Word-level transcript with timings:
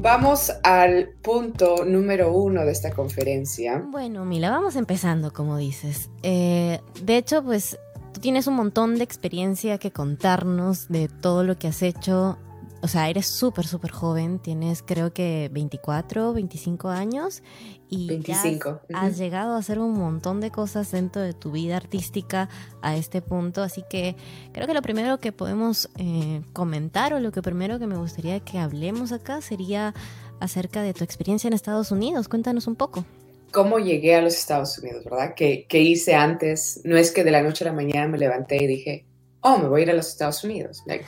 Vamos 0.00 0.52
al 0.62 1.08
punto 1.22 1.84
número 1.84 2.32
uno 2.32 2.64
de 2.64 2.70
esta 2.70 2.92
conferencia. 2.92 3.82
Bueno, 3.90 4.24
Mila, 4.24 4.48
vamos 4.48 4.76
empezando, 4.76 5.32
como 5.32 5.56
dices. 5.56 6.08
Eh, 6.22 6.80
de 7.02 7.16
hecho, 7.16 7.42
pues 7.42 7.78
tú 8.14 8.20
tienes 8.20 8.46
un 8.46 8.54
montón 8.54 8.96
de 8.96 9.02
experiencia 9.04 9.78
que 9.78 9.90
contarnos 9.90 10.88
de 10.88 11.08
todo 11.08 11.42
lo 11.42 11.58
que 11.58 11.66
has 11.66 11.82
hecho 11.82 12.38
o 12.80 12.88
sea, 12.88 13.08
eres 13.08 13.26
súper, 13.26 13.66
súper 13.66 13.90
joven, 13.90 14.38
tienes 14.38 14.82
creo 14.82 15.12
que 15.12 15.50
24, 15.52 16.32
25 16.32 16.88
años 16.88 17.42
y 17.88 18.08
25. 18.08 18.80
has, 18.94 19.18
llegado 19.18 19.54
a 19.54 19.58
hacer 19.58 19.78
un 19.78 19.94
montón 19.94 20.40
de 20.40 20.50
cosas 20.50 20.90
dentro 20.92 21.22
de 21.22 21.32
tu 21.32 21.50
vida 21.50 21.76
artística 21.76 22.48
a 22.82 22.96
este 22.96 23.20
punto, 23.22 23.62
así 23.62 23.82
que 23.88 24.16
creo 24.52 24.66
que 24.66 24.74
lo 24.74 24.82
primero 24.82 25.18
que 25.18 25.32
podemos 25.32 25.90
eh, 25.96 26.42
comentar 26.52 27.14
o 27.14 27.20
lo 27.20 27.32
que 27.32 27.42
primero 27.42 27.78
que 27.78 27.86
me 27.86 27.96
gustaría 27.96 28.40
que 28.40 28.58
hablemos 28.58 29.12
acá 29.12 29.40
sería 29.40 29.94
acerca 30.40 30.82
de 30.82 30.94
tu 30.94 31.04
experiencia 31.04 31.48
en 31.48 31.54
Estados 31.54 31.90
Unidos. 31.90 32.28
Cuéntanos 32.28 32.66
un 32.66 32.76
poco. 32.76 33.04
¿Cómo 33.50 33.78
llegué 33.78 34.14
a 34.14 34.22
los 34.22 34.34
Estados 34.34 34.78
Unidos, 34.78 35.04
verdad? 35.04 35.34
¿Qué, 35.34 35.66
¿Qué 35.68 35.80
hice 35.80 36.14
antes? 36.14 36.80
No 36.84 36.96
es 36.96 37.10
que 37.10 37.24
de 37.24 37.30
la 37.30 37.42
noche 37.42 37.64
a 37.64 37.68
la 37.68 37.72
mañana 37.72 38.06
me 38.06 38.18
levanté 38.18 38.62
y 38.62 38.66
dije, 38.66 39.06
oh, 39.40 39.58
me 39.58 39.68
voy 39.68 39.80
a 39.80 39.84
ir 39.84 39.90
a 39.90 39.94
los 39.94 40.08
Estados 40.08 40.44
Unidos. 40.44 40.82
Like, 40.86 41.04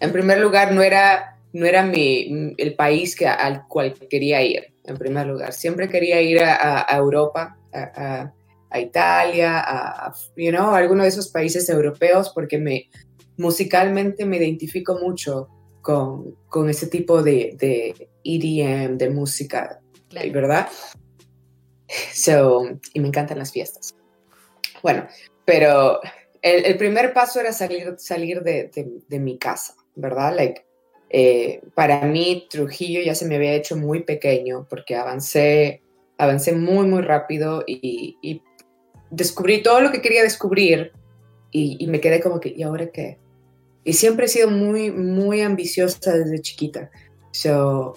en 0.00 0.12
primer 0.12 0.38
lugar, 0.38 0.72
no 0.72 0.82
era, 0.82 1.38
no 1.52 1.66
era 1.66 1.84
mi, 1.84 2.54
el 2.56 2.74
país 2.74 3.14
que, 3.16 3.26
al 3.26 3.66
cual 3.68 3.94
quería 3.94 4.42
ir, 4.42 4.74
en 4.84 4.96
primer 4.96 5.26
lugar. 5.26 5.52
Siempre 5.52 5.88
quería 5.88 6.20
ir 6.20 6.42
a, 6.42 6.86
Europa, 6.96 7.58
a, 7.72 8.32
Italia, 8.76 9.60
a, 9.60 10.12
you 10.36 10.50
know, 10.50 10.74
alguno 10.74 11.04
de 11.04 11.08
esos 11.08 11.28
países 11.28 11.68
europeos, 11.68 12.30
porque 12.34 12.58
me, 12.58 12.88
musicalmente 13.36 14.24
me 14.24 14.36
identifico 14.38 14.98
mucho 14.98 15.48
con, 15.80 16.34
con 16.48 16.68
ese 16.68 16.88
tipo 16.88 17.22
de, 17.22 17.56
de 17.58 18.08
EDM, 18.24 18.96
de 18.98 19.10
música, 19.10 19.80
¿verdad? 20.32 20.68
So, 22.12 22.66
y 22.92 23.00
me 23.00 23.08
encantan 23.08 23.38
las 23.38 23.52
fiestas. 23.52 23.94
Bueno, 24.82 25.06
pero 25.44 26.00
el, 26.42 26.76
primer 26.76 27.12
paso 27.12 27.40
era 27.40 27.52
salir, 27.52 27.94
salir 27.98 28.42
de, 28.42 28.70
de 29.06 29.18
mi 29.18 29.38
casa. 29.38 29.74
¿Verdad? 29.94 30.34
Like, 30.34 30.64
eh, 31.10 31.62
para 31.74 32.06
mí 32.06 32.46
Trujillo 32.50 33.00
ya 33.02 33.14
se 33.14 33.26
me 33.26 33.36
había 33.36 33.54
hecho 33.54 33.76
muy 33.76 34.02
pequeño 34.02 34.66
porque 34.68 34.96
avancé, 34.96 35.82
avancé 36.18 36.52
muy, 36.52 36.86
muy 36.86 37.02
rápido 37.02 37.62
y, 37.66 38.42
descubrí 39.10 39.62
todo 39.62 39.80
lo 39.80 39.92
que 39.92 40.02
quería 40.02 40.24
descubrir 40.24 40.92
y, 41.52 41.86
me 41.86 42.00
quedé 42.00 42.20
como 42.20 42.40
que, 42.40 42.48
¿y 42.48 42.64
ahora 42.64 42.90
qué? 42.90 43.18
Y 43.84 43.92
siempre 43.92 44.26
he 44.26 44.28
sido 44.28 44.50
muy, 44.50 44.90
muy 44.90 45.40
ambiciosa 45.40 46.14
desde 46.14 46.40
chiquita. 46.40 46.90
So, 47.30 47.94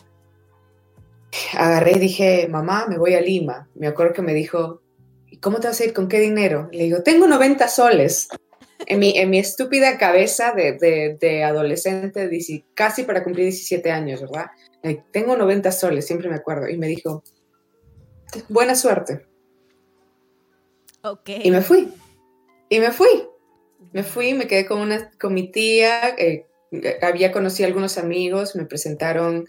agarré 1.53 1.93
y 1.93 1.99
dije, 1.99 2.47
mamá, 2.47 2.85
me 2.87 2.99
voy 2.99 3.15
a 3.15 3.21
Lima. 3.21 3.67
Me 3.73 3.87
acuerdo 3.87 4.13
que 4.13 4.21
me 4.21 4.35
dijo, 4.35 4.81
¿y 5.25 5.37
cómo 5.37 5.59
te 5.59 5.67
vas 5.67 5.79
a 5.81 5.85
ir? 5.85 5.93
¿Con 5.93 6.07
qué 6.07 6.19
dinero? 6.19 6.69
Le 6.71 6.83
digo, 6.83 7.01
tengo 7.01 7.25
90 7.25 7.67
soles 7.67 8.27
en 8.85 8.99
mi, 8.99 9.17
en 9.17 9.29
mi 9.29 9.39
estúpida 9.39 9.97
cabeza 9.97 10.53
de, 10.53 11.17
de, 11.19 11.43
adolescente, 11.43 12.29
casi 12.73 13.03
para 13.03 13.23
cumplir 13.23 13.45
17 13.45 13.91
años, 13.91 14.21
¿verdad? 14.21 14.47
tengo 15.11 15.35
90 15.35 15.71
soles, 15.71 16.05
siempre 16.05 16.29
me 16.29 16.35
acuerdo. 16.35 16.69
Y 16.69 16.77
me 16.77 16.87
dijo, 16.87 17.23
buena 18.47 18.75
suerte. 18.75 19.25
Ok. 21.03 21.29
Y 21.43 21.51
me 21.51 21.61
fui. 21.61 21.93
Y 22.69 22.79
me 22.79 22.91
fui. 22.91 23.27
Me 23.91 24.03
fui, 24.03 24.33
me 24.33 24.47
quedé 24.47 24.65
con, 24.65 24.79
una, 24.79 25.11
con 25.19 25.33
mi 25.33 25.51
tía, 25.51 26.09
eh, 26.17 26.45
había 27.01 27.31
conocido 27.31 27.65
a 27.65 27.69
algunos 27.69 27.97
amigos, 27.97 28.55
me 28.55 28.65
presentaron, 28.65 29.45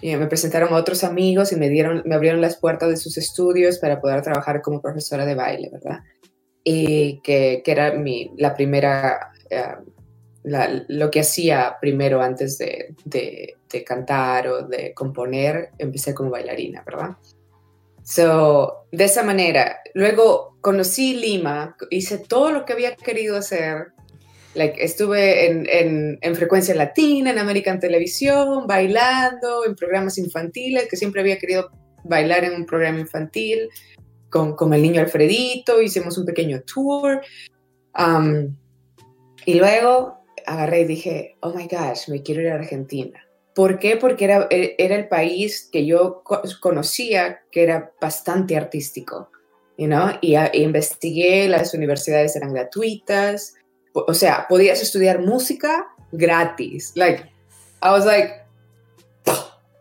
y 0.00 0.16
me 0.16 0.26
presentaron 0.26 0.72
a 0.72 0.76
otros 0.76 1.04
amigos 1.04 1.52
y 1.52 1.56
me, 1.56 1.68
dieron, 1.68 2.02
me 2.06 2.14
abrieron 2.14 2.40
las 2.40 2.56
puertas 2.56 2.88
de 2.88 2.96
sus 2.96 3.18
estudios 3.18 3.78
para 3.78 4.00
poder 4.00 4.22
trabajar 4.22 4.62
como 4.62 4.80
profesora 4.80 5.26
de 5.26 5.34
baile, 5.34 5.70
¿verdad? 5.70 6.00
Y 6.70 7.20
que, 7.20 7.62
que 7.64 7.72
era 7.72 7.94
mi, 7.94 8.30
la 8.36 8.54
primera, 8.54 9.32
eh, 9.48 9.76
lo 10.44 11.10
que 11.10 11.20
hacía 11.20 11.76
primero 11.80 12.20
antes 12.20 12.58
de, 12.58 12.94
de, 13.06 13.84
cantar 13.86 14.48
o 14.48 14.62
de 14.68 14.92
componer, 14.92 15.70
empecé 15.78 16.12
como 16.12 16.28
bailarina, 16.28 16.82
¿verdad? 16.84 17.16
So, 18.02 18.86
de 18.92 19.04
esa 19.04 19.22
manera, 19.22 19.80
luego 19.94 20.58
conocí 20.60 21.14
Lima, 21.14 21.74
hice 21.88 22.18
todo 22.18 22.52
lo 22.52 22.66
que 22.66 22.74
había 22.74 22.96
querido 22.96 23.38
hacer, 23.38 23.92
like, 24.54 24.84
estuve 24.84 25.46
en, 25.46 25.66
en, 25.70 26.18
en, 26.20 26.36
frecuencia 26.36 26.74
latina, 26.74 27.30
en 27.30 27.38
American 27.38 27.80
Televisión, 27.80 28.66
bailando, 28.66 29.64
en 29.64 29.74
programas 29.74 30.18
infantiles, 30.18 30.86
que 30.86 30.98
siempre 30.98 31.22
había 31.22 31.38
querido 31.38 31.70
bailar 32.04 32.44
en 32.44 32.52
un 32.52 32.66
programa 32.66 33.00
infantil, 33.00 33.70
con, 34.30 34.74
el 34.74 34.82
niño 34.82 35.00
Alfredito, 35.00 35.80
hicimos 35.80 36.18
un 36.18 36.26
pequeño 36.26 36.62
tour. 36.62 37.20
y 39.44 39.54
luego 39.54 40.18
agarré 40.46 40.80
y 40.80 40.84
dije, 40.84 41.36
oh 41.40 41.52
my 41.52 41.68
gosh, 41.68 42.08
me 42.08 42.22
quiero 42.22 42.42
ir 42.42 42.48
a 42.48 42.54
Argentina. 42.54 43.20
¿Por 43.54 43.78
qué? 43.78 43.96
Porque 43.96 44.24
era, 44.24 44.46
e, 44.50 44.76
era 44.78 44.94
el 44.94 45.08
país 45.08 45.68
que 45.70 45.84
yo 45.84 46.22
conocía 46.60 47.40
que 47.50 47.64
era 47.64 47.92
bastante 48.00 48.56
artístico, 48.56 49.30
you 49.76 49.86
know? 49.86 50.10
y, 50.20 50.36
investigué, 50.54 51.48
las 51.48 51.74
universidades 51.74 52.36
eran 52.36 52.52
gratuitas, 52.52 53.54
o 53.92 54.14
sea, 54.14 54.46
podías 54.48 54.80
estudiar 54.80 55.20
música 55.20 55.88
gratis. 56.12 56.92
Like, 56.94 57.24
I 57.82 57.90
was 57.90 58.04
like, 58.04 58.47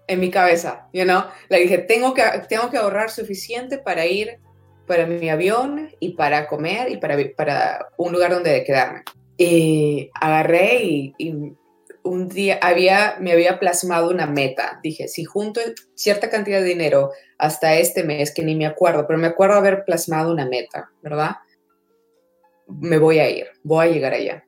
en 0.07 0.19
mi 0.19 0.31
cabeza, 0.31 0.88
you 0.94 1.03
know? 1.03 1.23
Le 1.50 1.59
dije, 1.59 1.79
tengo 1.79 2.13
que, 2.13 2.23
tengo 2.47 2.69
que 2.69 2.78
ahorrar 2.78 3.09
suficiente 3.09 3.78
para 3.78 4.06
ir 4.06 4.40
para 4.88 5.06
mi 5.06 5.29
avión 5.29 5.90
y 6.00 6.12
para 6.12 6.47
comer 6.47 6.90
y 6.90 6.97
para, 6.97 7.18
para 7.35 7.90
un 7.97 8.13
lugar 8.13 8.31
donde 8.31 8.63
quedarme. 8.63 9.03
Y 9.38 10.09
agarré 10.13 10.81
y, 10.84 11.53
un 12.03 12.29
día 12.29 12.57
había, 12.62 13.17
me 13.19 13.34
había 13.34 13.59
plasmado 13.59 14.09
una 14.09 14.28
meta. 14.28 14.79
Dije, 14.81 15.09
si 15.09 15.25
junto 15.25 15.59
cierta 15.94 16.29
cantidad 16.29 16.62
de 16.62 16.66
dinero 16.66 17.12
hasta 17.38 17.75
este 17.75 18.06
mes, 18.06 18.34
que 18.34 18.44
ni 18.44 18.56
me 18.56 18.66
acuerdo, 18.66 19.06
pero 19.06 19.19
me 19.19 19.28
acuerdo 19.28 19.56
haber 19.56 19.84
plasmado 19.84 20.31
una 20.31 20.46
meta, 20.46 20.90
¿verdad? 21.01 21.31
Me 22.67 22.97
voy 22.97 23.19
a 23.19 23.29
ir, 23.29 23.47
voy 23.62 23.88
a 23.88 23.91
llegar 23.91 24.13
allá. 24.13 24.46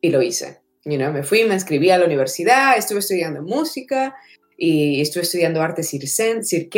Y 0.00 0.08
lo 0.08 0.22
hice. 0.22 0.62
You 0.86 0.96
know, 0.96 1.12
me 1.12 1.22
fui, 1.22 1.44
me 1.44 1.52
inscribí 1.52 1.90
a 1.90 1.98
la 1.98 2.06
universidad, 2.06 2.78
estuve 2.78 3.00
estudiando 3.00 3.42
música 3.42 4.16
y 4.62 5.00
estuve 5.00 5.22
estudiando 5.22 5.62
arte 5.62 5.82
circense, 5.82 6.68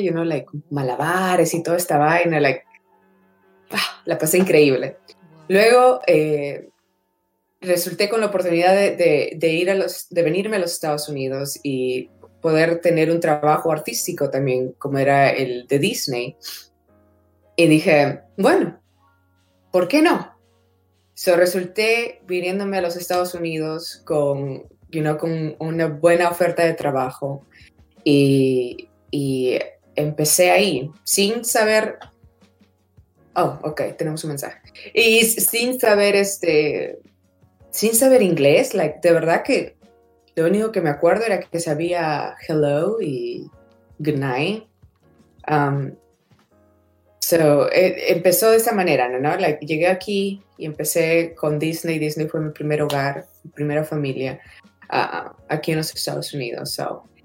you 0.00 0.12
know, 0.12 0.22
like 0.22 0.46
malabares 0.70 1.52
y 1.54 1.62
toda 1.62 1.76
esta 1.76 1.98
vaina, 1.98 2.38
like, 2.38 2.62
ah, 3.72 4.02
la 4.04 4.16
pasé 4.16 4.38
increíble. 4.38 4.96
Luego 5.48 6.02
eh, 6.06 6.68
resulté 7.60 8.08
con 8.08 8.20
la 8.20 8.28
oportunidad 8.28 8.76
de, 8.76 9.36
de, 9.36 9.48
ir 9.48 9.70
a 9.70 9.74
los, 9.74 10.08
de 10.08 10.22
venirme 10.22 10.54
a 10.54 10.60
los 10.60 10.70
Estados 10.72 11.08
Unidos 11.08 11.58
y 11.64 12.10
poder 12.40 12.80
tener 12.80 13.10
un 13.10 13.18
trabajo 13.18 13.72
artístico 13.72 14.30
también, 14.30 14.72
como 14.78 14.98
era 14.98 15.30
el 15.30 15.66
de 15.66 15.80
Disney. 15.80 16.36
Y 17.56 17.66
dije, 17.66 18.20
bueno, 18.36 18.80
¿por 19.72 19.88
qué 19.88 20.00
no? 20.00 20.38
So 21.14 21.34
resulté 21.34 22.22
viniéndome 22.28 22.78
a 22.78 22.82
los 22.82 22.94
Estados 22.94 23.34
Unidos 23.34 24.00
con 24.04 24.68
con 25.18 25.56
una 25.58 25.86
buena 25.86 26.28
oferta 26.28 26.64
de 26.64 26.74
trabajo 26.74 27.46
y, 28.04 28.88
y 29.10 29.58
empecé 29.94 30.50
ahí 30.50 30.90
sin 31.04 31.44
saber 31.44 31.98
Oh, 33.34 33.58
ok, 33.62 33.96
tenemos 33.96 34.24
un 34.24 34.30
mensaje. 34.30 34.58
Y 34.92 35.22
sin 35.24 35.78
saber 35.78 36.16
este, 36.16 36.98
sin 37.70 37.94
saber 37.94 38.22
inglés, 38.22 38.74
like, 38.74 38.98
de 39.02 39.12
verdad 39.12 39.42
que 39.42 39.76
lo 40.34 40.46
único 40.46 40.72
que 40.72 40.80
me 40.80 40.90
acuerdo 40.90 41.26
era 41.26 41.40
que 41.40 41.60
sabía 41.60 42.34
hello 42.46 43.00
y 43.00 43.48
good 43.98 44.16
night. 44.16 44.64
Um, 45.48 45.94
so, 47.20 47.70
e, 47.70 48.12
empezó 48.12 48.50
de 48.50 48.56
esa 48.56 48.72
manera, 48.72 49.08
¿no? 49.08 49.36
Like, 49.36 49.64
llegué 49.64 49.86
aquí 49.86 50.42
y 50.58 50.66
empecé 50.66 51.34
con 51.36 51.58
Disney. 51.58 51.98
Disney 51.98 52.26
fue 52.26 52.40
mi 52.40 52.50
primer 52.50 52.82
hogar, 52.82 53.26
mi 53.44 53.50
primera 53.52 53.84
familia 53.84 54.40
aquí 54.90 55.72
en 55.72 55.78
los 55.78 55.94
Estados 55.94 56.32
Unidos. 56.34 56.78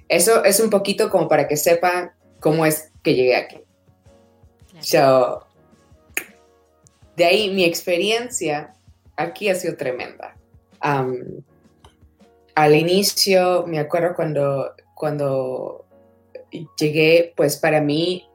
eso 0.07 0.43
es 0.43 0.59
un 0.59 0.69
poquito 0.69 1.09
como 1.09 1.27
para 1.27 1.47
que 1.47 1.57
sepan 1.57 2.11
cómo 2.39 2.65
es 2.65 2.91
que 3.03 3.15
llegué 3.15 3.35
aquí. 3.35 3.61
de 7.15 7.25
ahí 7.25 7.53
mi 7.53 7.63
experiencia 7.63 8.73
aquí 9.15 9.49
ha 9.49 9.55
sido 9.55 9.75
tremenda. 9.75 10.35
al 12.55 12.75
inicio, 12.75 13.65
me 13.67 13.79
acuerdo 13.79 14.15
cuando, 14.15 14.73
cuando 14.93 15.85
llegué, 16.77 17.33
pues 17.35 17.57
para 17.57 17.81
mí 17.81 18.29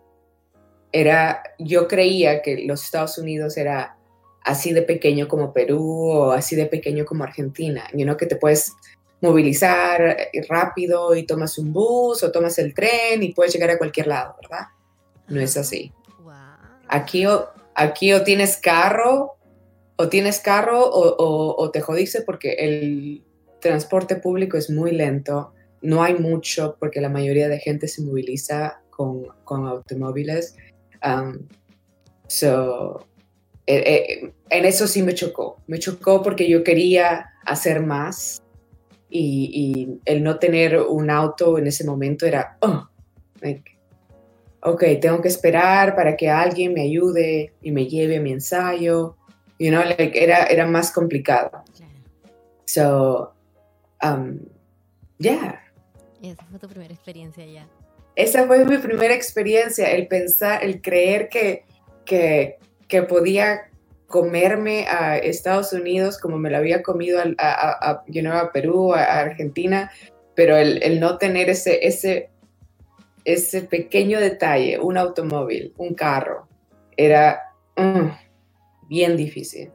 era, 0.93 1.43
yo 1.59 1.87
creía 1.89 2.43
que 2.43 2.65
los 2.67 2.85
Estados 2.85 3.17
Unidos 3.19 3.57
era 3.57 3.97
así 4.45 4.73
de 4.73 4.83
pequeño 4.83 5.29
como 5.29 5.53
Perú 5.53 6.11
o 6.11 6.31
así 6.33 6.57
de 6.57 6.67
pequeño 6.67 7.05
como 7.05 7.25
Argentina, 7.25 7.85
you 7.93 8.05
know, 8.05 8.17
que 8.17 8.27
te 8.27 8.37
puedes 8.37 8.73
movilizar 9.21 10.03
eh, 10.03 10.31
rápido 10.49 11.15
y 11.15 11.25
tomas 11.25 11.59
un 11.59 11.73
bus 11.73 12.23
o 12.23 12.33
tomas 12.33 12.59
el 12.59 12.75
tren 12.75 13.23
y 13.23 13.33
puedes 13.33 13.53
llegar 13.53 13.71
a 13.71 13.79
cualquier 13.79 14.07
lado, 14.07 14.37
¿verdad? 14.41 14.67
No 15.29 15.41
es 15.41 15.57
así. 15.57 15.93
Aquí 16.89 17.27
o, 17.27 17.49
aquí 17.75 18.13
o 18.13 18.25
tienes 18.25 18.57
carro 18.57 19.37
o 19.97 20.09
tienes 20.09 20.41
carro 20.41 20.81
o, 20.83 21.71
te 21.71 21.81
jodiste 21.81 22.23
porque 22.23 22.55
el 22.55 23.23
transporte 23.61 24.17
público 24.17 24.57
es 24.57 24.71
muy 24.71 24.93
lento, 24.93 25.53
no 25.83 26.03
hay 26.03 26.15
mucho 26.15 26.77
porque 26.81 27.01
la 27.01 27.09
mayoría 27.09 27.49
de 27.49 27.59
gente 27.59 27.87
se 27.87 28.03
moviliza 28.03 28.81
con, 28.89 29.27
con 29.45 29.67
automóviles. 29.67 30.57
Um, 31.05 31.47
so, 32.27 33.07
eh, 33.67 33.77
eh, 33.77 34.33
en 34.49 34.65
eso 34.65 34.87
sí 34.87 35.03
me 35.03 35.15
chocó. 35.15 35.59
Me 35.67 35.79
chocó 35.79 36.23
porque 36.23 36.49
yo 36.49 36.65
quería 36.65 37.27
hacer 37.45 37.81
más 37.81 38.40
y, 39.11 40.01
el 40.05 40.23
no 40.23 40.39
tener 40.39 40.79
un 40.79 41.11
auto 41.11 41.59
en 41.59 41.67
ese 41.67 41.85
momento 41.85 42.27
era, 42.27 42.57
oh, 42.61 42.89
ok, 44.63 44.85
tengo 45.01 45.21
que 45.21 45.29
esperar 45.29 45.95
para 45.95 46.17
que 46.17 46.29
alguien 46.29 46.73
me 46.73 46.83
ayude 46.83 47.53
y 47.63 47.73
me 47.73 47.87
lleve 47.87 48.19
a 48.19 48.21
mi 48.21 48.33
ensayo. 48.33 49.17
You 49.59 49.71
know, 49.71 49.83
era, 49.99 50.45
era 50.45 50.67
más 50.67 50.93
complicado. 50.93 51.63
So, 52.65 53.35
um, 54.03 54.39
yeah. 55.19 55.61
esa 56.23 56.45
fue 56.47 56.59
tu 56.59 56.69
primera 56.69 56.95
experiencia 56.95 57.45
ya. 57.45 57.69
Esa 58.17 58.47
fue 58.47 58.65
mi 58.65 58.79
primera 58.79 59.15
experiencia, 59.15 59.91
el 59.91 60.07
pensar, 60.07 60.63
el 60.63 60.81
creer 60.81 61.29
que, 61.29 61.65
que, 62.05 62.59
que 62.87 63.03
podía 63.03 63.70
comerme 64.11 64.87
a 64.89 65.19
Estados 65.19 65.73
Unidos 65.73 66.19
como 66.19 66.37
me 66.37 66.51
lo 66.51 66.57
había 66.57 66.83
comido 66.83 67.21
a, 67.21 67.33
a, 67.39 67.91
a, 67.91 68.53
Perú, 68.53 68.93
a, 68.93 69.05
Argentina, 69.21 69.91
pero 70.35 70.57
el, 70.57 70.99
no 70.99 71.17
tener 71.17 71.49
ese, 71.49 71.87
ese, 71.87 72.29
ese 73.25 73.63
pequeño 73.63 74.19
detalle, 74.19 74.81
un 74.81 74.99
automóvil, 74.99 75.73
un 75.79 75.95
carro, 75.95 76.49
era 76.97 77.41
mm, 77.77 78.09
bien 78.89 79.17
difícil. 79.17 79.71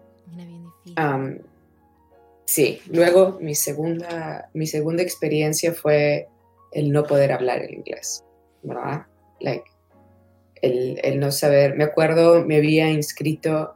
sí, 2.43 2.81
luego 2.87 3.37
mi 3.39 3.55
segunda, 3.55 4.49
mi 4.53 4.67
segunda 4.67 5.01
experiencia 5.01 5.73
fue 5.73 6.27
el 6.73 6.91
no 6.91 7.03
poder 7.03 7.31
hablar 7.31 7.61
el 7.61 7.73
inglés, 7.73 8.25
¿verdad? 8.63 9.05
Like, 9.39 9.71
el, 10.61 10.99
el 11.03 11.21
no 11.21 11.31
saber, 11.31 11.75
me 11.75 11.85
acuerdo, 11.85 12.43
me 12.43 12.57
había 12.57 12.89
inscrito 12.91 13.75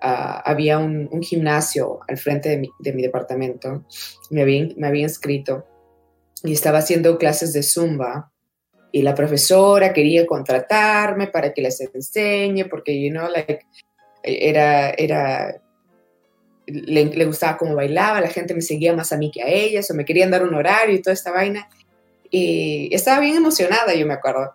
Ah, 0.00 0.42
había 0.44 0.78
un, 0.78 1.22
gimnasio 1.22 2.00
al 2.06 2.18
frente 2.18 2.48
de 2.78 2.92
mi, 2.92 3.02
departamento. 3.02 3.84
Me 4.30 4.42
había, 4.42 4.68
me 4.76 4.86
había 4.86 5.02
inscrito 5.02 5.66
y 6.44 6.52
estaba 6.52 6.78
haciendo 6.78 7.18
clases 7.18 7.52
de 7.52 7.62
zumba 7.62 8.30
y 8.92 9.02
la 9.02 9.14
profesora 9.14 9.92
quería 9.92 10.26
contratarme 10.26 11.26
para 11.26 11.52
que 11.52 11.62
les 11.62 11.80
enseñe 11.80 12.64
porque, 12.68 13.00
you 13.00 13.10
know, 13.10 13.28
like, 13.28 13.66
era, 14.22 14.90
era, 14.90 15.60
le, 16.66 17.04
le, 17.06 17.24
gustaba 17.24 17.56
cómo 17.56 17.74
bailaba, 17.74 18.20
la 18.20 18.28
gente 18.28 18.54
me 18.54 18.62
seguía 18.62 18.94
más 18.94 19.12
a 19.12 19.18
mí 19.18 19.30
que 19.30 19.42
a 19.42 19.48
ellas, 19.48 19.90
o 19.90 19.94
me 19.94 20.04
querían 20.04 20.30
dar 20.30 20.42
un 20.42 20.54
horario 20.54 20.94
y 20.94 21.02
toda 21.02 21.14
esta 21.14 21.32
vaina. 21.32 21.68
Y 22.30 22.94
estaba 22.94 23.20
bien 23.20 23.36
emocionada, 23.36 23.94
yo 23.94 24.06
me 24.06 24.14
acuerdo. 24.14 24.54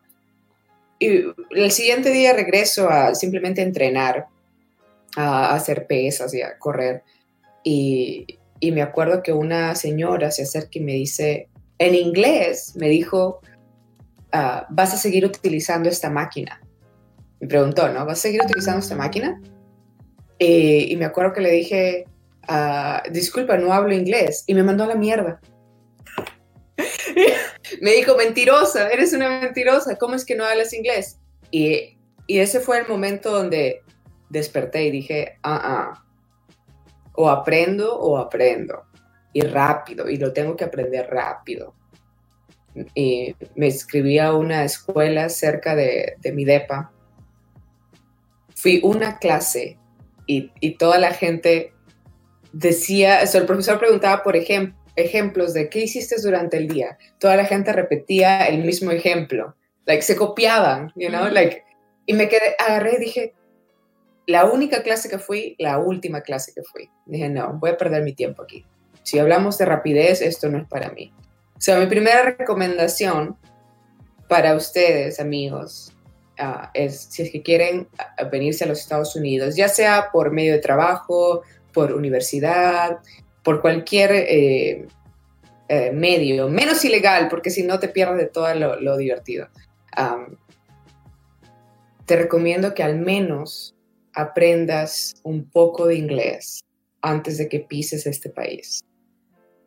Y 0.99 1.23
el 1.51 1.71
siguiente 1.71 2.11
día 2.11 2.33
regreso 2.33 2.89
a 2.89 3.13
simplemente 3.13 3.61
entrenar 3.61 4.27
a 5.15 5.53
hacer 5.53 5.87
pesas 5.87 6.33
y 6.33 6.41
a 6.41 6.57
correr. 6.57 7.03
Y, 7.63 8.39
me 8.61 8.81
acuerdo 8.81 9.21
que 9.21 9.33
una 9.33 9.75
señora 9.75 10.31
se 10.31 10.43
acerca 10.43 10.71
y 10.73 10.79
me 10.79 10.93
dice, 10.93 11.49
en 11.79 11.95
inglés, 11.95 12.73
me 12.77 12.87
dijo, 12.87 13.41
ah, 14.31 14.65
¿vas 14.69 14.93
a 14.93 14.97
seguir 14.97 15.25
utilizando 15.25 15.89
esta 15.89 16.09
máquina? 16.09 16.61
Me 17.41 17.47
preguntó, 17.47 17.89
¿no? 17.89 18.05
¿Vas 18.05 18.19
a 18.19 18.21
seguir 18.21 18.41
utilizando 18.41 18.79
esta 18.79 18.95
máquina? 18.95 19.41
y 20.39 20.95
me 20.97 21.05
acuerdo 21.05 21.31
que 21.31 21.39
le 21.39 21.51
dije, 21.51 22.05
ah, 22.47 23.03
disculpa, 23.11 23.57
no 23.57 23.73
hablo 23.73 23.93
inglés. 23.93 24.43
Y 24.47 24.53
me 24.53 24.63
mandó 24.63 24.83
a 24.83 24.87
la 24.87 24.95
mierda. 24.95 25.39
me 27.81 27.91
dijo, 27.91 28.15
mentirosa, 28.17 28.89
eres 28.89 29.13
una 29.13 29.41
mentirosa, 29.41 29.97
¿cómo 29.97 30.15
es 30.15 30.25
que 30.25 30.35
no 30.35 30.45
hablas 30.45 30.73
inglés? 30.73 31.19
Y, 31.51 31.97
y 32.27 32.39
ese 32.39 32.59
fue 32.59 32.79
el 32.79 32.87
momento 32.87 33.31
donde 33.31 33.83
desperté 34.33 34.83
y 34.85 34.91
dije, 34.91 35.37
ah, 35.43 35.61
ah, 35.63 36.05
o 37.13 37.29
aprendo 37.29 37.97
o 37.97 38.17
aprendo. 38.17 38.83
Y 39.31 39.41
rápido, 39.41 40.09
y 40.09 40.17
lo 40.17 40.33
tengo 40.33 40.55
que 40.55 40.65
aprender 40.65 41.07
rápido. 41.09 41.73
Y 42.93 43.35
me 43.55 43.67
inscribí 43.67 44.19
a 44.19 44.33
una 44.33 44.63
escuela 44.63 45.29
cerca 45.29 45.75
de, 45.75 46.17
mi 46.33 46.45
DEPA. 46.45 46.91
Fui 48.55 48.79
una 48.83 49.17
clase 49.17 49.79
y, 50.27 50.77
toda 50.77 50.97
la 50.99 51.13
gente 51.13 51.73
decía, 52.51 53.21
o 53.23 53.37
el 53.37 53.45
profesor 53.45 53.79
preguntaba 53.79 54.23
por 54.23 54.35
ejemplos 54.35 55.53
de 55.53 55.69
qué 55.69 55.81
hiciste 55.81 56.15
durante 56.21 56.57
el 56.57 56.67
día. 56.67 56.97
Toda 57.19 57.35
la 57.35 57.45
gente 57.45 57.73
repetía 57.73 58.45
el 58.45 58.63
mismo 58.63 58.91
ejemplo. 58.91 59.55
Like, 59.85 60.03
se 60.03 60.15
copiaban, 60.15 60.91
you 60.95 61.09
know, 61.09 61.27
like, 61.27 61.63
y 62.05 62.13
me 62.13 62.29
quedé, 62.29 62.55
agarré 62.59 62.95
y 62.95 62.99
dije, 62.99 63.33
la 64.25 64.45
única 64.45 64.83
clase 64.83 65.09
que 65.09 65.17
fui, 65.17 65.55
la 65.59 65.79
última 65.79 66.21
clase 66.21 66.53
que 66.53 66.63
fui. 66.63 66.89
Dije, 67.05 67.29
no, 67.29 67.53
voy 67.59 67.71
a 67.71 67.77
perder 67.77 68.03
mi 68.03 68.13
tiempo 68.13 68.43
aquí. 68.43 68.65
Si 69.03 69.19
hablamos 69.19 69.57
de 69.57 69.65
rapidez, 69.65 70.21
esto 70.21 70.49
no 70.49 70.59
es 70.59 70.67
para 70.67 70.91
mí. 70.91 71.13
O 71.57 71.61
sea, 71.61 71.79
mi 71.79 71.87
primera 71.87 72.23
recomendación 72.23 73.37
para 74.27 74.55
ustedes, 74.55 75.19
amigos, 75.19 75.93
ah, 76.39 76.71
es 76.73 77.07
si 77.09 77.23
es 77.23 77.31
que 77.31 77.41
quieren 77.41 77.87
ah, 77.97 78.23
venirse 78.25 78.63
a 78.63 78.67
los 78.67 78.79
Estados 78.79 79.15
Unidos, 79.15 79.55
ya 79.55 79.67
sea 79.67 80.09
por 80.11 80.31
medio 80.31 80.53
de 80.53 80.59
trabajo, 80.59 81.43
por 81.73 81.93
universidad, 81.93 82.99
por 83.43 83.61
cualquier 83.61 84.11
eh, 84.11 84.87
eh, 85.67 85.91
medio, 85.91 86.47
menos 86.47 86.83
ilegal, 86.85 87.27
porque 87.29 87.49
si 87.49 87.63
no 87.63 87.79
te 87.79 87.89
pierdes 87.89 88.17
de 88.17 88.27
todo 88.27 88.53
lo, 88.55 88.97
divertido. 88.97 89.47
te 92.05 92.15
recomiendo 92.15 92.73
que 92.73 92.83
al 92.83 92.97
menos 92.97 93.72
aprendas 94.13 95.13
un 95.23 95.49
poco 95.49 95.87
de 95.87 95.95
inglés 95.95 96.63
antes 97.01 97.37
de 97.37 97.49
que 97.49 97.59
pises 97.59 98.05
este 98.05 98.29
país. 98.29 98.83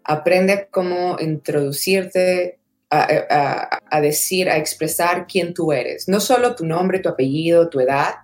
Aprende 0.04 0.68
cómo 0.70 1.16
introducirte 1.20 2.58
a, 2.90 4.00
decir, 4.00 4.48
a 4.48 4.56
expresar 4.56 5.26
quién 5.26 5.52
tú 5.52 5.72
eres. 5.72 6.08
No 6.08 6.20
solo 6.20 6.54
tu 6.54 6.64
nombre, 6.64 7.00
tu 7.00 7.08
apellido, 7.08 7.68
tu 7.68 7.80
edad, 7.80 8.14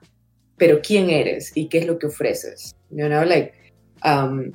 pero 0.56 0.80
quién 0.80 1.10
eres 1.10 1.52
y 1.56 1.68
qué 1.68 1.78
es 1.78 1.86
lo 1.86 1.98
que 1.98 2.06
ofreces. 2.06 2.74
You 2.90 3.06
know, 3.06 3.24
like, 3.24 3.52
um, 4.04 4.52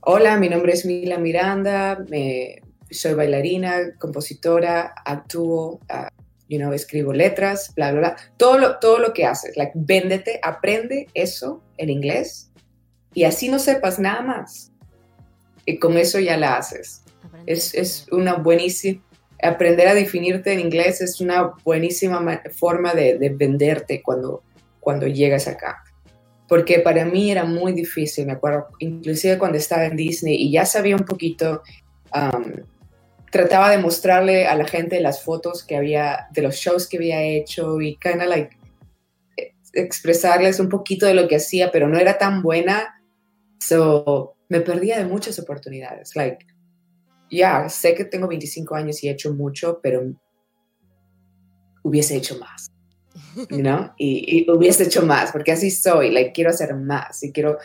hola, 0.00 0.36
mi 0.36 0.48
nombre 0.48 0.72
es 0.72 0.84
Mila 0.84 1.18
Miranda, 1.18 2.04
me, 2.08 2.60
soy 2.90 3.14
bailarina, 3.14 3.94
compositora, 3.98 4.94
actúo, 5.04 5.80
uh, 5.90 6.15
you 6.48 6.58
know, 6.58 6.72
escribo 6.72 7.12
letras, 7.12 7.72
bla, 7.74 7.90
bla, 7.92 8.00
bla. 8.00 8.16
Todo 8.36 8.58
lo, 8.58 8.78
todo 8.78 8.98
lo 8.98 9.12
que 9.12 9.24
haces, 9.24 9.56
like, 9.56 9.72
véndete, 9.74 10.40
aprende 10.42 11.08
eso 11.14 11.62
en 11.76 11.90
inglés 11.90 12.50
y 13.14 13.24
así 13.24 13.48
no 13.48 13.58
sepas 13.58 13.98
nada 13.98 14.22
más. 14.22 14.72
Y 15.64 15.78
con 15.78 15.96
eso 15.96 16.20
ya 16.20 16.36
la 16.36 16.56
haces. 16.56 17.02
Es, 17.46 17.74
es, 17.74 18.06
una 18.12 18.34
buenísima, 18.34 19.02
aprender 19.42 19.88
a 19.88 19.94
definirte 19.94 20.52
en 20.52 20.60
inglés 20.60 21.00
es 21.00 21.20
una 21.20 21.54
buenísima 21.64 22.42
forma 22.52 22.94
de, 22.94 23.18
de, 23.18 23.28
venderte 23.30 24.02
cuando, 24.02 24.42
cuando 24.80 25.06
llegas 25.06 25.48
acá. 25.48 25.82
Porque 26.48 26.78
para 26.78 27.04
mí 27.04 27.30
era 27.30 27.44
muy 27.44 27.72
difícil, 27.72 28.26
me 28.26 28.32
acuerdo, 28.32 28.68
inclusive 28.78 29.38
cuando 29.38 29.58
estaba 29.58 29.86
en 29.86 29.96
Disney 29.96 30.36
y 30.36 30.52
ya 30.52 30.64
sabía 30.64 30.94
un 30.94 31.04
poquito 31.04 31.62
um, 32.14 32.52
trataba 33.36 33.70
de 33.70 33.78
mostrarle 33.78 34.46
a 34.46 34.54
la 34.54 34.66
gente 34.66 35.00
las 35.00 35.22
fotos 35.22 35.62
que 35.62 35.76
había 35.76 36.28
de 36.32 36.40
los 36.42 36.54
shows 36.56 36.88
que 36.88 36.96
había 36.96 37.22
hecho 37.22 37.80
y 37.82 37.96
kind 37.96 38.22
of 38.22 38.28
like 38.28 38.56
expresarles 39.74 40.58
un 40.58 40.70
poquito 40.70 41.04
de 41.06 41.12
lo 41.12 41.28
que 41.28 41.36
hacía, 41.36 41.70
pero 41.70 41.86
no 41.86 41.98
era 41.98 42.16
tan 42.16 42.42
buena. 42.42 43.02
So, 43.60 44.36
me 44.48 44.60
perdía 44.60 44.98
de 44.98 45.04
muchas 45.04 45.38
oportunidades. 45.38 46.16
Like, 46.16 46.46
ya, 47.30 47.68
sé 47.68 47.94
que 47.94 48.06
tengo 48.06 48.26
25 48.26 48.74
años 48.74 49.02
y 49.02 49.08
he 49.08 49.12
hecho 49.12 49.34
mucho, 49.34 49.80
pero 49.82 50.02
hubiese 51.82 52.16
hecho 52.16 52.38
más. 52.38 52.70
You 53.50 53.58
know? 53.58 53.90
y, 53.98 54.46
y, 54.46 54.50
hubiese 54.50 54.84
hecho 54.84 55.04
más, 55.04 55.30
porque 55.30 55.52
así 55.52 55.70
soy. 55.70 56.10
Like, 56.10 56.32
quiero 56.32 56.50
hacer 56.50 56.74
más 56.74 57.22
y 57.22 57.32
quiero, 57.32 57.58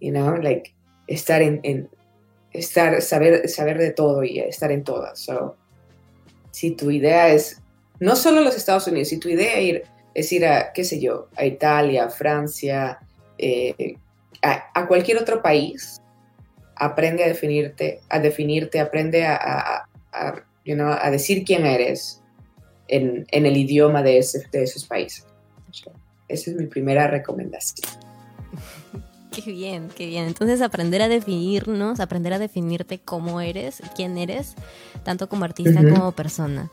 you 0.00 0.10
know, 0.10 0.36
like, 0.36 0.74
estar 1.06 1.42
en, 1.42 1.60
en 1.64 1.90
estar, 2.52 3.00
saber, 3.02 3.48
saber 3.48 3.78
de 3.78 3.92
todo 3.92 4.24
y 4.24 4.38
estar 4.40 4.70
en 4.72 4.84
todas. 4.84 5.18
So, 5.18 5.56
si 6.50 6.72
tu 6.72 6.90
idea 6.90 7.28
es, 7.28 7.60
no 8.00 8.16
solo 8.16 8.42
los 8.42 8.56
Estados 8.56 8.86
Unidos, 8.86 9.08
si 9.08 9.18
tu 9.18 9.28
idea 9.28 9.60
ir, 9.60 9.82
es 10.14 10.32
ir 10.32 10.46
a, 10.46 10.72
qué 10.72 10.84
sé 10.84 11.00
yo, 11.00 11.28
a 11.36 11.44
Italia, 11.44 12.10
Francia, 12.10 12.98
eh, 13.38 13.96
a, 14.42 14.86
cualquier 14.86 15.18
otro 15.18 15.40
país, 15.40 16.00
aprende 16.76 17.24
a 17.24 17.28
definirte, 17.28 18.00
a 18.08 18.18
definirte, 18.18 18.80
aprende 18.80 19.24
a, 19.24 19.86
a, 20.12 21.10
decir 21.10 21.44
quién 21.44 21.64
eres 21.64 22.22
en, 22.88 23.26
el 23.30 23.56
idioma 23.56 24.02
de, 24.02 24.18
ese, 24.18 24.46
de 24.50 24.64
esos 24.64 24.84
países. 24.84 25.26
Esa 26.28 26.50
es 26.50 26.56
mi 26.56 26.66
primera 26.66 27.06
recomendación. 27.06 27.88
Qué 29.32 29.50
bien, 29.50 29.88
qué 29.96 30.06
bien. 30.06 30.26
Entonces 30.26 30.60
aprender 30.60 31.02
a 31.02 31.08
definirnos, 31.08 32.00
aprender 32.00 32.32
a 32.32 32.38
definirte 32.38 32.98
cómo 32.98 33.40
eres, 33.40 33.82
quién 33.96 34.18
eres, 34.18 34.54
tanto 35.04 35.28
como 35.28 35.44
artista 35.44 35.80
como 35.82 36.12
persona. 36.12 36.70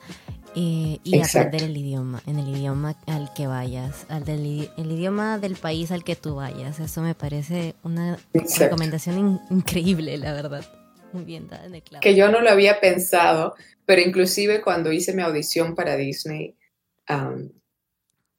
Eh, 0.56 0.98
y 1.04 1.20
aprender 1.22 1.64
el 1.64 1.78
idioma, 1.78 2.24
en 2.26 2.40
el 2.40 2.50
idioma 2.50 2.96
al 3.06 3.32
que 3.34 3.46
vayas, 3.46 4.06
al 4.10 4.26
del, 4.26 4.70
el 4.78 4.92
idioma 4.92 5.38
del 5.38 5.56
país 5.56 5.92
al 5.92 6.04
que 6.04 6.16
tú 6.16 6.36
vayas. 6.36 6.80
Eso 6.80 7.02
me 7.02 7.14
parece 7.14 7.76
una 7.84 8.18
recomendación 8.58 9.40
increíble, 9.52 10.18
la 10.18 10.34
verdad. 10.34 10.66
Muy 11.14 11.24
bien, 11.24 11.48
dada 11.48 11.66
en 11.66 11.76
el 11.76 11.84
clavo. 11.84 12.02
Que 12.02 12.16
yo 12.16 12.30
no 12.32 12.42
lo 12.42 12.50
había 12.50 12.80
pensado, 12.80 13.56
pero 13.86 14.02
inclusive 14.02 14.62
cuando 14.62 14.92
hice 14.92 15.14
mi 15.14 15.22
audición 15.22 15.76
para 15.76 15.96
Disney, 15.96 16.56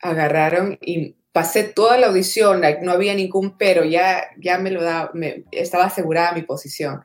agarraron 0.01 0.79
y 0.81 1.17
pasé 1.33 1.65
toda 1.65 1.99
la 1.99 2.09
audición, 2.09 2.63
no 2.83 2.93
había 2.93 3.15
ningún 3.15 3.57
pero, 3.57 3.85
ya, 3.85 4.31
ya 4.39 4.59
me 4.59 4.71
lo 4.71 4.83
daba, 4.83 5.11
me, 5.15 5.45
estaba 5.53 5.85
asegurada 5.85 6.33
mi 6.33 6.43
posición. 6.43 7.05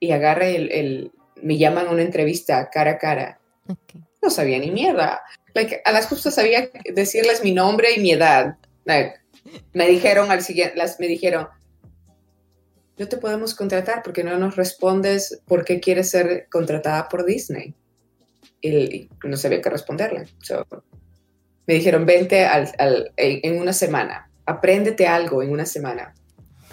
Y 0.00 0.12
agarré 0.12 0.56
el, 0.56 1.12
me 1.42 1.58
llaman 1.58 1.88
a 1.88 1.90
una 1.90 2.02
entrevista 2.02 2.68
cara 2.70 2.92
a 2.92 2.98
cara. 2.98 3.40
No 4.22 4.30
sabía 4.30 4.58
ni 4.58 4.70
mierda. 4.70 5.22
a 5.84 5.92
las 5.92 6.06
justas 6.06 6.34
sabía 6.34 6.70
decirles 6.92 7.42
mi 7.42 7.52
nombre 7.52 7.92
y 7.92 8.00
mi 8.00 8.12
edad. 8.12 8.56
me 9.72 9.88
dijeron 9.88 10.30
al 10.30 10.42
siguiente, 10.42 10.76
las, 10.76 10.98
me 10.98 11.06
dijeron, 11.06 11.48
no 12.96 13.08
te 13.08 13.16
podemos 13.16 13.54
contratar 13.54 14.02
porque 14.02 14.24
no 14.24 14.36
nos 14.38 14.56
respondes 14.56 15.40
por 15.46 15.64
qué 15.64 15.78
quieres 15.78 16.10
ser 16.10 16.48
contratada 16.50 17.08
por 17.08 17.24
Disney. 17.24 17.74
Y, 18.60 19.08
no 19.22 19.36
sabía 19.36 19.62
qué 19.62 19.70
responderle 19.70 20.26
me 21.68 21.74
dijeron, 21.74 22.06
vente 22.06 22.46
al, 22.46 23.12
en 23.18 23.60
una 23.60 23.74
semana, 23.74 24.30
apréndete 24.46 25.06
algo 25.06 25.42
en 25.42 25.50
una 25.50 25.66
semana. 25.66 26.14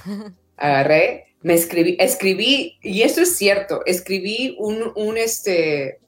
Agarré, 0.57 1.35
me 1.41 1.53
escribí, 1.53 1.97
escribí, 1.99 2.77
y 2.81 3.01
esto 3.01 3.21
es 3.21 3.35
cierto, 3.35 3.81
escribí 3.85 4.55
un, 4.57 4.93
un 4.95 5.17
este, 5.17 5.99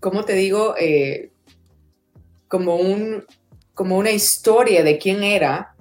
¿cómo 0.00 0.26
te 0.26 0.34
digo? 0.34 0.74
Eh, 0.78 1.30
como, 2.46 2.76
un, 2.76 3.24
como 3.72 3.96
una 3.96 4.10
historia 4.10 4.84
de 4.84 4.98
quién 4.98 5.22
era 5.22 5.74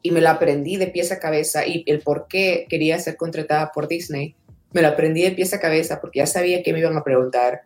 y 0.00 0.12
me 0.12 0.22
la 0.22 0.30
aprendí 0.30 0.76
de 0.76 0.86
pieza 0.86 1.16
a 1.16 1.20
cabeza 1.20 1.66
y 1.66 1.84
el 1.86 2.00
por 2.00 2.26
qué 2.26 2.66
quería 2.70 2.98
ser 2.98 3.18
contratada 3.18 3.70
por 3.70 3.86
Disney, 3.86 4.34
me 4.72 4.80
lo 4.80 4.88
aprendí 4.88 5.20
de 5.24 5.32
pieza 5.32 5.56
a 5.56 5.60
cabeza 5.60 6.00
porque 6.00 6.20
ya 6.20 6.26
sabía 6.26 6.62
que 6.62 6.72
me 6.72 6.78
iban 6.78 6.96
a 6.96 7.04
preguntar 7.04 7.60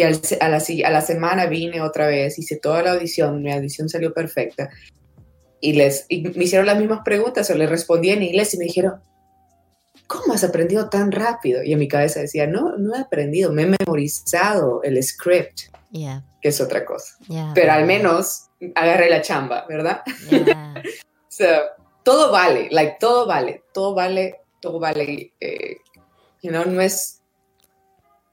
y 0.00 0.02
a, 0.02 0.48
la, 0.48 0.62
a 0.84 0.90
la 0.90 1.00
semana 1.02 1.46
vine 1.46 1.82
otra 1.82 2.06
vez, 2.06 2.38
hice 2.38 2.56
toda 2.56 2.82
la 2.82 2.92
audición, 2.92 3.42
mi 3.42 3.52
audición 3.52 3.88
salió 3.88 4.14
perfecta. 4.14 4.70
Y, 5.60 5.74
les, 5.74 6.06
me 6.08 6.44
hicieron 6.44 6.66
las 6.66 6.78
mismas 6.78 7.00
preguntas 7.04 7.50
o 7.50 7.54
les 7.54 7.68
respondí 7.68 8.08
en 8.10 8.22
inglés 8.22 8.54
y 8.54 8.58
me 8.58 8.64
dijeron, 8.64 9.02
¿cómo 10.06 10.32
has 10.32 10.42
aprendido 10.42 10.88
tan 10.88 11.12
rápido? 11.12 11.62
Y 11.62 11.74
en 11.74 11.78
mi 11.78 11.86
cabeza 11.86 12.20
decía, 12.20 12.46
no, 12.46 12.78
no 12.78 12.94
he 12.94 13.00
aprendido, 13.00 13.52
me 13.52 13.64
he 13.64 13.76
memorizado 13.78 14.82
el 14.82 15.02
script, 15.02 15.60
que 15.92 16.48
es 16.48 16.60
otra 16.62 16.86
cosa. 16.86 17.16
Pero 17.54 17.72
al 17.72 17.84
menos 17.84 18.48
agarré 18.74 19.10
la 19.10 19.20
chamba, 19.20 19.66
¿verdad? 19.68 20.00
todo 22.02 22.32
vale, 22.32 22.68
like, 22.70 22.96
todo 22.98 23.26
vale, 23.26 23.64
todo 23.74 23.94
vale, 23.94 24.40
todo 24.60 24.80
vale. 24.80 25.34
Eh, 25.40 25.76
you 26.42 26.50
know, 26.50 26.64
no 26.64 26.80
es 26.80 27.19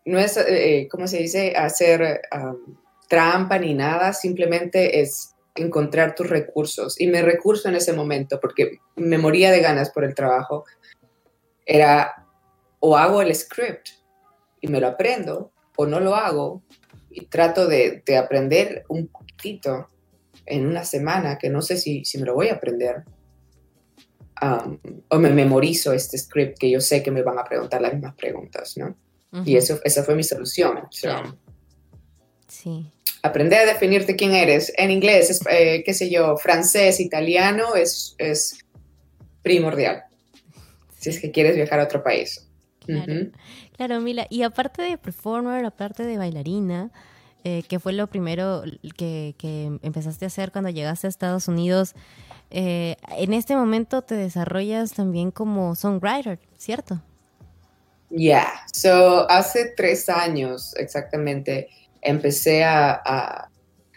no 0.07 0.19
es, 0.19 0.37
eh, 0.37 0.87
¿cómo 0.89 1.05
se 1.07 1.17
dice?, 1.17 1.53
hacer 1.55 2.21
trampa 3.09 3.59
ni 3.59 3.73
nada, 3.73 4.13
simplemente 4.13 5.01
es 5.01 5.35
encontrar 5.53 6.15
tus 6.15 6.29
recursos. 6.29 6.99
Y 6.99 7.07
mi 7.07 7.21
recurso 7.21 7.67
en 7.67 7.75
ese 7.75 7.91
momento, 7.91 8.39
porque 8.39 8.79
me 8.95 9.17
moría 9.17 9.51
de 9.51 9.59
ganas 9.59 9.89
por 9.89 10.05
el 10.05 10.15
trabajo, 10.15 10.63
era 11.65 12.25
o 12.79 12.95
hago 12.95 13.21
el 13.21 13.35
script 13.35 13.89
y 14.61 14.67
me 14.67 14.79
lo 14.79 14.87
aprendo, 14.87 15.51
o 15.75 15.85
no 15.85 15.99
lo 15.99 16.15
hago 16.15 16.63
y 17.09 17.25
trato 17.25 17.67
de, 17.67 18.01
aprender 18.17 18.85
un 18.87 19.07
poquito 19.07 19.89
en 20.45 20.67
una 20.67 20.85
semana, 20.85 21.37
que 21.37 21.49
no 21.49 21.61
sé 21.61 21.75
si, 21.77 22.05
si 22.05 22.17
me 22.17 22.25
lo 22.25 22.33
voy 22.33 22.47
a 22.47 22.53
aprender. 22.53 23.03
o 25.09 25.19
me 25.19 25.31
memorizo 25.31 25.91
este 25.91 26.17
script 26.17 26.57
que 26.59 26.69
yo 26.69 26.79
sé 26.79 27.03
que 27.03 27.11
me 27.11 27.23
van 27.23 27.39
a 27.39 27.43
preguntar 27.43 27.81
las 27.81 27.93
mismas 27.93 28.15
preguntas, 28.15 28.77
¿no? 28.77 28.95
Y 29.46 29.55
eso, 29.55 29.79
esa 29.84 30.03
fue 30.03 30.15
mi 30.15 30.24
solución. 30.24 30.88
Sí. 32.48 32.91
Aprender 33.22 33.60
a 33.60 33.65
definirte 33.65 34.15
quién 34.15 34.34
eres. 34.34 34.72
En 34.77 34.89
inglés, 34.89 35.41
eh, 35.50 35.84
qué 35.86 35.93
sé 35.93 36.10
yo, 36.10 36.38
francés, 36.38 37.00
italiano, 37.00 37.75
es, 37.75 38.15
es 38.17 38.57
primordial. 39.41 40.03
Si 40.98 41.10
es 41.10 41.19
que 41.19 41.31
quieres 41.31 41.55
viajar 41.55 41.79
a 41.79 41.84
otro 41.84 42.03
país. 42.03 42.48
Claro, 43.75 44.00
Mila. 44.00 44.27
Y 44.29 44.43
aparte 44.43 44.81
de 44.81 44.98
performer, 44.98 45.65
aparte 45.65 46.03
de 46.03 46.17
bailarina, 46.17 46.91
eh, 47.43 47.63
que 47.67 47.79
fue 47.79 47.93
lo 47.93 48.07
primero 48.07 48.63
que, 48.96 49.36
que, 49.38 49.79
empezaste 49.81 50.25
a 50.25 50.27
hacer 50.27 50.51
cuando 50.51 50.69
llegaste 50.69 51.07
a 51.07 51.10
Estados 51.10 51.48
Unidos, 51.48 51.93
eh, 52.50 52.96
en 53.17 53.34
este 53.34 53.55
momento 53.55 54.01
te 54.01 54.15
desarrollas 54.15 54.93
también 54.93 55.31
como 55.31 55.75
songwriter, 55.75 56.39
¿cierto? 56.57 57.01
Yeah, 58.09 58.47
so 58.73 59.29
hace 59.29 59.73
tres 59.75 60.07
años 60.07 60.73
exactamente 60.77 61.67
empecé 62.01 62.63
a, 62.63 63.49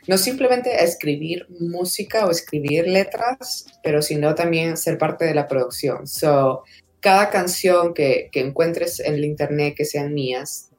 no 0.08 0.18
simplemente 0.18 0.70
a 0.70 0.82
escribir 0.82 1.46
música 1.60 2.26
o 2.26 2.30
escribir 2.30 2.88
letras, 2.88 3.66
pero 3.84 4.02
sino 4.02 4.34
también 4.34 4.76
ser 4.76 4.98
parte 4.98 5.24
de 5.24 5.34
la 5.34 5.46
producción. 5.46 6.08
So, 6.08 6.64
cada 6.98 7.30
canción 7.30 7.94
que, 7.94 8.28
que 8.32 8.40
encuentres 8.40 8.98
en 9.00 9.14
el 9.14 9.24
internet 9.24 9.74
que 9.76 9.84
sean 9.84 10.12
mías, 10.12 10.70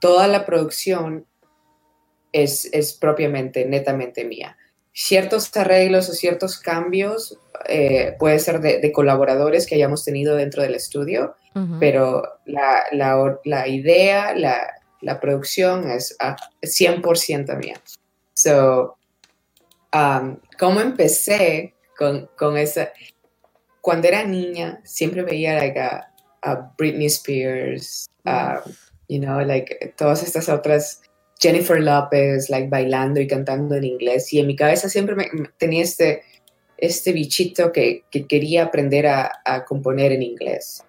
toda 0.00 0.28
la 0.28 0.44
producción 0.44 1.26
es, 2.32 2.68
es 2.72 2.92
propiamente, 2.92 3.64
netamente 3.64 4.24
mía. 4.24 4.56
Ciertos 4.92 5.54
arreglos 5.56 6.08
o 6.08 6.12
ciertos 6.12 6.58
cambios 6.58 7.38
eh, 7.68 8.14
puede 8.18 8.38
ser 8.38 8.60
de, 8.60 8.92
colaboradores 8.92 9.66
que 9.66 9.74
hayamos 9.74 10.04
tenido 10.04 10.36
dentro 10.36 10.62
del 10.62 10.74
estudio, 10.74 11.34
pero 11.80 12.22
la, 12.44 12.82
la, 12.92 13.38
la 13.44 13.66
idea, 13.66 14.34
la, 14.34 14.74
la, 15.00 15.20
producción 15.20 15.90
es 15.90 16.14
100% 16.60 17.56
mía. 17.56 17.80
So, 18.34 18.98
um, 19.94 20.36
¿cómo 20.58 20.80
empecé 20.82 21.74
con, 21.96 22.28
con, 22.36 22.58
esa? 22.58 22.92
Cuando 23.80 24.06
era 24.08 24.22
niña, 24.24 24.80
siempre 24.84 25.22
veía 25.22 25.54
like, 25.54 25.80
a, 25.80 26.12
Britney 26.76 27.06
Spears, 27.06 28.06
you 29.08 29.18
know, 29.18 29.40
like 29.40 29.94
todas 29.96 30.22
estas 30.22 30.50
otras 30.50 31.00
Jennifer 31.38 31.80
Lopez, 31.80 32.48
like 32.48 32.68
bailando 32.68 33.20
y 33.20 33.26
cantando 33.26 33.74
en 33.74 33.84
inglés. 33.84 34.32
Y 34.32 34.40
en 34.40 34.46
mi 34.46 34.56
cabeza 34.56 34.88
siempre 34.88 35.14
me, 35.16 35.28
tenía 35.58 35.82
este, 35.82 36.22
este 36.78 37.12
bichito 37.12 37.72
que, 37.72 38.04
quería 38.28 38.64
aprender 38.64 39.06
a, 39.06 39.64
componer 39.66 40.12
en 40.12 40.22
inglés. 40.22 40.82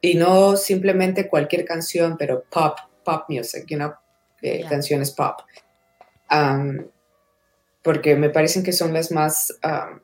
Y 0.00 0.14
no 0.14 0.56
simplemente 0.56 1.28
cualquier 1.28 1.64
canción, 1.64 2.16
pero 2.18 2.44
pop, 2.50 2.78
pop 3.04 3.24
music, 3.28 3.64
you 3.68 3.76
know, 3.76 3.92
eh, 4.42 4.64
canciones 4.68 5.10
pop. 5.10 5.40
Um, 6.30 6.86
porque 7.82 8.16
me 8.16 8.30
parecen 8.30 8.62
que 8.62 8.72
son 8.72 8.92
las 8.92 9.10
más, 9.10 9.58
um, 9.64 10.00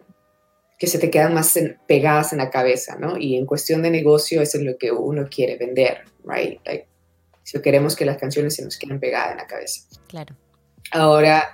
que 0.79 0.87
se 0.87 0.99
te 0.99 1.11
quedan 1.11 1.33
más 1.33 1.59
pegadas 1.87 2.33
en 2.33 2.39
la 2.39 2.51
cabeza, 2.51 2.97
¿no? 2.97 3.17
Y 3.17 3.37
en 3.37 3.47
cuestión 3.47 3.83
de 3.83 3.91
negocio, 3.91 4.43
eso 4.43 4.59
es 4.59 4.65
lo 4.65 4.77
que 4.77 4.93
uno 4.93 5.27
quiere 5.31 5.57
vender, 5.57 6.05
right? 6.25 6.61
Like, 6.67 6.89
si 7.43 7.61
queremos 7.63 7.97
que 7.97 8.05
las 8.05 8.19
canciones 8.19 8.57
se 8.57 8.65
nos 8.65 8.77
queden 8.77 9.01
pegadas 9.01 9.33
en 9.33 9.37
la 9.39 9.47
cabeza. 9.47 9.83
Claro. 10.09 10.35
Ahora, 10.91 11.49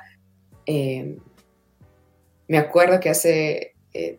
em, 0.66 1.18
me 2.48 2.58
acuerdo 2.58 2.98
que 2.98 3.10
hace 3.10 3.71
eh, 3.94 4.18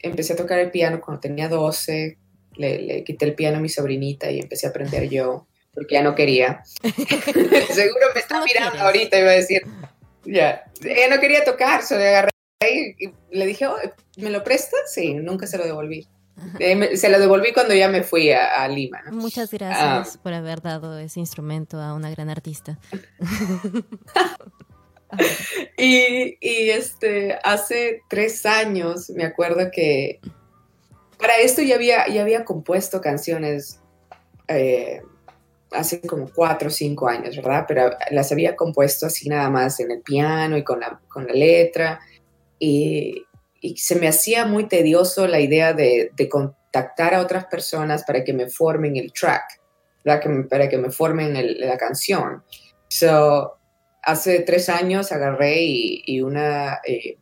empecé 0.00 0.32
a 0.32 0.36
tocar 0.36 0.58
el 0.58 0.70
piano 0.70 1.00
cuando 1.00 1.20
tenía 1.20 1.48
12, 1.48 2.18
le, 2.56 3.04
quité 3.04 3.26
el 3.26 3.34
piano 3.34 3.58
a 3.58 3.60
mi 3.60 3.68
sobrinita 3.68 4.30
y 4.30 4.40
empecé 4.40 4.66
a 4.66 4.70
aprender 4.70 5.08
yo, 5.08 5.46
porque 5.72 5.94
ya 5.94 6.02
no 6.02 6.14
quería. 6.14 6.62
Seguro 6.82 8.06
me 8.14 8.20
está 8.20 8.42
mirando 8.44 8.80
ahorita 8.80 9.18
y 9.18 9.22
va 9.22 9.30
a 9.30 9.34
decir, 9.34 9.62
ya, 10.24 10.64
ella 10.82 11.14
no 11.14 11.20
quería 11.20 11.44
tocar, 11.44 11.82
se 11.82 11.96
le 11.96 12.08
agarré 12.08 12.30
y, 12.60 13.12
le 13.30 13.46
dije, 13.46 13.66
oh, 13.66 13.76
¿me 14.16 14.30
lo 14.30 14.42
prestas? 14.42 14.92
Sí, 14.92 15.14
nunca 15.14 15.46
se 15.46 15.58
lo 15.58 15.64
devolví. 15.64 16.08
Eh, 16.58 16.96
se 16.96 17.08
lo 17.08 17.18
devolví 17.18 17.52
cuando 17.52 17.74
ya 17.74 17.88
me 17.88 18.02
fui 18.02 18.30
a, 18.30 18.68
Lima. 18.68 19.02
Muchas 19.10 19.50
gracias 19.50 20.16
ah. 20.16 20.20
por 20.22 20.34
haber 20.34 20.60
dado 20.60 20.98
ese 20.98 21.18
instrumento 21.20 21.80
a 21.80 21.94
una 21.94 22.10
gran 22.10 22.28
artista. 22.28 22.78
y, 25.76 26.36
este, 26.70 27.38
hace 27.42 28.02
tres 28.08 28.44
años 28.46 29.10
me 29.10 29.24
acuerdo 29.24 29.70
que 29.70 30.20
para 31.18 31.38
esto 31.38 31.62
ya 31.62 31.76
había, 31.76 32.08
ya 32.08 32.22
había 32.22 32.44
compuesto 32.44 33.00
canciones 33.00 33.80
eh, 34.48 35.00
hace 35.72 36.00
como 36.00 36.30
cuatro 36.32 36.68
o 36.68 36.70
cinco 36.70 37.08
años, 37.08 37.36
¿verdad? 37.36 37.64
Pero 37.66 37.90
las 38.10 38.32
había 38.32 38.56
compuesto 38.56 39.06
así 39.06 39.28
nada 39.28 39.50
más 39.50 39.80
en 39.80 39.90
el 39.90 40.00
piano 40.00 40.56
y 40.56 40.64
con 40.64 40.80
la, 40.80 41.00
con 41.08 41.26
la 41.26 41.32
letra. 41.32 42.00
Y, 42.58 43.22
se 43.74 43.96
me 43.96 44.06
hacía 44.06 44.46
muy 44.46 44.68
tedioso 44.68 45.26
la 45.26 45.40
idea 45.40 45.72
de, 45.72 46.12
contactar 46.30 47.14
a 47.14 47.20
otras 47.20 47.46
personas 47.46 48.04
para 48.04 48.22
que 48.22 48.32
me 48.32 48.48
formen 48.48 48.96
el 48.96 49.12
track, 49.12 49.60
para 50.04 50.68
que 50.68 50.78
me 50.78 50.90
formen 50.90 51.58
la 51.58 51.76
canción. 51.76 52.44
So, 52.86 53.56
hace 54.06 54.40
tres 54.40 54.68
años 54.68 55.10
agarré 55.10 55.56
y, 55.62 56.20
una 56.22 56.80
eh, 56.86 57.18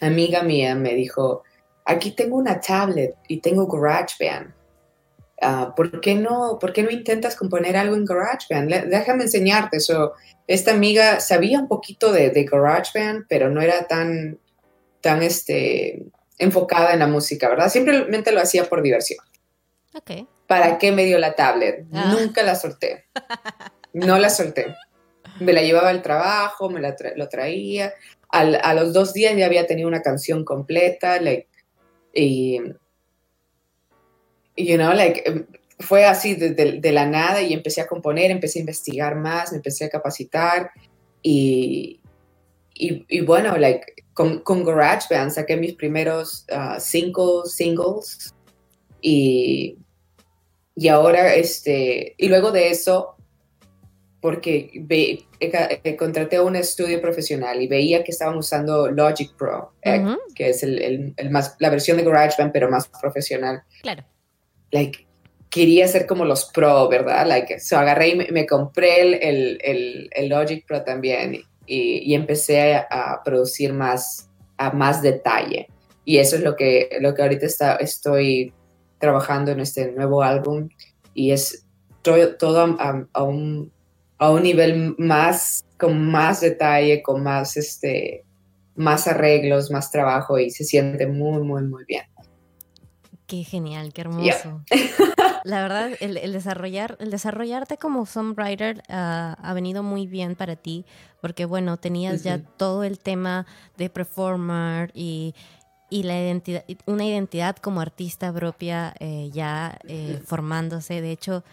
amiga 0.00 0.42
mía 0.42 0.76
me 0.76 0.94
dijo, 0.94 1.42
aquí 1.84 2.12
tengo 2.12 2.36
una 2.36 2.60
tablet 2.60 3.16
y 3.26 3.40
tengo 3.40 3.66
GarageBand. 3.66 4.54
Uh, 5.40 5.74
¿por, 5.74 6.00
qué 6.00 6.14
no, 6.14 6.58
¿Por 6.60 6.72
qué 6.72 6.82
no 6.82 6.90
intentas 6.90 7.36
componer 7.36 7.76
algo 7.76 7.94
en 7.96 8.04
GarageBand? 8.04 8.86
déjame 8.86 9.24
enseñarte. 9.24 9.80
So, 9.80 10.14
esta 10.46 10.70
amiga 10.70 11.20
sabía 11.20 11.58
un 11.58 11.68
poquito 11.68 12.12
de, 12.12 12.30
de, 12.30 12.44
GarageBand, 12.44 13.26
pero 13.28 13.50
no 13.50 13.60
era 13.60 13.88
tan, 13.88 14.38
tan 15.00 15.22
este, 15.24 16.06
enfocada 16.38 16.92
en 16.92 17.00
la 17.00 17.08
música, 17.08 17.48
¿verdad? 17.48 17.70
Simplemente 17.70 18.30
lo 18.30 18.40
hacía 18.40 18.68
por 18.68 18.82
diversión. 18.82 19.18
Okay. 19.94 20.28
¿Para 20.46 20.78
qué 20.78 20.92
me 20.92 21.04
dio 21.04 21.18
la 21.18 21.34
tablet? 21.34 21.86
Ah. 21.92 22.14
Nunca 22.16 22.44
la 22.44 22.54
solté. 22.54 23.06
No 23.92 24.18
la 24.18 24.30
solté. 24.30 24.76
Me 25.40 25.52
la 25.52 25.62
llevaba 25.62 25.90
al 25.90 26.02
trabajo, 26.02 26.70
me 26.70 26.80
la 26.80 26.96
lo 27.16 27.28
traía. 27.28 27.92
a 28.30 28.74
los 28.74 28.92
dos 28.92 29.12
días 29.12 29.36
ya 29.36 29.46
había 29.46 29.66
tenido 29.66 29.88
una 29.88 30.02
canción 30.02 30.44
completa. 30.44 31.20
Like, 31.20 31.48
y, 32.14 32.60
you 34.56 34.76
know, 34.76 34.92
like, 34.92 35.22
em, 35.24 35.46
fue 35.78 36.04
así 36.04 36.34
de, 36.34 36.92
la 36.92 37.06
nada 37.06 37.40
y 37.42 37.52
empecé 37.52 37.80
a 37.80 37.86
componer, 37.86 38.30
empecé 38.30 38.58
a 38.58 38.60
investigar 38.60 39.14
más, 39.14 39.52
me 39.52 39.58
empecé 39.58 39.84
a 39.84 39.88
capacitar 39.88 40.70
y, 41.22 42.00
y, 42.74 43.20
bueno, 43.20 43.56
like, 43.56 44.04
con, 44.12 44.40
con 44.40 44.64
GarageBand 44.64 45.30
saqué 45.30 45.56
mis 45.56 45.74
primeros 45.74 46.44
uh, 46.50 46.80
cinco 46.80 47.46
singles 47.46 48.34
y, 49.00 49.78
y 50.74 50.88
ahora, 50.88 51.34
este, 51.34 52.14
y 52.18 52.28
luego 52.28 52.50
de 52.50 52.70
eso 52.70 53.14
porque 54.20 54.70
ve, 54.74 55.24
eh, 55.38 55.96
contraté 55.96 56.36
a 56.36 56.42
un 56.42 56.56
estudio 56.56 57.00
profesional 57.00 57.62
y 57.62 57.68
veía 57.68 58.02
que 58.02 58.10
estaban 58.10 58.36
usando 58.36 58.90
Logic 58.90 59.32
Pro, 59.36 59.72
eh, 59.82 60.04
que 60.34 60.50
es 60.50 60.62
el, 60.62 61.14
el, 61.16 61.30
más, 61.30 61.54
la 61.60 61.70
versión 61.70 61.96
de 61.96 62.04
GarageBand, 62.04 62.52
pero 62.52 62.68
más 62.68 62.88
profesional. 63.00 63.62
Claro. 63.80 64.04
Like, 64.72 65.06
quería 65.50 65.86
ser 65.86 66.06
como 66.06 66.24
los 66.24 66.46
pro, 66.46 66.88
¿verdad? 66.88 67.26
Like, 67.26 67.60
so 67.60 67.78
agarré 67.78 68.08
y 68.08 68.32
me, 68.32 68.46
compré 68.46 69.02
el, 69.28 69.58
el, 70.12 70.28
Logic 70.28 70.66
Pro 70.66 70.82
también 70.82 71.34
y, 71.66 71.98
y 71.98 72.14
empecé 72.14 72.74
a, 72.74 73.20
producir 73.24 73.72
más, 73.72 74.28
a 74.56 74.72
más 74.72 75.00
detalle. 75.00 75.68
Y 76.04 76.18
eso 76.18 76.36
es 76.36 76.42
lo 76.42 76.56
que, 76.56 76.88
lo 77.00 77.14
que 77.14 77.22
ahorita 77.22 77.46
está, 77.46 77.76
estoy 77.76 78.52
trabajando 78.98 79.52
en 79.52 79.60
este 79.60 79.92
nuevo 79.92 80.22
álbum 80.22 80.68
y 81.14 81.30
es 81.30 81.66
todo, 82.02 82.36
todo 82.36 82.76
a 82.78 83.22
un 83.22 83.72
a 84.18 84.30
un 84.30 84.42
nivel 84.42 84.94
más, 84.98 85.64
con 85.78 86.10
más 86.10 86.40
detalle, 86.40 87.02
con 87.02 87.22
más, 87.22 87.56
este, 87.56 88.24
más 88.74 89.06
arreglos, 89.06 89.70
más 89.70 89.90
trabajo 89.90 90.38
y 90.38 90.50
se 90.50 90.64
siente 90.64 91.06
muy, 91.06 91.42
muy, 91.42 91.62
muy 91.62 91.84
bien. 91.86 92.04
Qué 93.26 93.44
genial, 93.44 93.92
qué 93.92 94.00
hermoso. 94.02 94.64
La 95.44 95.62
verdad, 95.62 95.90
el, 96.00 96.32
desarrollar, 96.32 96.96
el 96.98 97.10
desarrollarte 97.10 97.76
como 97.76 98.06
songwriter 98.06 98.82
ah, 98.88 99.36
ha 99.40 99.54
venido 99.54 99.82
muy 99.82 100.06
bien 100.06 100.34
para 100.34 100.56
ti, 100.56 100.84
porque 101.20 101.44
bueno, 101.44 101.76
tenías 101.76 102.22
ya 102.22 102.38
todo 102.38 102.84
el 102.84 102.98
tema 102.98 103.46
de 103.76 103.90
performer 103.90 104.90
y, 104.94 105.34
y 105.90 106.02
la 106.02 106.18
identidad, 106.18 106.64
una 106.86 107.04
identidad 107.04 107.56
como 107.56 107.80
artista 107.80 108.32
propia 108.32 108.94
eh, 108.98 109.30
ya 109.32 109.78
eh, 109.86 110.20
formándose. 110.24 111.00
De 111.00 111.12
hecho, 111.12 111.44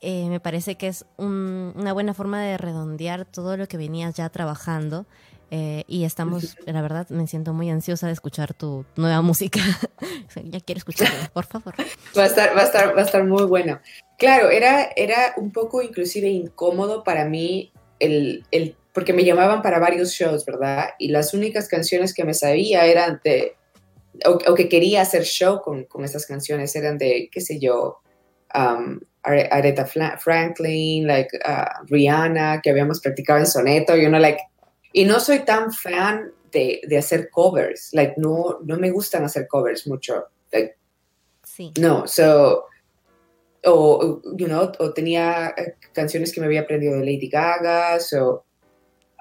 eh, 0.00 0.28
me 0.28 0.40
parece 0.40 0.76
que 0.76 0.88
es 0.88 1.04
una 1.16 1.92
buena 1.92 2.14
forma 2.14 2.42
de 2.42 2.58
redondear 2.58 3.24
todo 3.24 3.56
lo 3.56 3.66
que 3.66 3.76
venías 3.76 4.14
ya 4.14 4.28
trabajando. 4.28 5.06
Eh, 5.52 5.84
y 5.86 6.04
estamos, 6.04 6.56
la 6.66 6.82
verdad, 6.82 7.08
me 7.10 7.28
siento 7.28 7.52
muy 7.52 7.70
ansiosa 7.70 8.08
de 8.08 8.12
escuchar 8.12 8.52
tu 8.52 8.84
nueva 8.96 9.22
música. 9.22 9.60
ya 10.44 10.60
quiero 10.60 10.78
escucharla, 10.78 11.30
por 11.32 11.46
favor. 11.46 11.74
Va 12.16 12.24
a 12.24 12.26
estar, 12.26 12.56
va 12.56 12.62
a 12.62 12.64
estar, 12.64 12.96
va 12.96 13.00
a 13.00 13.04
estar 13.04 13.24
muy 13.24 13.44
bueno. 13.44 13.80
Claro, 14.18 14.50
era, 14.50 14.90
era 14.96 15.34
un 15.36 15.52
poco 15.52 15.82
inclusive 15.82 16.28
incómodo 16.28 17.04
para 17.04 17.26
mí 17.26 17.72
el, 18.00 18.44
el, 18.50 18.76
porque 18.92 19.12
me 19.12 19.24
llamaban 19.24 19.62
para 19.62 19.78
varios 19.78 20.10
shows, 20.12 20.44
¿verdad? 20.44 20.90
Y 20.98 21.08
las 21.08 21.32
únicas 21.32 21.68
canciones 21.68 22.12
que 22.12 22.24
me 22.24 22.34
sabía 22.34 22.86
eran 22.86 23.20
de, 23.22 23.56
o, 24.24 24.54
que 24.54 24.68
quería 24.68 25.02
hacer 25.02 25.24
show 25.24 25.60
con, 25.62 25.84
con 25.84 26.04
esas 26.04 26.26
canciones, 26.26 26.74
eran 26.76 26.98
de, 26.98 27.28
qué 27.30 27.40
sé 27.40 27.58
yo, 27.58 28.00
um, 28.54 29.00
Aretha 29.26 30.18
Franklin, 30.18 31.06
like 31.06 31.30
uh, 31.44 31.84
Rihanna, 31.88 32.60
que 32.62 32.70
habíamos 32.70 33.00
practicado 33.00 33.40
en 33.40 33.46
soneto, 33.46 33.96
y 33.96 34.06
uno 34.06 34.18
like, 34.18 34.40
y 34.92 35.04
no 35.04 35.18
soy 35.18 35.40
tan 35.40 35.72
fan 35.72 36.32
de, 36.52 36.80
de, 36.86 36.96
hacer 36.96 37.28
covers, 37.30 37.90
like 37.92 38.14
no, 38.16 38.58
no 38.64 38.78
me 38.78 38.90
gustan 38.90 39.24
hacer 39.24 39.48
covers 39.48 39.86
mucho, 39.86 40.28
like, 40.52 40.76
sí. 41.42 41.72
no, 41.80 42.06
so, 42.06 42.66
o, 43.64 44.22
you 44.36 44.46
know, 44.46 44.70
o 44.78 44.92
tenía 44.92 45.52
eh, 45.56 45.74
canciones 45.92 46.32
que 46.32 46.40
me 46.40 46.46
había 46.46 46.60
aprendido 46.60 46.94
de 46.94 47.00
Lady 47.00 47.28
Gaga, 47.28 47.98
so, 47.98 48.44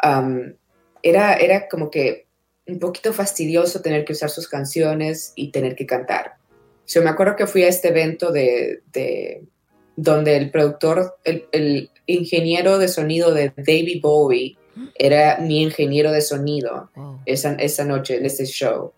um, 0.04 0.54
era, 1.02 1.34
era 1.34 1.68
como 1.68 1.90
que 1.90 2.28
un 2.68 2.80
poquito 2.80 3.12
fastidioso 3.12 3.82
tener 3.82 4.06
que 4.06 4.14
usar 4.14 4.30
sus 4.30 4.48
canciones 4.48 5.34
y 5.36 5.52
tener 5.52 5.76
que 5.76 5.86
cantar. 5.86 6.38
So, 6.86 7.02
me 7.02 7.10
acuerdo 7.10 7.36
que 7.36 7.48
fui 7.48 7.64
a 7.64 7.68
este 7.68 7.90
evento 7.90 8.32
de, 8.32 8.82
de 8.92 9.44
donde 9.96 10.38
el 10.38 10.52
productor, 10.52 11.18
el, 11.24 11.90
ingeniero 12.08 12.78
de 12.78 12.88
sonido 12.88 13.34
de 13.34 13.52
David 13.58 14.00
Bowie 14.02 14.58
era 14.94 15.40
mi 15.40 15.64
ingeniero 15.64 16.12
de 16.12 16.22
sonido 16.22 16.92
esa, 17.26 17.54
esa 17.56 17.84
noche 17.84 18.18
en 18.18 18.26
este 18.26 18.46
show. 18.46 18.94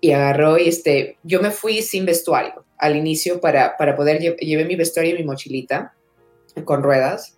Y 0.00 0.12
agarró 0.12 0.56
y 0.58 0.68
este, 0.68 1.18
yo 1.24 1.42
me 1.42 1.50
fui 1.50 1.82
sin 1.82 2.06
vestuario 2.06 2.64
al 2.78 2.94
inicio 2.94 3.40
para, 3.40 3.76
para 3.76 3.96
poder, 3.96 4.20
llevar 4.20 4.66
mi 4.66 4.76
vestuario 4.76 5.14
y 5.14 5.18
mi 5.18 5.24
mochilita 5.24 5.94
con 6.64 6.82
ruedas, 6.82 7.36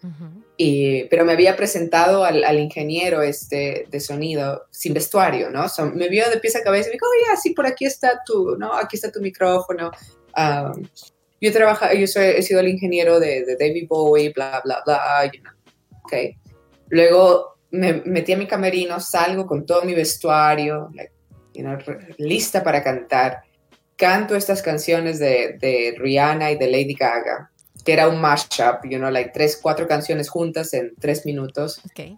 y, 0.57 1.05
pero 1.05 1.25
me 1.25 1.33
había 1.33 1.57
presentado 1.57 2.25
al, 2.25 2.45
al, 2.45 2.59
ingeniero 2.59 3.23
este, 3.23 3.87
de 3.91 4.01
sonido 4.01 4.67
sin 4.71 4.95
vestuario, 4.95 5.51
¿no? 5.51 5.67
me 5.95 6.09
vio 6.09 6.29
de 6.31 6.39
pies 6.39 6.57
a 6.57 6.63
cabeza 6.63 6.89
y 6.89 6.91
me 6.91 6.95
dijo, 6.95 7.07
oye, 7.07 7.37
sí, 7.43 7.51
por 7.51 7.67
aquí 7.67 7.85
está 7.85 8.21
tu, 8.25 8.57
¿no? 8.57 8.75
Aquí 8.75 8.97
está 8.97 9.11
tu 9.11 9.21
micrófono. 9.21 9.91
Um, 10.37 10.87
yo 11.41 11.53
trabajo, 11.53 11.87
yo 11.93 12.07
soy, 12.07 12.25
he 12.25 12.43
sido 12.43 12.61
el 12.61 12.69
ingeniero 12.69 13.19
de, 13.19 13.45
de 13.45 13.57
David 13.57 13.87
Bowie, 13.89 14.33
bla, 14.35 14.61
bla, 14.65 14.83
bla, 14.85 15.25
you 15.33 15.41
know. 15.41 15.53
okay. 16.05 16.37
Luego 16.89 17.59
me 17.71 18.03
metí 18.05 18.33
a 18.33 18.37
mi 18.37 18.47
camerino, 18.47 19.01
salgo 19.01 19.47
con 19.47 19.65
todo 19.65 19.83
mi 19.83 19.95
vestuario, 19.95 20.91
you 21.55 21.63
know, 21.63 21.79
lista 22.19 22.63
para 22.63 22.83
cantar. 22.83 23.43
Canto 23.97 24.35
estas 24.35 24.63
canciones 24.63 25.19
de, 25.19 25.59
de, 25.61 25.95
Rihanna 25.99 26.53
y 26.53 26.57
de 26.57 26.71
Lady 26.71 26.95
Gaga, 26.95 27.51
que 27.85 27.93
era 27.93 28.09
un 28.09 28.21
mashup, 28.21 28.85
you 28.85 28.99
know, 28.99 29.11
like 29.11 29.31
tres, 29.33 29.59
cuatro 29.61 29.87
canciones 29.87 30.29
juntas 30.29 30.73
en 30.75 30.95
tres 30.99 31.25
minutos. 31.27 31.81
Okay. 31.91 32.17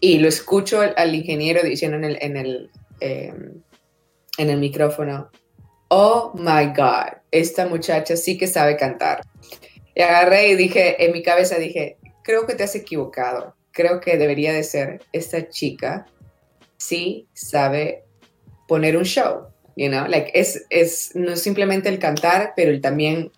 Y 0.00 0.18
lo 0.18 0.28
escucho 0.28 0.80
al, 0.80 1.14
ingeniero 1.14 1.62
diciendo 1.62 1.96
en 1.98 2.04
el, 2.04 2.18
en 2.20 2.36
el, 2.36 2.70
em, 3.00 3.62
en 4.38 4.50
el 4.50 4.58
micrófono, 4.58 5.30
oh 5.94 6.32
my 6.34 6.72
God, 6.74 7.18
esta 7.30 7.66
muchacha 7.66 8.16
sí 8.16 8.38
que 8.38 8.46
sabe 8.46 8.78
cantar. 8.78 9.20
Y 9.94 10.00
agarré 10.00 10.48
y 10.48 10.54
dije, 10.56 11.04
en 11.04 11.12
mi 11.12 11.22
cabeza 11.22 11.56
dije, 11.58 11.98
creo 12.24 12.46
que 12.46 12.54
te 12.54 12.64
has 12.64 12.74
equivocado. 12.74 13.54
Creo 13.72 14.00
que 14.00 14.16
debería 14.16 14.54
de 14.54 14.62
ser 14.62 15.02
esta 15.12 15.50
chica 15.50 16.06
sí 16.78 17.28
sabe 17.34 18.04
poner 18.66 18.96
un 18.96 19.04
show, 19.04 19.48
you 19.76 19.88
know, 19.88 20.06
like 20.08 20.30
es, 20.34 20.64
es 20.70 21.14
no 21.14 21.36
simplemente 21.36 21.90
el 21.90 21.98
cantar, 21.98 22.54
pero 22.56 22.70
el 22.70 22.80
también 22.80 23.30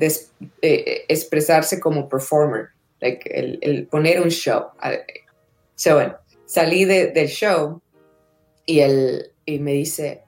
eh, 0.00 1.04
expresarse 1.08 1.78
como 1.78 2.08
performer, 2.08 2.68
like 3.00 3.30
el, 3.30 3.86
poner 3.88 4.22
un 4.22 4.30
show. 4.30 4.68
So, 5.74 5.94
bueno, 5.96 6.16
salí 6.46 6.86
del 6.86 7.28
show 7.28 7.82
y, 8.64 8.80
él, 8.80 9.30
y 9.44 9.58
me 9.58 9.72
dice, 9.72 10.22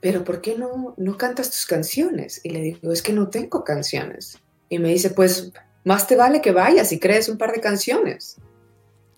pero 0.00 0.24
¿por 0.24 0.40
qué 0.40 0.56
no, 0.56 0.94
no 0.96 1.16
cantas 1.16 1.50
tus 1.50 1.66
canciones? 1.66 2.40
Y 2.42 2.50
le 2.50 2.60
digo, 2.60 2.92
es 2.92 3.02
que 3.02 3.12
no 3.12 3.28
tengo 3.28 3.64
canciones. 3.64 4.38
Y 4.68 4.78
me 4.78 4.88
dice, 4.88 5.10
pues 5.10 5.52
más 5.84 6.06
te 6.06 6.16
vale 6.16 6.40
que 6.40 6.52
vayas 6.52 6.92
y 6.92 6.98
crees 6.98 7.28
un 7.28 7.38
par 7.38 7.52
de 7.52 7.60
canciones. 7.60 8.36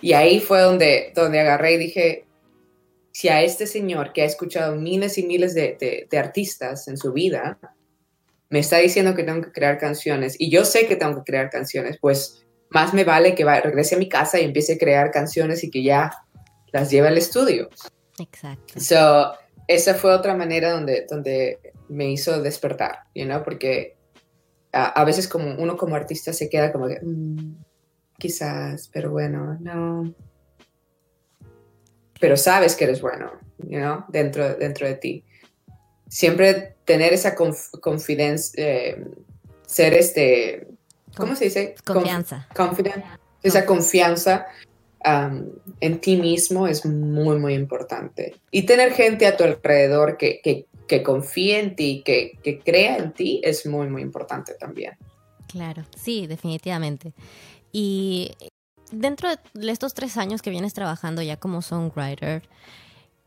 Y 0.01 0.15
ahí 0.15 0.41
fue 0.41 0.61
donde, 0.61 1.13
donde 1.15 1.41
agarré 1.41 1.75
y 1.75 1.79
dije, 1.79 2.27
si 3.13 3.29
a 3.29 3.43
este 3.43 3.67
señor 3.67 4.13
que 4.13 4.23
ha 4.23 4.25
escuchado 4.25 4.75
miles 4.77 5.19
y 5.19 5.27
miles 5.27 5.55
de, 5.55 6.07
de, 6.11 6.19
artistas 6.19 6.89
en 6.89 6.97
su 6.97 7.13
vida, 7.13 7.59
me 8.49 8.59
está 8.59 8.79
diciendo 8.79 9.15
que 9.15 9.23
tengo 9.23 9.43
que 9.43 9.53
crear 9.53 9.79
canciones 9.79 10.35
y 10.39 10.51
yo 10.51 10.65
sé 10.65 10.87
que 10.87 10.97
tengo 10.97 11.17
que 11.17 11.31
crear 11.31 11.51
canciones, 11.51 11.99
pues 12.01 12.45
más 12.71 12.95
me 12.95 13.05
vale 13.05 13.35
que 13.35 13.45
regrese 13.45 13.95
a 13.95 13.99
mi 13.99 14.09
casa 14.09 14.41
y 14.41 14.45
empiece 14.45 14.75
a 14.75 14.79
crear 14.79 15.11
canciones 15.11 15.63
y 15.63 15.71
que 15.71 15.83
ya 15.83 16.11
las 16.73 16.91
lleve 16.91 17.09
al 17.09 17.19
estudio. 17.19 17.69
Exacto. 18.19 18.81
So, 18.81 19.33
esa 19.67 19.95
fue 19.95 20.13
otra 20.13 20.35
manera 20.35 20.73
donde, 20.73 21.07
donde 21.09 21.59
me 21.89 22.11
hizo 22.11 22.43
despertar, 22.43 23.01
you 23.15 23.25
know, 23.25 23.43
porque 23.43 23.97
a, 24.73 25.05
veces 25.05 25.29
como 25.29 25.55
uno 25.57 25.77
como 25.77 25.95
artista 25.95 26.33
se 26.33 26.49
queda 26.49 26.73
como 26.73 26.89
que, 26.89 26.99
mm, 27.03 27.57
quizás, 28.19 28.89
pero 28.93 29.11
bueno, 29.11 29.59
no. 29.61 30.15
Pero 32.19 32.37
sabes 32.37 32.75
que 32.77 32.85
eres 32.85 33.01
bueno, 33.01 33.33
you 33.59 33.79
know, 33.79 34.05
dentro, 34.09 34.55
dentro 34.55 34.87
de 34.87 34.95
ti. 34.95 35.25
Siempre 36.09 36.77
tener 36.85 37.13
esa 37.13 37.35
confidencia, 37.35 38.63
eh, 38.65 39.05
ser 39.67 39.95
este, 39.95 40.69
¿cómo 41.17 41.37
se 41.37 41.45
dice? 41.47 41.75
Confianza. 41.85 42.49
esa 43.43 43.67
confianza 43.67 44.47
en 45.05 46.01
ti 46.01 46.17
mismo 46.17 46.67
es 46.67 46.85
muy, 46.85 47.39
muy 47.39 47.55
importante. 47.55 48.37
Y 48.51 48.63
tener 48.63 48.93
gente 48.93 49.27
a 49.27 49.37
tu 49.37 49.45
alrededor 49.45 50.17
que, 50.17 50.41
que, 50.43 50.67
que 50.87 51.03
confíe 51.03 51.59
en 51.59 51.77
ti, 51.77 52.03
que, 52.05 52.39
que 52.43 52.61
crea 52.61 52.97
en 52.97 53.13
ti, 53.13 53.41
es 53.43 53.67
muy, 53.67 53.89
muy 53.89 54.03
importante 54.03 54.55
también. 54.55 54.95
Claro, 55.49 55.85
sí, 55.97 56.27
definitivamente. 56.27 57.13
Y 57.73 58.33
dentro 58.91 59.29
de 59.55 59.71
estos 59.71 59.95
tres 59.95 60.17
años 60.17 60.43
que 60.43 60.51
vienes 60.51 60.75
trabajando 60.75 61.23
ya 61.23 61.37
como 61.37 61.63
songwriter, 61.63 62.43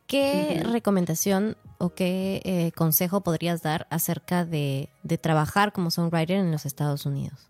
¿qué 0.08 0.64
recomendación 0.72 1.58
o 1.78 1.94
qué 1.94 2.42
eh, 2.46 2.72
consejo 2.76 3.22
podrías 3.22 3.62
dar 3.62 3.88
acerca 3.90 4.46
de, 4.46 4.90
de, 5.04 5.18
trabajar 5.18 5.74
como 5.74 5.92
songwriter 5.92 6.38
en 6.38 6.52
los 6.52 6.66
Estados 6.66 7.06
Unidos? 7.06 7.50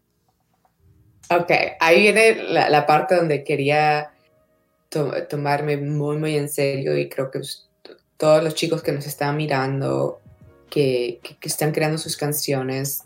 Ok, 1.30 1.52
ahí 1.80 2.02
viene 2.02 2.36
la, 2.36 2.86
parte 2.86 3.16
donde 3.16 3.44
quería 3.44 4.12
tomarme 4.90 5.78
muy, 5.78 6.18
muy 6.18 6.38
en 6.38 6.50
serio 6.50 6.98
y 6.98 7.10
creo 7.10 7.32
que 7.32 7.42
todos 8.18 8.44
los 8.44 8.56
chicos 8.56 8.82
que 8.82 8.92
nos 8.92 9.06
están 9.06 9.36
mirando, 9.38 10.22
que, 10.70 11.20
que 11.22 11.48
están 11.48 11.72
creando 11.72 11.98
sus 11.98 12.16
canciones, 12.16 13.04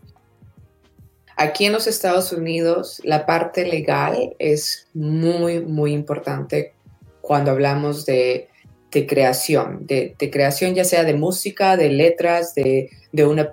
Aquí 1.42 1.64
en 1.64 1.72
los 1.72 1.88
Estados 1.88 2.34
Unidos 2.34 3.00
la 3.06 3.26
parte 3.26 3.66
legal 3.66 4.36
es 4.40 4.90
muy, 4.94 5.62
muy 5.62 5.94
importante 5.94 6.74
cuando 7.22 7.52
hablamos 7.52 8.06
de, 8.06 8.50
creación, 8.92 9.88
de, 9.88 10.18
creación 10.30 10.76
ya 10.76 10.84
sea 10.84 11.06
de 11.06 11.14
música, 11.14 11.78
de 11.78 11.92
letras, 11.92 12.56
de, 12.56 12.90
una, 13.26 13.50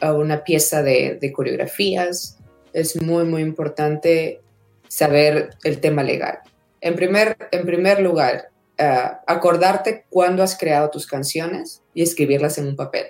una, 0.00 0.44
pieza 0.44 0.84
de, 0.84 1.32
coreografías. 1.34 2.38
Es 2.72 3.02
muy, 3.02 3.24
muy 3.24 3.42
importante 3.42 4.40
saber 4.86 5.50
el 5.64 5.80
tema 5.80 6.04
legal. 6.04 6.38
En 6.80 6.96
primer, 6.96 7.36
en 7.50 7.66
primer 7.66 8.00
lugar, 8.00 8.50
uh, 8.78 9.16
acordarte 9.26 10.06
cuándo 10.08 10.42
has 10.42 10.56
creado 10.56 10.90
tus 10.90 11.06
canciones 11.06 11.82
y 11.94 12.02
escribirlas 12.02 12.58
en 12.58 12.68
un 12.68 12.76
papel. 12.76 13.06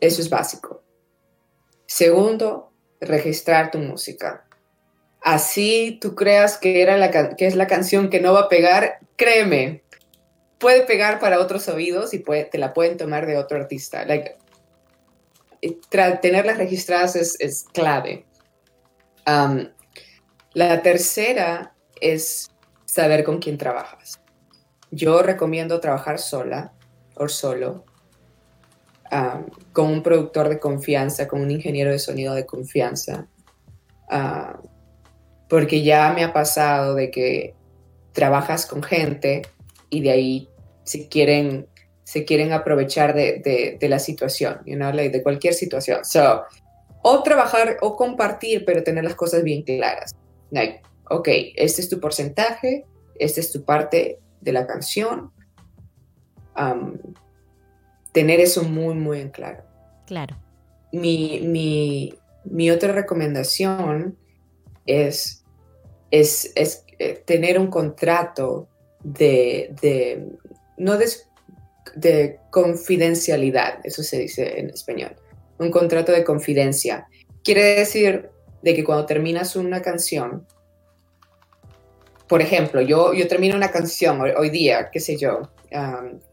Eso 0.00 0.20
es 0.20 0.30
básico. 0.30 0.82
Segundo, 1.86 2.72
registrar 3.00 3.70
tu 3.70 3.78
música. 3.78 4.46
Así 5.20 5.98
tú 6.00 6.14
creas 6.14 6.58
que, 6.58 6.82
era 6.82 6.96
la, 6.96 7.10
que 7.10 7.46
es 7.46 7.56
la 7.56 7.66
canción 7.66 8.10
que 8.10 8.20
no 8.20 8.32
va 8.32 8.42
a 8.42 8.48
pegar, 8.48 9.00
créeme, 9.16 9.82
puede 10.58 10.82
pegar 10.82 11.18
para 11.18 11.40
otros 11.40 11.68
oídos 11.68 12.14
y 12.14 12.18
puede, 12.18 12.44
te 12.44 12.58
la 12.58 12.72
pueden 12.72 12.96
tomar 12.96 13.26
de 13.26 13.36
otro 13.36 13.58
artista. 13.58 14.04
Like, 14.04 14.36
tenerlas 16.20 16.58
registradas 16.58 17.16
es, 17.16 17.64
clave. 17.72 18.24
Um, 19.26 19.68
la 20.52 20.82
tercera 20.82 21.74
es 22.00 22.50
saber 22.84 23.24
con 23.24 23.38
quién 23.38 23.58
trabajas. 23.58 24.20
Yo 24.90 25.22
recomiendo 25.22 25.80
trabajar 25.80 26.18
sola 26.18 26.72
o 27.16 27.28
solo 27.28 27.84
con 29.72 29.86
un 29.86 30.02
productor 30.02 30.48
de 30.48 30.58
confianza, 30.58 31.28
con 31.28 31.40
un 31.40 31.50
ingeniero 31.50 31.90
de 31.90 31.98
sonido 31.98 32.34
de 32.34 32.46
confianza. 32.46 33.28
porque 35.48 35.82
ya 35.82 36.12
me 36.12 36.24
ha 36.24 36.32
pasado 36.32 36.94
de 36.94 37.10
que 37.10 37.54
trabajas 38.12 38.66
con 38.66 38.82
gente 38.82 39.42
y 39.90 40.00
de 40.00 40.10
ahí 40.10 40.48
se 40.82 41.08
quieren, 41.08 41.68
se 42.02 42.24
quieren 42.24 42.52
aprovechar 42.52 43.14
de, 43.14 43.76
de, 43.78 43.88
la 43.88 43.98
situación, 43.98 44.60
you 44.66 44.74
know, 44.74 44.90
de 44.92 45.22
cualquier 45.22 45.54
situación. 45.54 46.04
So, 46.04 46.42
o 47.02 47.22
trabajar 47.22 47.76
o 47.82 47.94
compartir, 47.94 48.64
pero 48.64 48.82
tener 48.82 49.04
las 49.04 49.14
cosas 49.14 49.44
bien 49.44 49.62
claras. 49.62 50.14
Like, 50.50 50.80
ok, 51.10 51.28
este 51.56 51.82
es 51.82 51.88
tu 51.88 52.00
porcentaje, 52.00 52.84
esta 53.18 53.40
es 53.40 53.52
tu 53.52 53.64
parte 53.64 54.18
de 54.40 54.52
la 54.52 54.66
canción 54.66 55.32
tener 58.12 58.40
eso 58.40 58.64
muy, 58.64 58.94
muy 58.94 59.20
en 59.20 59.28
claro. 59.28 59.62
Claro. 60.06 60.36
Mi, 60.92 61.40
mi, 62.44 62.70
otra 62.70 62.92
recomendación 62.92 64.16
es, 64.86 65.44
es, 66.10 66.52
es 66.54 66.84
eh, 66.98 67.22
tener 67.26 67.58
un 67.58 67.66
contrato 67.66 68.68
de, 69.02 69.74
de 69.82 70.28
no 70.78 70.96
de, 70.96 71.08
de, 71.94 72.38
confidencialidad, 72.50 73.80
eso 73.84 74.02
se 74.02 74.18
dice 74.20 74.60
en 74.60 74.70
español, 74.70 75.16
un 75.58 75.70
contrato 75.70 76.12
de 76.12 76.24
confidencia. 76.24 77.08
Quiere 77.44 77.62
decir 77.76 78.30
de 78.62 78.74
que 78.74 78.82
cuando 78.82 79.04
terminas 79.04 79.56
una 79.56 79.82
canción, 79.82 80.46
por 82.28 82.42
ejemplo, 82.42 82.80
yo, 82.80 83.14
yo 83.14 83.28
termino 83.28 83.56
una 83.56 83.70
canción 83.70 84.20
hoy, 84.20 84.50
día, 84.50 84.90
qué 84.90 85.00
sé 85.00 85.16
yo, 85.16 85.50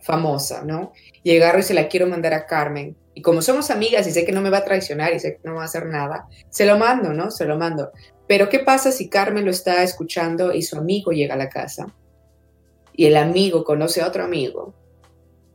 famosa, 0.02 0.64
¿no? 0.64 0.94
Y 1.24 1.38
y 1.38 1.64
se 1.64 1.74
la 1.74 1.88
quiero 1.88 2.08
mandar 2.08 2.34
a 2.34 2.46
Carmen. 2.46 2.96
Y 3.14 3.22
como 3.22 3.42
somos 3.42 3.70
amigas 3.70 4.08
y 4.08 4.12
sé 4.12 4.26
que 4.26 4.32
no 4.32 4.42
me 4.42 4.50
va 4.50 4.60
a 4.60 4.66
traicionar 4.66 5.14
y 5.14 5.20
sé 5.20 5.36
que 5.36 5.48
no 5.48 5.56
va 5.56 5.64
a 5.64 5.66
hacer 5.66 5.86
nada, 5.86 6.28
se 6.50 6.66
lo 6.66 6.78
mando, 6.78 7.14
¿no? 7.14 7.30
Se 7.30 7.46
lo 7.46 7.58
mando. 7.58 7.92
Pero 8.28 8.50
¿qué 8.50 8.60
pasa 8.60 8.92
si 8.92 9.10
Carmen 9.10 9.46
lo 9.46 9.52
está 9.52 9.84
escuchando 9.84 10.54
y 10.54 10.64
su 10.64 10.78
amigo 10.78 11.12
llega 11.12 11.36
a 11.36 11.38
la 11.38 11.50
casa? 11.50 11.94
Y 12.94 13.06
el 13.06 13.18
amigo 13.18 13.64
conoce 13.64 14.02
a 14.02 14.08
otro 14.08 14.24
amigo 14.24 14.74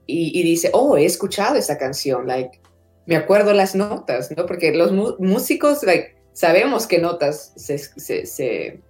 y, 0.07 0.43
dice, 0.43 0.71
oh, 0.73 0.97
he 0.97 1.05
escuchado 1.05 1.57
esa 1.57 1.77
canción, 1.77 2.27
like, 2.27 2.61
me 3.05 3.17
acuerdo 3.17 3.53
las 3.53 3.75
notas, 3.75 4.31
¿no? 4.35 4.47
Porque 4.47 4.73
los 4.73 4.91
músicos, 5.19 5.83
like, 5.83 6.17
sabemos 6.33 6.87
qué 6.87 6.99
notas 6.99 7.53
se, 7.57 7.77
se, 8.27 8.81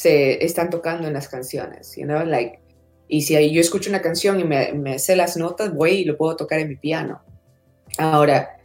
se, 0.00 0.42
están 0.42 0.70
tocando 0.70 1.06
en 1.06 1.12
las 1.12 1.28
canciones, 1.28 1.94
you 1.94 2.04
know, 2.04 2.24
like, 2.24 2.58
y 3.06 3.20
si 3.20 3.52
yo 3.52 3.60
escucho 3.60 3.90
una 3.90 4.00
canción 4.00 4.40
y 4.40 4.44
me, 4.44 4.98
sé 4.98 5.14
las 5.14 5.36
notas, 5.36 5.74
voy 5.74 5.90
y 5.90 6.04
lo 6.04 6.16
puedo 6.16 6.36
tocar 6.36 6.58
en 6.58 6.68
mi 6.68 6.76
piano. 6.76 7.20
Ahora, 7.98 8.56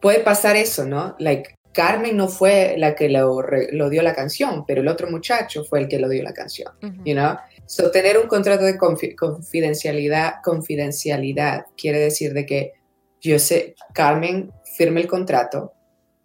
puede 0.00 0.20
pasar 0.20 0.56
eso, 0.56 0.84
¿no? 0.84 1.14
Like, 1.20 1.54
Carmen 1.72 2.16
no 2.16 2.26
fue 2.26 2.74
la 2.78 2.96
que 2.96 3.08
lo, 3.08 3.42
lo, 3.42 3.90
dio 3.90 4.02
la 4.02 4.12
canción, 4.12 4.64
pero 4.66 4.80
el 4.80 4.88
otro 4.88 5.08
muchacho 5.08 5.62
fue 5.64 5.78
el 5.78 5.88
que 5.88 6.00
lo 6.00 6.08
dio 6.08 6.22
la 6.24 6.32
canción, 6.32 6.72
you 7.04 7.14
know? 7.14 7.36
So, 7.66 7.92
tener 7.92 8.18
un 8.18 8.26
contrato 8.26 8.64
de 8.64 8.76
confidencialidad, 8.76 10.36
confidencialidad 10.42 11.66
quiere 11.76 12.00
decir 12.00 12.32
de 12.32 12.44
que 12.44 12.72
yo 13.20 13.38
sé, 13.38 13.76
Carmen 13.94 14.50
firme 14.76 15.00
el 15.00 15.06
contrato, 15.06 15.74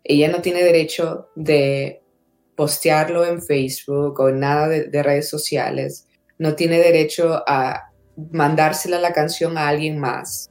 ella 0.04 0.30
no 0.30 0.42
tiene 0.42 0.64
derecho 0.64 1.30
de 1.36 2.02
postearlo 2.58 3.24
en 3.24 3.42
Facebook 3.42 4.20
o 4.20 4.32
nada 4.32 4.68
de 4.68 5.04
redes 5.04 5.30
sociales, 5.30 6.08
no 6.40 6.56
tiene 6.56 6.80
derecho 6.80 7.44
a 7.48 7.92
mandársela 8.32 9.00
la 9.00 9.14
canción 9.14 9.58
a 9.58 9.68
alguien 9.68 10.00
más 10.00 10.50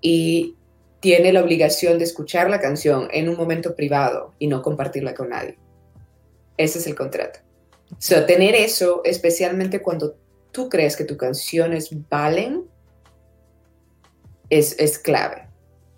y 0.00 0.56
tiene 1.00 1.32
la 1.32 1.42
obligación 1.42 1.98
de 1.98 2.04
escuchar 2.04 2.48
la 2.48 2.60
canción 2.60 3.08
en 3.10 3.28
un 3.28 3.36
momento 3.36 3.74
privado 3.74 4.32
y 4.38 4.46
no 4.46 4.62
compartirla 4.62 5.12
con 5.14 5.30
nadie. 5.30 5.58
Ese 6.56 6.78
es 6.78 6.86
el 6.86 6.94
contrato. 6.94 7.40
So, 7.98 8.24
tener 8.24 8.54
eso, 8.54 9.02
especialmente 9.04 9.82
cuando 9.82 10.16
tú 10.52 10.68
crees 10.68 10.96
que 10.96 11.04
tus 11.04 11.16
canciones 11.16 11.90
valen, 12.08 12.64
es, 14.48 14.76
es 14.78 14.98
clave. 14.98 15.48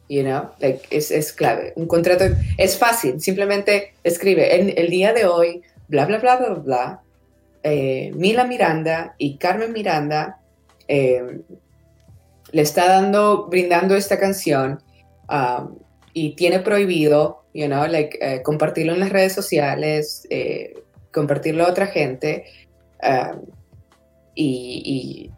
You 0.09 0.23
know, 0.23 0.51
like, 0.61 0.87
es, 0.91 1.11
es 1.11 1.33
clave. 1.33 1.73
Un 1.75 1.87
contrato 1.87 2.25
es 2.59 2.79
fácil, 2.79 3.21
simplemente 3.21 3.95
escribe 4.05 4.55
en 4.55 4.73
el 4.77 4.89
día 4.89 5.13
de 5.13 5.27
hoy, 5.27 5.63
bla, 5.89 6.07
bla, 6.07 6.19
bla, 6.19 6.37
bla, 6.37 6.49
bla, 6.55 7.03
eh, 7.69 8.13
Mila 8.15 8.45
Miranda 8.45 9.17
y 9.19 9.39
Carmen 9.39 9.73
Miranda 9.73 10.39
eh, 10.87 11.41
le 12.53 12.63
está 12.63 12.87
dando, 12.87 13.49
brindando 13.49 13.97
esta 13.97 14.21
canción 14.21 14.81
um, 15.29 15.77
y 16.13 16.37
tiene 16.37 16.61
prohibido, 16.61 17.43
you 17.53 17.67
know, 17.67 17.85
like, 17.89 18.17
eh, 18.21 18.43
compartirlo 18.43 18.95
en 18.95 19.01
las 19.01 19.11
redes 19.11 19.33
sociales, 19.33 20.29
compartirlo 21.13 21.65
a 21.65 21.71
otra 21.71 21.89
gente 21.89 22.45
um, 23.03 23.43
y, 24.37 24.83
y 24.85 25.31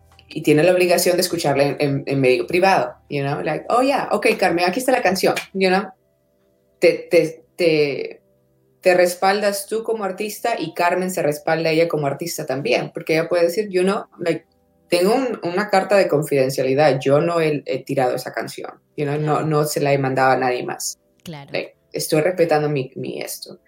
tiene 0.42 0.62
la 0.62 0.72
obligación 0.72 1.16
de 1.16 1.22
escucharla 1.22 1.76
en, 1.78 2.20
medio 2.20 2.46
privado, 2.46 2.94
you 3.08 3.22
know, 3.22 3.40
like, 3.42 3.64
oh 3.68 3.82
yeah, 3.82 4.08
ok, 4.12 4.26
Carmen, 4.38 4.64
aquí 4.66 4.80
está 4.80 4.92
la 4.92 5.02
canción, 5.02 5.34
you 5.54 5.68
know, 5.68 5.84
te, 6.78 7.08
te, 7.10 7.44
te, 7.56 8.22
te 8.80 8.94
respaldas 8.94 9.66
tú 9.66 9.82
como 9.82 10.04
artista 10.04 10.54
y 10.58 10.74
Carmen 10.74 11.10
se 11.10 11.22
respalda 11.22 11.70
ella 11.70 11.88
como 11.88 12.06
artista 12.06 12.46
también, 12.46 12.90
porque 12.92 13.14
ella 13.14 13.28
puede 13.28 13.44
decir, 13.44 13.68
yo 13.70 13.84
no, 13.84 14.08
like, 14.18 14.46
tengo 14.88 15.14
una 15.42 15.68
carta 15.68 15.96
de 15.96 16.08
confidencialidad, 16.08 16.98
yo 17.00 17.20
no 17.20 17.40
he, 17.40 17.62
tirado 17.84 18.14
esa 18.14 18.32
canción, 18.32 18.70
you 18.96 19.04
know, 19.04 19.18
no, 19.18 19.42
no 19.42 19.64
se 19.64 19.80
la 19.80 19.92
he 19.92 19.98
mandado 19.98 20.32
a 20.32 20.36
nadie 20.36 20.62
más. 20.62 20.98
Claro. 21.22 21.50
estoy 21.92 22.22
respetando 22.22 22.68
mi, 22.68 22.90
mi 22.96 23.20
esto, 23.20 23.60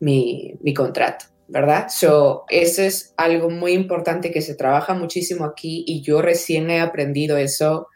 mi, 0.00 0.54
mi 0.62 0.74
contrato. 0.74 1.26
¿Verdad? 1.48 1.88
So, 1.88 2.44
eso 2.50 2.82
es 2.82 3.14
algo 3.16 3.50
muy 3.50 3.72
importante 3.72 4.30
que 4.30 4.42
se 4.42 4.54
trabaja 4.54 4.94
muchísimo 4.94 5.44
aquí 5.44 5.82
y 5.86 6.02
yo 6.02 6.20
recién 6.20 6.70
he 6.70 6.80
aprendido 6.80 7.38
eso 7.38 7.88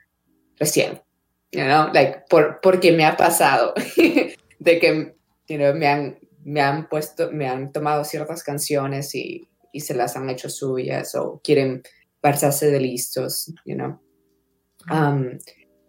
recién, 0.58 1.02
you 1.50 1.62
know, 1.62 1.88
like, 1.92 2.22
por, 2.28 2.60
porque 2.62 2.92
me 2.92 3.04
ha 3.04 3.16
pasado 3.16 3.74
de 4.58 4.78
que, 4.78 5.14
you 5.48 5.56
know, 5.58 5.74
me 5.74 5.86
han, 5.86 6.18
me 6.44 6.60
han 6.60 6.88
puesto, 6.88 7.30
me 7.30 7.46
han 7.46 7.72
tomado 7.72 8.04
ciertas 8.04 8.42
canciones 8.42 9.14
y, 9.14 9.46
y 9.70 9.80
se 9.80 9.94
las 9.94 10.16
han 10.16 10.30
hecho 10.30 10.48
suyas 10.48 11.14
o 11.14 11.40
quieren 11.44 11.82
pasarse 12.20 12.70
de 12.70 12.80
listos, 12.80 13.52
you 13.66 13.74
know. 13.74 14.00
Um, 14.90 15.38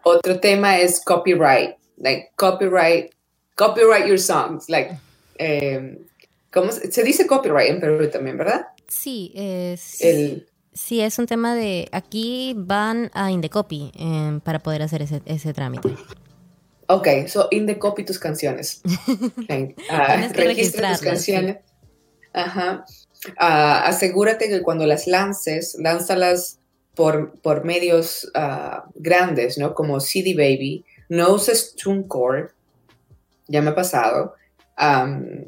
otro 0.04 0.40
tema 0.40 0.78
es 0.80 1.00
copyright, 1.00 1.78
like 1.98 2.32
copyright, 2.36 3.14
copyright 3.56 4.06
your 4.06 4.20
songs, 4.20 4.68
like, 4.70 4.92
um, 5.40 5.98
¿Cómo 6.54 6.72
se, 6.72 7.04
dice 7.04 7.26
copyright 7.26 7.72
en 7.72 7.80
Perú 7.80 8.08
también, 8.10 8.38
verdad? 8.38 8.68
Sí, 8.88 9.32
es, 9.36 9.82
sí, 10.74 11.02
es 11.02 11.18
un 11.18 11.26
tema 11.26 11.56
de... 11.56 11.90
Aquí 11.92 12.54
van 12.56 13.10
a 13.14 13.32
Indecopy 13.32 13.92
eh, 13.96 14.40
para 14.44 14.60
poder 14.60 14.84
hacer 14.84 15.02
ese, 15.02 15.22
ese 15.26 15.54
trámite. 15.54 15.96
Ok, 16.88 17.08
so 17.28 17.48
Indecopy 17.50 18.04
tus 18.04 18.20
canciones. 18.20 18.82
uh, 19.08 20.34
registra 20.34 20.92
tus 20.92 21.02
canciones. 21.02 21.58
Ajá. 22.34 22.86
Uh, 23.30 23.88
asegúrate 23.88 24.48
que 24.48 24.62
cuando 24.62 24.86
las 24.86 25.08
lances, 25.08 25.76
lánzalas 25.80 26.60
por, 26.94 27.40
por 27.40 27.64
medios 27.64 28.32
uh, 28.36 28.88
grandes, 28.94 29.58
¿no? 29.58 29.74
Como 29.74 30.00
CD 30.00 30.36
Baby. 30.36 30.86
No 31.10 31.34
uses 31.34 31.74
TuneCore. 31.76 32.50
Ya 33.48 33.64
me 33.64 33.72
ha 33.72 33.76
pasado. 33.76 34.36
Um, 34.78 35.46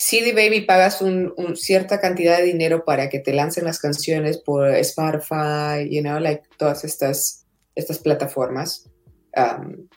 CD 0.00 0.32
Baby 0.32 0.62
pagas 0.62 1.02
un, 1.02 1.34
cierta 1.56 2.00
cantidad 2.00 2.38
de 2.38 2.44
dinero 2.44 2.86
para 2.86 3.10
que 3.10 3.18
te 3.18 3.34
lancen 3.34 3.64
las 3.64 3.78
canciones 3.78 4.38
por 4.38 4.66
Spotify, 4.76 5.86
you 5.90 6.00
know, 6.00 6.18
like 6.18 6.42
todas 6.56 6.84
estas, 6.84 7.44
estas 7.74 7.98
plataformas. 7.98 8.88
Um, 9.36 9.88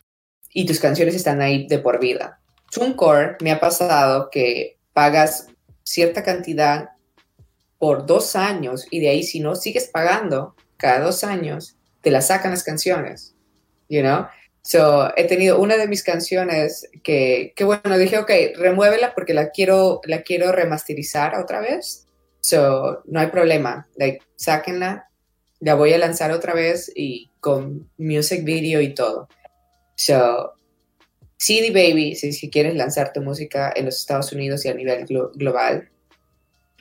y 0.49 0.65
tus 0.65 0.81
canciones 0.81 1.15
están 1.15 1.41
ahí 1.41 1.67
de 1.67 1.79
por 1.79 2.01
vida. 2.01 2.41
TuneCore 2.69 3.37
me 3.41 3.51
ha 3.53 3.61
pasado 3.61 4.29
que 4.29 4.77
pagas 4.91 5.47
cierta 5.83 6.21
cantidad 6.21 6.89
por 7.79 8.05
dos 8.05 8.35
años 8.35 8.85
y 8.91 8.99
de 8.99 9.07
ahí 9.07 9.23
si 9.23 9.39
no 9.39 9.55
sigues 9.55 9.87
pagando 9.87 10.53
cada 10.75 10.99
dos 10.99 11.23
años, 11.23 11.77
te 12.01 12.11
la 12.11 12.21
sacan 12.21 12.51
las 12.51 12.63
canciones, 12.63 13.35
you 13.87 14.01
know? 14.01 14.27
So, 14.63 15.11
he 15.17 15.25
tenido 15.25 15.59
una 15.59 15.75
de 15.75 15.87
mis 15.87 16.03
canciones 16.03 16.89
que, 17.03 17.53
que, 17.55 17.65
bueno, 17.65 17.97
dije, 17.97 18.17
ok, 18.17 18.31
remuévela 18.55 19.13
porque 19.13 19.33
la 19.33 19.49
quiero, 19.49 19.99
la 20.05 20.21
quiero 20.21 20.53
remasterizar 20.53 21.35
otra 21.37 21.59
vez. 21.59 22.07
So, 22.39 23.03
no 23.05 23.19
hay 23.19 23.27
problema. 23.27 23.87
Like, 23.97 24.21
sáquenla, 24.37 25.09
la 25.59 25.75
voy 25.75 25.93
a 25.93 25.97
lanzar 25.97 26.31
otra 26.31 26.53
vez 26.53 26.89
y 26.95 27.29
con 27.41 27.89
music 27.97 28.45
video 28.45 28.79
y 28.79 28.93
todo. 28.93 29.27
So, 29.95 30.53
CD 31.37 31.71
Baby, 31.71 32.15
si, 32.15 32.31
si 32.31 32.49
quieres 32.49 32.75
lanzar 32.75 33.11
tu 33.11 33.21
música 33.21 33.73
en 33.75 33.83
los 33.83 33.99
Estados 33.99 34.31
Unidos 34.31 34.63
y 34.65 34.69
a 34.69 34.73
nivel 34.73 35.05
global. 35.05 35.89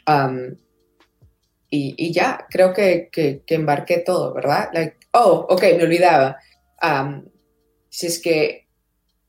Um, 0.06 0.54
y, 1.68 1.94
y, 1.96 2.12
ya, 2.12 2.46
creo 2.48 2.72
que, 2.72 3.08
que, 3.10 3.42
que, 3.44 3.54
embarqué 3.56 3.98
todo, 3.98 4.32
¿verdad? 4.32 4.70
Like, 4.72 4.98
oh, 5.14 5.46
ok, 5.48 5.62
me 5.76 5.82
olvidaba. 5.82 6.38
Um, 6.80 7.24
si 7.92 8.07
es 8.07 8.18
que 8.18 8.66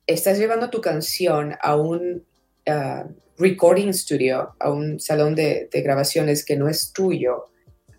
estás 0.07 0.39
llevando 0.39 0.69
tu 0.69 0.79
canción 0.79 1.53
a 1.61 1.75
un 1.75 2.25
uh, 2.65 3.13
recording 3.37 3.93
studio, 3.93 4.55
a 4.57 4.71
un 4.71 5.01
salón 5.01 5.35
de, 5.35 5.67
grabaciones 5.69 6.45
que 6.45 6.55
no 6.55 6.69
es 6.69 6.93
tuyo, 6.93 7.49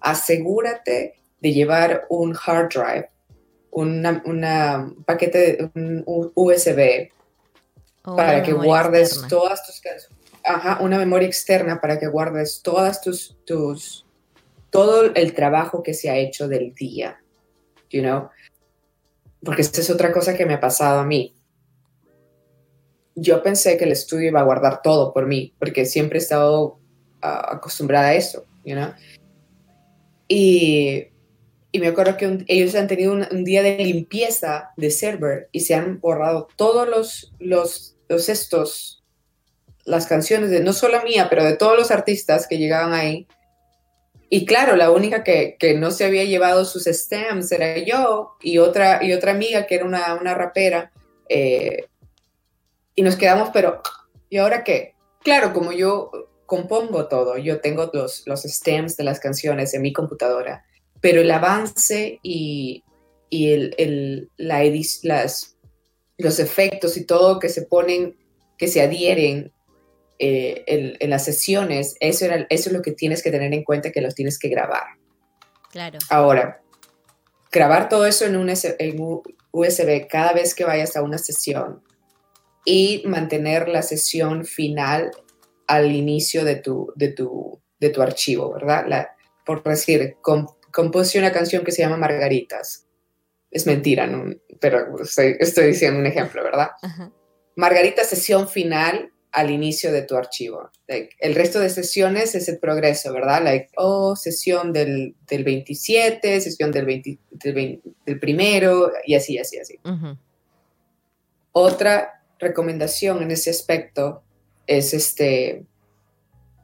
asegúrate 0.00 1.20
de 1.40 1.52
llevar 1.52 2.06
un 2.08 2.34
hard 2.34 2.70
drive, 2.70 3.10
un 3.72 5.04
paquete, 5.04 5.70
un 5.74 6.02
USB, 6.34 7.10
para 8.02 8.42
que 8.42 8.54
guardes 8.54 9.20
todas 9.28 9.66
tus 9.66 9.80
canciones. 9.82 10.18
Ajá, 10.44 10.78
una 10.80 10.96
memoria 10.96 11.28
externa 11.28 11.78
para 11.78 11.98
que 11.98 12.06
guardes 12.06 12.62
todas 12.62 13.02
tus, 13.02 13.36
tus, 13.44 14.06
todo 14.70 15.14
el 15.14 15.34
trabajo 15.34 15.82
que 15.82 15.92
se 15.92 16.08
ha 16.08 16.16
hecho 16.16 16.48
del 16.48 16.74
día, 16.74 17.20
you 17.90 18.00
know 18.00 18.30
porque 19.44 19.62
esta 19.62 19.80
es 19.80 19.90
otra 19.90 20.12
cosa 20.12 20.36
que 20.36 20.46
me 20.46 20.54
ha 20.54 20.60
pasado 20.60 21.00
a 21.00 21.04
mí. 21.04 21.34
Yo 23.14 23.42
pensé 23.42 23.76
que 23.76 23.84
el 23.84 23.92
estudio 23.92 24.28
iba 24.28 24.40
a 24.40 24.44
guardar 24.44 24.82
todo 24.82 25.12
por 25.12 25.26
mí, 25.26 25.54
porque 25.58 25.86
siempre 25.86 26.18
he 26.18 26.22
estado 26.22 26.78
ah, 27.22 27.54
acostumbrada 27.56 28.08
a 28.08 28.14
eso? 28.14 28.44
Y, 30.26 31.08
y 31.70 31.78
me 31.78 31.88
acuerdo 31.88 32.16
que 32.16 32.44
ellos 32.48 32.74
han 32.74 32.88
tenido 32.88 33.12
un, 33.12 33.44
día 33.44 33.62
de 33.62 33.76
limpieza 33.78 34.70
de 34.76 34.90
server 34.90 35.48
y 35.52 35.60
se 35.60 35.74
han 35.74 36.00
borrado 36.00 36.48
todos 36.56 36.88
los, 36.88 37.32
los, 37.38 37.96
los 38.08 38.28
estos, 38.28 39.04
las 39.84 40.06
canciones 40.06 40.50
de 40.50 40.60
no 40.60 40.72
solo 40.72 41.02
mía, 41.02 41.26
pero 41.28 41.44
de 41.44 41.56
todos 41.56 41.76
los 41.76 41.90
artistas 41.90 42.46
que 42.48 42.58
llegaban 42.58 42.92
ahí 42.92 43.26
y 44.30 44.46
claro, 44.46 44.76
la 44.76 44.90
única 44.90 45.22
que, 45.22 45.56
que, 45.58 45.74
no 45.74 45.90
se 45.90 46.04
había 46.04 46.24
llevado 46.24 46.64
sus 46.64 46.84
stems 46.84 47.52
era 47.52 47.78
yo 47.78 48.36
y 48.40 48.58
otra, 48.58 49.04
y 49.04 49.12
otra 49.12 49.32
amiga 49.32 49.66
que 49.66 49.76
era 49.76 49.84
una, 49.84 50.14
una 50.14 50.34
rapera. 50.34 50.92
Eh, 51.28 51.86
y 52.94 53.02
nos 53.02 53.16
quedamos, 53.16 53.50
pero 53.52 53.82
¿y 54.30 54.38
ahora 54.38 54.64
qué? 54.64 54.94
Claro, 55.22 55.52
como 55.52 55.72
yo 55.72 56.10
compongo 56.46 57.06
todo, 57.08 57.38
yo 57.38 57.60
tengo 57.60 57.90
los, 57.92 58.26
los 58.26 58.42
stems 58.42 58.96
de 58.96 59.04
las 59.04 59.20
canciones 59.20 59.74
en 59.74 59.82
mi 59.82 59.92
computadora, 59.92 60.64
pero 61.00 61.20
el 61.20 61.30
avance 61.30 62.18
y, 62.22 62.84
y 63.30 63.52
el, 63.52 63.74
el, 63.78 64.30
la 64.36 64.62
las, 65.02 65.56
los 66.18 66.38
efectos 66.38 66.96
y 66.96 67.04
todo 67.04 67.38
que 67.38 67.48
se 67.48 67.62
ponen, 67.62 68.16
que 68.58 68.68
se 68.68 68.82
adhieren 68.82 69.52
eh, 70.18 70.96
en, 71.00 71.10
las 71.10 71.24
sesiones, 71.24 71.96
eso, 72.00 72.24
era, 72.26 72.46
eso 72.48 72.68
es 72.68 72.72
lo 72.72 72.82
que 72.82 72.92
tienes 72.92 73.22
que 73.22 73.30
tener 73.30 73.52
en 73.52 73.64
cuenta, 73.64 73.92
que 73.92 74.00
los 74.00 74.14
tienes 74.14 74.38
que 74.38 74.48
grabar. 74.48 74.84
Claro. 75.70 75.98
Ahora, 76.08 76.62
grabar 77.50 77.88
todo 77.88 78.06
eso 78.06 78.24
en 78.24 78.36
un, 78.36 78.52
USB 79.52 80.06
cada 80.08 80.32
vez 80.32 80.54
que 80.54 80.64
vayas 80.64 80.96
a 80.96 81.02
una 81.02 81.18
sesión 81.18 81.82
y 82.64 83.02
mantener 83.06 83.68
la 83.68 83.82
sesión 83.82 84.44
final 84.44 85.10
al 85.66 85.92
inicio 85.92 86.44
de 86.44 86.56
tu, 86.56 86.92
de 86.96 87.08
tu, 87.08 87.60
de 87.78 87.90
tu 87.90 88.02
archivo, 88.02 88.52
¿verdad? 88.52 88.84
La, 88.88 89.16
por 89.44 89.62
decir, 89.62 90.16
compuse 90.72 91.18
una 91.18 91.32
canción 91.32 91.64
que 91.64 91.72
se 91.72 91.82
llama 91.82 91.96
Margaritas. 91.96 92.86
Es 93.50 93.66
mentira, 93.66 94.10
pero 94.60 95.00
estoy, 95.00 95.36
estoy, 95.38 95.68
diciendo 95.68 96.00
un 96.00 96.06
ejemplo, 96.06 96.42
¿verdad? 96.42 96.70
Margarita 97.56 98.02
sesión 98.02 98.48
final 98.48 99.12
al 99.34 99.50
inicio 99.50 99.90
de 99.90 100.02
tu 100.02 100.14
archivo. 100.14 100.70
el 100.86 101.34
resto 101.34 101.58
de 101.58 101.68
sesiones 101.68 102.36
es 102.36 102.48
el 102.48 102.60
progreso, 102.60 103.12
¿verdad? 103.12 103.42
Like, 103.42 103.70
oh, 103.76 104.14
sesión 104.14 104.72
del, 104.72 105.16
del 105.26 105.42
27, 105.42 106.40
sesión 106.40 106.70
del, 106.70 106.86
20, 106.86 107.18
del, 107.32 108.20
primero, 108.20 108.92
y 109.04 109.16
así, 109.16 109.36
así, 109.36 109.58
así. 109.58 109.80
Otra 111.50 112.22
recomendación 112.38 113.24
en 113.24 113.32
ese 113.32 113.50
aspecto 113.50 114.22
es 114.68 114.94
este, 114.94 115.66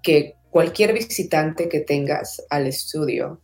que 0.04 0.36
cualquier 0.50 0.92
visitante 0.92 1.68
que 1.68 1.80
tengas 1.80 2.40
al 2.50 2.68
estudio, 2.68 3.40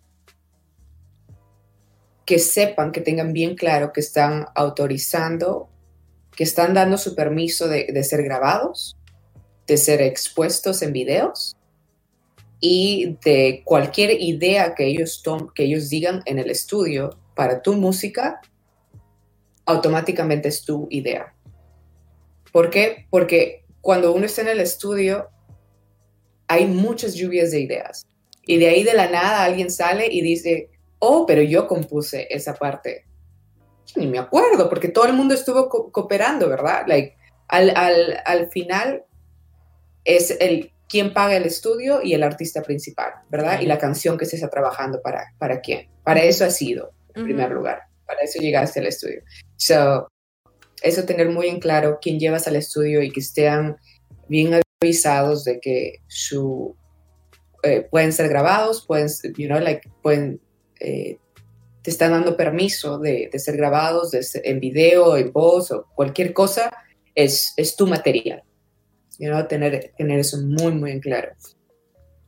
que 2.25 2.39
sepan, 2.39 2.93
que 2.93 3.01
tengan 3.01 3.33
bien 3.33 3.57
claro 3.57 3.93
que 3.93 4.01
están 4.01 4.47
autorizando, 4.55 5.69
que 6.37 6.45
están 6.45 6.75
dando 6.75 6.97
su 6.97 7.17
permiso 7.17 7.67
de, 7.67 7.87
de 7.93 8.05
ser 8.05 8.23
grabados 8.23 8.96
de 9.67 9.77
ser 9.77 10.01
expuestos 10.01 10.83
en 10.83 10.93
videos 10.93 11.57
y 12.61 13.19
de 13.25 13.63
cualquier 13.65 14.21
idea 14.21 14.75
que 14.75 14.87
ellos, 14.87 15.23
que 15.55 15.65
ellos 15.65 15.89
digan 15.89 16.23
en 16.25 16.39
el 16.39 16.51
estudio 16.51 17.19
para 17.35 17.61
tu 17.63 17.75
música, 17.75 18.41
automáticamente 19.67 20.49
es 20.49 20.65
tu 20.65 20.87
idea. 20.91 21.35
¿Por 22.53 22.71
qué? 22.71 23.07
Porque 23.11 23.65
cuando 23.81 24.13
uno 24.13 24.25
está 24.27 24.43
en 24.43 24.49
el 24.49 24.61
estudio, 24.61 25.29
hay 26.49 26.67
muchas 26.67 27.15
lluvias 27.15 27.51
de 27.51 27.61
ideas. 27.61 28.07
Y 28.47 28.59
de 28.59 28.69
ahí 28.69 28.85
de 28.85 28.95
la 28.95 29.11
nada 29.11 29.45
alguien 29.45 29.71
sale 29.71 30.07
y 30.11 30.23
dice, 30.23 30.71
oh, 31.01 31.27
pero 31.27 31.43
yo 31.43 31.67
compuse 31.67 32.27
esa 32.31 32.55
parte. 32.55 33.05
Ni 33.97 34.07
me 34.07 34.19
acuerdo, 34.19 34.69
porque 34.69 34.89
todo 34.89 35.07
el 35.07 35.13
mundo 35.13 35.35
estuvo 35.35 35.69
cooperando, 35.69 36.49
¿verdad? 36.49 36.85
Like, 36.87 37.17
al, 37.49 37.77
al, 37.77 38.23
al 38.25 38.51
final 38.51 39.05
es 40.07 40.37
el 40.41 40.73
quién 40.89 41.13
paga 41.13 41.37
el 41.37 41.45
estudio 41.45 42.01
y 42.03 42.15
el 42.15 42.23
artista 42.23 42.63
principal, 42.63 43.13
¿verdad? 43.29 43.61
Y 43.61 43.67
la 43.67 43.79
canción 43.79 44.17
que 44.17 44.25
se 44.25 44.37
está 44.37 44.49
trabajando 44.49 45.03
para, 45.03 45.35
para 45.39 45.61
quién. 45.61 45.89
Para 46.05 46.23
eso 46.23 46.45
ha 46.45 46.51
sido, 46.51 46.93
en 47.15 47.25
primer 47.25 47.51
lugar. 47.51 47.81
Para 48.07 48.21
eso 48.21 48.41
llegaste 48.41 48.81
al 48.81 48.87
estudio. 48.87 49.23
So, 49.57 50.09
eso 50.83 51.05
tener 51.05 51.29
muy 51.29 51.49
en 51.49 51.59
claro 51.59 51.99
quién 52.01 52.21
llevas 52.21 52.47
al 52.47 52.57
estudio 52.57 53.03
y 53.03 53.11
que 53.11 53.21
estén 53.21 53.77
bien 54.29 54.61
avisados 54.81 55.45
de 55.45 55.59
que 55.61 56.03
su 56.07 56.77
eh, 57.63 57.87
pueden 57.91 58.13
ser 58.13 58.29
grabados, 58.29 58.87
pueden, 58.87 59.09
you 59.37 59.49
know, 59.49 59.59
like, 59.59 59.91
pueden, 60.03 60.41
eh, 60.79 61.19
te 61.83 61.91
están 61.91 62.13
dando 62.13 62.37
permiso 62.37 62.99
de, 62.99 63.29
de 63.33 63.39
ser 63.41 63.57
grabados 63.57 64.13
de 64.13 64.25
en 64.45 64.61
video, 64.61 65.17
en 65.17 65.33
voz 65.33 65.73
o 65.73 65.87
cualquier 65.97 66.33
cosa, 66.33 66.71
es, 67.15 67.55
es 67.57 67.75
tu 67.75 67.89
material. 67.89 68.45
You 69.19 69.31
know, 69.31 69.47
tener, 69.47 69.93
tener 69.97 70.21
eso 70.21 70.39
muy, 70.43 70.73
muy 70.73 70.91
en 70.91 71.01
claro. 71.01 71.33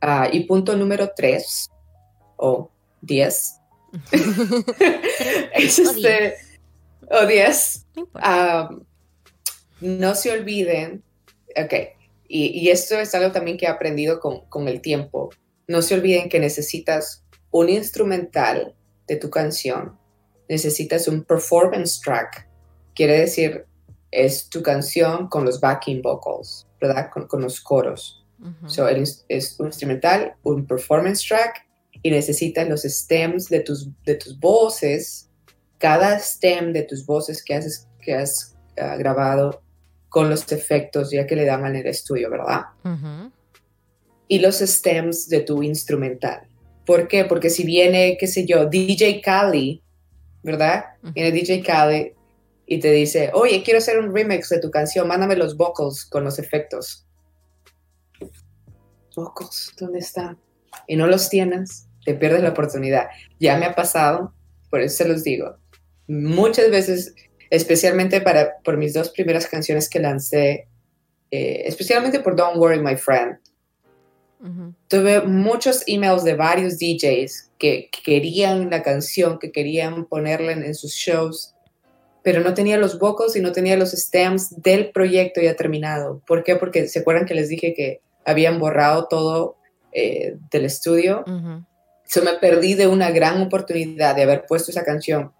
Uh, 0.01 0.27
y 0.31 0.45
punto 0.45 0.75
número 0.75 1.11
tres, 1.15 1.69
o 2.37 2.71
diez, 3.01 3.59
es 5.53 5.79
este, 5.79 6.35
o 7.09 7.25
diez, 7.25 7.85
um, 7.97 8.83
no 9.81 10.15
se 10.15 10.31
olviden, 10.31 11.03
ok, 11.55 11.73
y, 12.27 12.69
esto 12.69 12.97
es 12.99 13.13
algo 13.15 13.31
también 13.31 13.57
que 13.57 13.65
he 13.65 13.69
aprendido 13.69 14.19
con, 14.19 14.41
con 14.49 14.67
el 14.67 14.81
tiempo. 14.81 15.31
No 15.67 15.81
se 15.81 15.95
olviden 15.95 16.29
que 16.29 16.39
necesitas 16.39 17.25
un 17.49 17.69
instrumental 17.69 18.75
de 19.07 19.15
tu 19.15 19.31
canción, 19.31 19.97
necesitas 20.47 21.07
un 21.07 21.23
performance 21.23 21.99
track, 21.99 22.47
quiere 22.93 23.19
decir, 23.19 23.65
es 24.11 24.49
tu 24.49 24.61
canción 24.61 25.27
con 25.27 25.45
los 25.45 25.59
backing 25.59 26.01
vocals, 26.01 26.67
¿verdad? 26.79 27.09
Con, 27.11 27.27
con 27.27 27.41
los 27.41 27.61
coros. 27.61 28.25
so, 28.67 28.87
es 28.87 29.55
un 29.59 29.67
instrumental, 29.67 30.35
un 30.43 30.65
performance 30.65 31.23
track 31.27 31.67
y 32.01 32.11
necesitas 32.11 32.67
los 32.67 32.83
stems 32.83 33.49
de 33.49 33.59
tus, 33.61 33.89
de 34.05 34.15
tus 34.15 34.39
voces. 34.39 35.29
Cada 35.77 36.17
stem 36.19 36.73
de 36.73 36.83
tus 36.83 37.05
voces 37.05 37.43
que, 37.43 37.55
haces, 37.55 37.87
que 38.01 38.13
has 38.15 38.55
ah, 38.77 38.95
grabado 38.97 39.61
con 40.09 40.29
los 40.29 40.51
efectos 40.51 41.11
ya 41.11 41.25
que 41.27 41.35
le 41.35 41.45
dan 41.45 41.65
en 41.65 41.75
el 41.75 41.87
estudio, 41.87 42.29
¿verdad? 42.29 42.63
Y 44.27 44.39
los 44.39 44.59
stems 44.59 45.29
de 45.29 45.41
tu 45.41 45.63
instrumental. 45.63 46.47
¿Por 46.85 47.07
qué? 47.07 47.25
Porque 47.25 47.49
si 47.49 47.63
viene, 47.63 48.17
qué 48.19 48.25
sé 48.25 48.45
yo, 48.45 48.65
DJ 48.65 49.21
Kali, 49.21 49.83
¿verdad? 50.41 50.85
Viene 51.13 51.31
DJ 51.31 51.61
Kali 51.61 52.13
y 52.71 52.79
te 52.79 52.91
dice, 52.91 53.31
oye, 53.33 53.63
quiero 53.63 53.79
hacer 53.79 53.97
un 53.97 54.13
remix 54.13 54.49
de 54.49 54.59
tu 54.59 54.69
canción, 54.69 55.07
mándame 55.07 55.35
los 55.35 55.57
vocals 55.57 56.05
con 56.05 56.23
los 56.23 56.37
efectos. 56.37 57.03
Vocals, 59.15 59.73
¿dónde 59.79 59.97
están? 59.97 60.37
Y 60.87 60.95
no 60.95 61.07
los 61.07 61.29
tienes, 61.29 61.87
te 62.05 62.13
pierdes 62.13 62.43
la 62.43 62.49
oportunidad. 62.49 63.07
Ya 63.39 63.57
me 63.57 63.65
ha 63.65 63.73
pasado, 63.73 64.35
por 64.69 64.81
eso 64.81 64.97
se 64.97 65.09
los 65.09 65.23
digo. 65.23 65.57
Muchas 66.07 66.69
veces 66.69 67.15
especialmente 67.49 68.21
para, 68.21 68.59
por 68.59 68.77
mis 68.77 68.93
dos 68.93 69.09
primeras 69.09 69.47
canciones 69.47 69.89
que 69.89 69.99
lancé, 69.99 70.67
eh, 71.31 71.63
especialmente 71.65 72.19
por 72.19 72.35
Don't 72.35 72.57
Worry 72.57 72.81
My 72.81 72.95
Friend. 72.95 73.37
Tuve 74.87 75.21
muchos 75.21 75.83
emails 75.85 76.23
de 76.23 76.33
varios 76.33 76.77
DJs 76.77 77.51
que, 77.57 77.89
querían 78.05 78.69
la 78.69 78.83
canción, 78.83 79.37
que 79.37 79.51
querían 79.51 80.05
ponerla 80.05 80.53
en, 80.53 80.75
sus 80.75 80.93
shows, 80.93 81.55
pero 82.29 82.43
no 82.43 82.53
tenía 82.53 82.77
los 82.77 82.99
vocals 82.99 83.35
y 83.35 83.41
no 83.41 83.51
tenía 83.51 83.75
los 83.75 83.89
stems 83.89 84.61
del 84.61 84.91
proyecto 84.91 85.41
ya 85.41 85.55
terminado. 85.55 86.21
¿Por 86.27 86.43
qué? 86.43 86.55
Porque 86.57 86.87
se 86.87 86.99
acuerdan 86.99 87.25
que 87.25 87.33
les 87.33 87.49
dije 87.49 87.73
que 87.73 88.01
habían 88.23 88.59
borrado 88.59 89.07
todo 89.07 89.55
eh, 89.91 90.37
del 90.51 90.65
estudio. 90.65 91.25
Se 92.03 92.21
me 92.21 92.33
perdí 92.33 92.75
de 92.75 92.85
una 92.85 93.09
gran 93.09 93.41
oportunidad 93.41 94.15
de 94.15 94.21
haber 94.21 94.45
puesto 94.45 94.69
esa 94.69 94.83
canción 94.83 95.31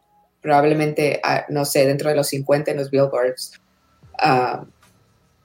probablemente, 0.42 1.22
no 1.50 1.64
sé, 1.64 1.86
dentro 1.86 2.10
de 2.10 2.16
los 2.16 2.28
50 2.30 2.72
en 2.72 2.78
los 2.78 2.90
billboards, 2.90 3.52
ah, 4.18 4.66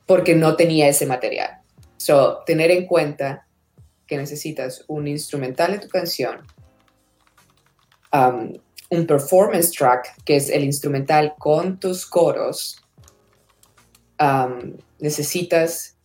porque 0.07 0.35
no 0.35 0.57
tenía 0.57 0.89
ese 0.89 1.05
material. 1.05 1.59
So, 1.99 2.39
tener 2.47 2.71
en 2.71 2.87
cuenta 2.87 3.47
que 4.07 4.17
necesitas 4.17 4.83
un 4.89 5.09
instrumental 5.09 5.73
de 5.73 5.79
tu 5.81 5.91
canción, 5.91 6.39
um, 8.15 8.55
un 8.91 9.07
performance 9.07 9.71
track, 9.71 10.23
que 10.25 10.37
es 10.37 10.51
el 10.51 10.65
instrumental 10.65 11.35
con 11.39 11.79
tus 11.81 12.07
coros, 12.07 12.77
necesitas 14.99 15.97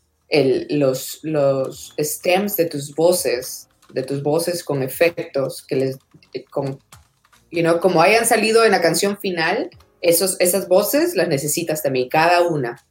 los, 0.69 1.19
los 1.23 1.93
stems 1.99 2.57
de 2.57 2.65
tus 2.65 2.93
voces, 2.95 3.67
de 3.93 4.03
tus 4.03 4.21
voces 4.21 4.63
con 4.63 4.83
efectos, 4.83 5.63
que 5.65 5.75
les, 5.75 5.97
con 6.49 6.79
you 7.51 7.61
know, 7.61 7.79
como 7.79 8.01
hayan 8.01 8.25
salido 8.25 8.63
en 8.65 8.71
la 8.71 8.81
canción 8.81 9.17
final, 9.17 9.69
esos, 10.01 10.39
esas 10.39 10.67
voces 10.67 11.15
las 11.15 11.27
necesitas 11.27 11.81
también, 11.81 12.09
cada 12.09 12.47
una. 12.47 12.85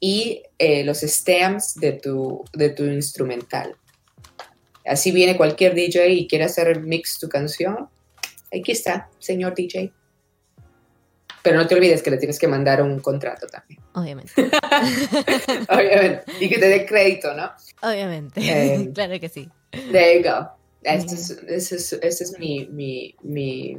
Y 0.00 0.42
eh, 0.58 0.84
los 0.84 1.00
stems 1.00 1.76
de 1.76 1.92
tu, 1.92 2.44
de 2.52 2.70
tu 2.70 2.84
instrumental. 2.84 3.76
Así 4.84 5.12
viene 5.12 5.36
cualquier 5.36 5.74
DJ 5.74 6.08
y 6.10 6.28
quiere 6.28 6.44
hacer 6.44 6.80
mix 6.82 7.18
tu 7.18 7.28
canción. 7.28 7.88
Aquí 8.58 8.72
está, 8.72 9.08
señor 9.18 9.54
DJ. 9.54 9.92
Pero 11.42 11.58
no 11.58 11.66
te 11.66 11.74
olvides 11.74 12.02
que 12.02 12.10
le 12.10 12.16
tienes 12.16 12.38
que 12.38 12.48
mandar 12.48 12.80
un 12.80 13.00
contrato 13.00 13.46
también. 13.46 13.80
Obviamente. 13.92 14.32
Obviamente. 15.68 16.24
Y 16.40 16.48
que 16.48 16.58
te 16.58 16.68
dé 16.68 16.86
crédito, 16.86 17.34
¿no? 17.34 17.50
Obviamente. 17.82 18.40
Eh, 18.40 18.90
claro 18.94 19.20
que 19.20 19.28
sí. 19.28 19.50
There 19.70 20.22
you 20.22 20.28
go. 20.28 20.48
Este 20.82 21.14
es, 21.14 21.30
ese 21.92 22.24
es, 22.24 22.38
mi, 22.38 22.66
mi, 22.66 23.14
mi, 23.22 23.76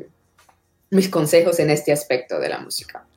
mis 0.90 1.10
consejos 1.10 1.60
en 1.60 1.70
este 1.70 1.92
aspecto 1.92 2.40
de 2.40 2.50
la 2.50 2.60
música. 2.60 3.08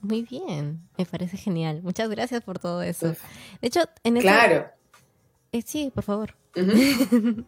Muy 0.00 0.22
bien, 0.22 0.80
me 0.96 1.04
parece 1.04 1.36
genial. 1.36 1.82
Muchas 1.82 2.08
gracias 2.08 2.42
por 2.42 2.58
todo 2.58 2.82
eso. 2.82 3.08
De 3.60 3.68
hecho, 3.68 3.80
en 4.02 4.16
este... 4.16 4.28
Claro. 4.28 4.66
Eh, 5.52 5.62
sí, 5.62 5.90
por 5.94 6.04
favor. 6.04 6.34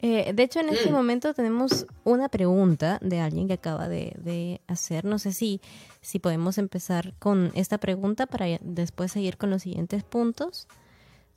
Eh, 0.00 0.32
de 0.34 0.42
hecho, 0.42 0.60
en 0.60 0.68
este 0.68 0.90
mm. 0.90 0.92
momento 0.92 1.32
tenemos 1.32 1.86
una 2.04 2.28
pregunta 2.28 2.98
de 3.00 3.20
alguien 3.20 3.48
que 3.48 3.54
acaba 3.54 3.88
de, 3.88 4.12
de, 4.18 4.60
hacer. 4.66 5.04
No 5.04 5.18
sé 5.18 5.32
si, 5.32 5.60
si 6.02 6.18
podemos 6.18 6.58
empezar 6.58 7.14
con 7.18 7.50
esta 7.54 7.78
pregunta 7.78 8.26
para 8.26 8.46
después 8.60 9.12
seguir 9.12 9.38
con 9.38 9.50
los 9.50 9.62
siguientes 9.62 10.04
puntos. 10.04 10.68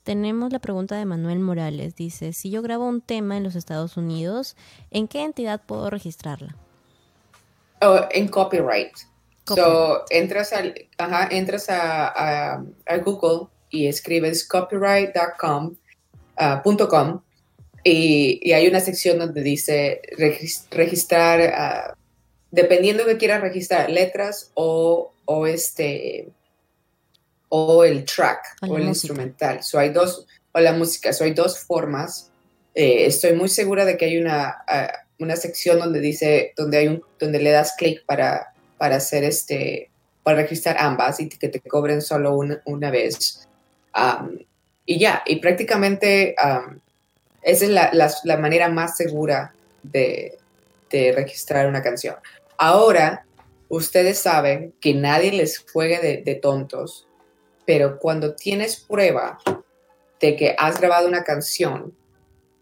Tenemos 0.04 0.52
la 0.52 0.58
pregunta 0.58 0.96
de 0.96 1.04
Manuel 1.04 1.40
Morales. 1.40 1.94
Dice, 1.94 2.32
si 2.32 2.50
yo 2.50 2.62
grabo 2.62 2.86
un 2.86 3.00
tema 3.00 3.36
en 3.36 3.44
los 3.44 3.54
Estados 3.54 3.96
Unidos, 3.96 4.56
¿en 4.90 5.08
qué 5.08 5.22
entidad 5.22 5.62
puedo 5.64 5.88
registrarla? 5.88 6.56
Oh, 7.80 8.00
en 8.10 8.28
copyright. 8.28 8.92
So, 9.46 10.04
entras, 10.10 10.52
al, 10.52 10.74
entras 11.30 11.66
a, 11.70 12.62
Google 13.04 13.48
y 13.70 13.88
escribes 13.88 14.46
copyright.com 14.46 15.74
uh, 16.38 17.20
y, 17.84 18.52
hay 18.52 18.68
una 18.68 18.80
sección 18.80 19.18
donde 19.18 19.42
dice 19.42 20.00
registrar, 20.70 21.40
uh, 21.40 21.94
dependiendo 22.50 23.04
de 23.04 23.12
que 23.12 23.18
quieras 23.18 23.40
registrar, 23.40 23.90
letras 23.90 24.50
o, 24.54 25.12
o 25.24 25.46
este 25.46 26.28
o 27.50 27.84
el 27.84 28.04
track 28.04 28.56
o, 28.62 28.78
el 28.78 28.84
instrumental. 28.84 29.62
So 29.62 29.78
hay 29.78 29.90
dos, 29.90 30.26
o 30.52 30.60
la 30.60 30.72
música, 30.72 31.12
so 31.12 31.24
hay 31.24 31.34
dos 31.34 31.58
formas. 31.58 32.30
Eh, 32.74 33.06
estoy 33.06 33.34
muy 33.34 33.48
segura 33.48 33.84
de 33.84 33.96
que 33.96 34.06
hay 34.06 34.18
una, 34.18 34.62
ah, 34.66 34.92
una 35.18 35.36
sección 35.36 35.78
donde 35.78 36.00
dice, 36.00 36.54
donde 36.56 36.78
hay 36.78 36.88
un, 36.88 37.02
donde 37.18 37.40
le 37.40 37.50
das 37.50 37.74
clic 37.76 38.04
para, 38.06 38.54
para 38.78 38.96
hacer 38.96 39.24
este, 39.24 39.90
para 40.22 40.42
registrar 40.42 40.76
ambas 40.78 41.20
y 41.20 41.28
que 41.28 41.48
te 41.48 41.60
cobren 41.60 42.00
solo 42.02 42.38
una, 42.64 42.90
vez. 42.90 43.48
y 44.86 44.98
ya, 44.98 45.22
y 45.26 45.36
prácticamente 45.36 46.36
esa 47.42 47.64
es 47.64 47.70
la, 47.70 47.90
la, 48.24 48.36
manera 48.36 48.68
más 48.68 48.96
segura 48.96 49.54
de, 49.82 50.38
de 50.90 51.12
registrar 51.12 51.66
una 51.66 51.82
canción. 51.82 52.16
Ahora, 52.58 53.24
ustedes 53.68 54.18
saben 54.18 54.74
que 54.80 54.94
nadie 54.94 55.32
les 55.32 55.58
juegue 55.58 55.98
de, 56.00 56.22
de 56.22 56.34
tontos 56.34 57.06
pero 57.70 58.00
cuando 58.00 58.34
tienes 58.34 58.78
prueba 58.80 59.38
de 60.20 60.34
que 60.34 60.56
has 60.58 60.80
grabado 60.80 61.06
una 61.06 61.22
canción 61.22 61.94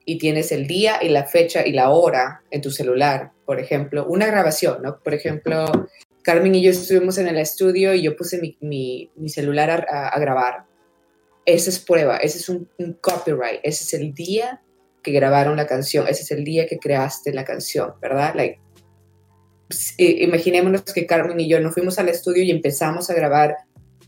y 0.05 0.19
tienes 0.19 0.53
el 0.53 0.67
día 0.67 0.99
y 1.01 1.09
la 1.09 1.25
fecha 1.25 1.67
y 1.67 1.73
la 1.73 1.89
hora 1.89 2.43
en 2.51 2.61
tu 2.61 2.71
celular, 2.71 3.33
por 3.47 3.59
ejemplo, 3.59 4.05
una 4.07 4.27
grabación, 4.27 4.83
¿no? 4.83 4.99
Por 4.99 5.15
ejemplo, 5.15 5.89
Carmen 6.21 6.55
y 6.55 6.63
yo 6.63 6.73
estuvimos 6.73 7.17
en 7.17 7.27
el 7.27 7.39
estudio 7.39 7.95
y 7.95 8.03
yo 8.03 8.17
puse 8.17 8.57
mi, 8.61 9.11
celular 9.29 9.87
a, 9.91 10.21
grabar. 10.21 10.65
Esa 11.47 11.71
es 11.71 11.79
prueba, 11.79 12.19
ese 12.19 12.37
es 12.37 12.49
un, 12.51 12.69
copyright, 13.01 13.61
ese 13.63 13.85
es 13.85 13.95
el 13.95 14.13
día 14.13 14.61
que 15.03 15.13
grabaron 15.13 15.57
la 15.57 15.67
canción, 15.67 16.07
ese 16.09 16.23
es 16.23 16.31
el 16.31 16.45
día 16.45 16.67
que 16.67 16.79
creaste 16.79 17.33
la 17.33 17.45
canción, 17.45 17.93
¿verdad? 18.01 18.35
Like, 18.35 18.61
imaginémonos 19.99 20.83
que 20.83 21.07
Carmen 21.07 21.41
y 21.41 21.49
yo 21.49 21.61
nos 21.61 21.75
fuimos 21.75 21.99
al 21.99 22.09
estudio 22.09 22.43
y 22.43 22.51
empezamos 22.51 23.11
a 23.11 23.15
grabar 23.15 23.57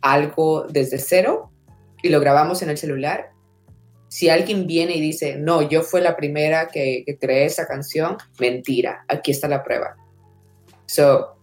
algo 0.00 0.66
desde 0.68 0.98
cero 0.98 1.50
y 2.02 2.08
lo 2.08 2.20
grabamos 2.20 2.62
en 2.62 2.70
el 2.70 2.78
celular. 2.78 3.30
Si 4.08 4.28
alguien 4.28 4.66
viene 4.66 4.96
y 4.96 5.00
dice, 5.00 5.36
no, 5.36 5.68
yo 5.68 5.82
fue 5.82 6.00
la 6.00 6.16
primera 6.16 6.68
que, 6.68 7.04
que 7.06 7.16
creé 7.16 7.44
esa 7.44 7.66
canción, 7.66 8.16
mentira, 8.40 9.04
aquí 9.08 9.30
está 9.30 9.46
la 9.46 9.62
prueba. 9.62 9.96
So, 10.86 11.36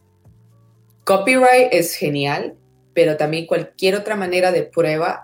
copyright 1.06 1.70
es 1.72 1.96
genial, 1.96 2.58
pero 2.94 3.16
también 3.16 3.46
cualquier 3.46 3.96
otra 3.96 4.16
manera 4.16 4.52
de 4.52 4.64
prueba 4.64 5.24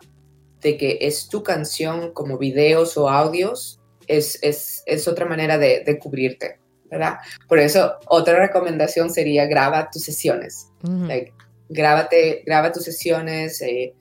de 0.62 0.78
que 0.78 1.00
es 1.02 1.28
tu 1.28 1.44
canción 1.44 2.14
como 2.14 2.38
videos 2.38 2.96
o 2.96 3.10
audios 3.10 3.83
es, 4.08 4.40
es, 4.42 4.84
es 4.86 5.08
otra 5.08 5.26
manera 5.26 5.58
de, 5.58 5.84
de 5.86 6.00
cubrirte. 6.00 6.60
Por 7.48 7.60
eso, 7.60 7.94
otra 8.08 8.38
recomendación 8.40 9.10
sería 9.10 9.46
graba 9.46 9.90
tus 9.92 10.04
sesiones. 10.04 10.70
grábate, 11.70 12.44
graba 12.46 12.72
tus 12.72 12.84
sesiones, 12.84 13.62
eh, 13.62 13.94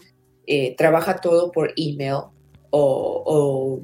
eh, 0.47 0.75
trabaja 0.77 1.17
todo 1.17 1.53
por 1.53 1.73
email 1.77 2.25
o, 2.71 3.81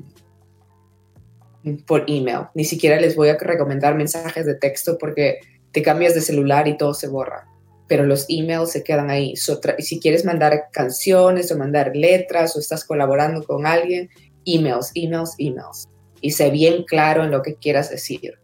por 1.86 2.04
email. 2.08 2.46
Ni 2.54 2.64
siquiera 2.64 3.00
les 3.00 3.16
voy 3.16 3.28
a 3.28 3.38
recomendar 3.38 3.94
mensajes 3.94 4.46
de 4.46 4.54
texto 4.54 4.98
porque 4.98 5.40
te 5.72 5.82
cambias 5.82 6.14
de 6.14 6.20
celular 6.20 6.66
y 6.68 6.76
todo 6.76 6.94
se 6.94 7.08
borra. 7.08 7.46
Pero 7.88 8.04
los 8.04 8.26
emails 8.28 8.70
se 8.70 8.82
quedan 8.82 9.10
ahí. 9.10 9.34
si 9.36 10.00
quieres 10.00 10.24
mandar 10.24 10.68
canciones 10.72 11.50
o 11.50 11.56
mandar 11.56 11.92
letras 11.94 12.54
o 12.54 12.58
estás 12.58 12.84
colaborando 12.84 13.42
con 13.44 13.66
alguien, 13.66 14.10
emails, 14.44 14.90
emails, 14.94 15.34
emails. 15.38 15.88
Y 16.20 16.32
sé 16.32 16.50
bien 16.50 16.84
claro 16.84 17.24
en 17.24 17.30
lo 17.30 17.42
que 17.42 17.56
quieras 17.56 17.90
decir. 17.90 18.38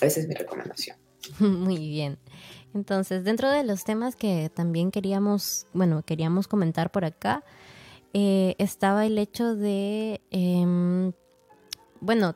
Esa 0.00 0.20
es 0.20 0.28
mi 0.28 0.34
recomendación. 0.34 0.96
Muy 1.38 1.76
bien. 1.76 2.18
Entonces, 2.74 3.24
dentro 3.24 3.50
de 3.50 3.64
los 3.64 3.84
temas 3.84 4.16
que 4.16 4.50
también 4.52 4.90
queríamos, 4.90 5.66
bueno, 5.72 6.02
queríamos 6.04 6.48
comentar 6.48 6.90
por 6.90 7.04
acá, 7.04 7.44
eh, 8.14 8.54
estaba 8.58 9.06
el 9.06 9.18
hecho 9.18 9.54
de, 9.54 10.20
em, 10.30 11.12
bueno, 12.00 12.34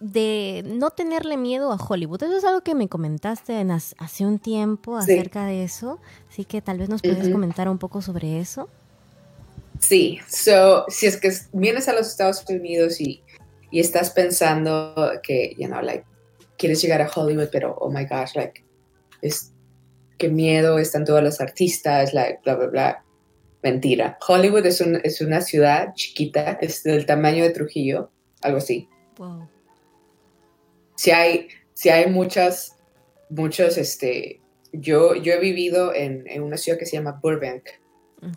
de 0.00 0.64
no 0.66 0.90
tenerle 0.90 1.36
miedo 1.36 1.72
a 1.72 1.76
Hollywood. 1.76 2.22
Eso 2.22 2.36
es 2.36 2.44
algo 2.44 2.62
que 2.62 2.74
me 2.74 2.88
comentaste 2.88 3.64
hace 3.98 4.26
un 4.26 4.38
tiempo 4.38 4.96
acerca 4.96 5.46
de 5.46 5.62
eso, 5.62 6.00
así 6.28 6.44
que 6.44 6.60
tal 6.60 6.78
vez 6.78 6.88
nos 6.88 7.02
puedes 7.02 7.28
comentar 7.28 7.68
un 7.68 7.78
poco 7.78 8.02
sobre 8.02 8.40
eso. 8.40 8.68
Sí, 9.82 10.20
so, 10.28 10.86
si 10.88 11.06
es 11.06 11.16
que 11.18 11.30
vienes 11.52 11.88
a 11.88 11.92
los 11.92 12.08
Estados 12.08 12.44
Unidos 12.48 13.00
y 13.00 13.22
y 13.72 13.80
estás 13.80 14.10
pensando 14.10 14.94
que, 15.22 15.56
you 15.58 15.66
know, 15.66 15.80
like, 15.80 16.04
quieres 16.58 16.80
llegar 16.82 17.00
a 17.00 17.10
Hollywood, 17.12 17.48
pero, 17.50 17.74
oh 17.80 17.90
my 17.90 18.04
gosh, 18.04 18.36
like, 18.36 18.62
es, 19.22 19.52
qué 20.18 20.28
miedo, 20.28 20.78
están 20.78 21.06
todos 21.06 21.22
los 21.22 21.40
artistas, 21.40 22.12
like, 22.12 22.40
bla, 22.44 22.54
bla, 22.54 22.66
bla. 22.66 23.04
Mentira. 23.62 24.18
Hollywood 24.26 24.66
es, 24.66 24.80
un, 24.80 25.00
es 25.02 25.20
una 25.20 25.40
ciudad 25.40 25.94
chiquita, 25.94 26.58
es 26.60 26.82
del 26.82 27.06
tamaño 27.06 27.44
de 27.44 27.50
Trujillo, 27.50 28.10
algo 28.42 28.58
así. 28.58 28.88
Wow. 29.16 29.48
Si 30.96 31.10
hay, 31.10 31.48
si 31.72 31.88
hay 31.88 32.10
muchas, 32.10 32.76
muchos, 33.30 33.78
este, 33.78 34.42
yo, 34.72 35.14
yo 35.14 35.32
he 35.32 35.38
vivido 35.38 35.94
en, 35.94 36.24
en 36.26 36.42
una 36.42 36.58
ciudad 36.58 36.78
que 36.78 36.86
se 36.86 36.96
llama 36.96 37.18
Burbank, 37.22 37.62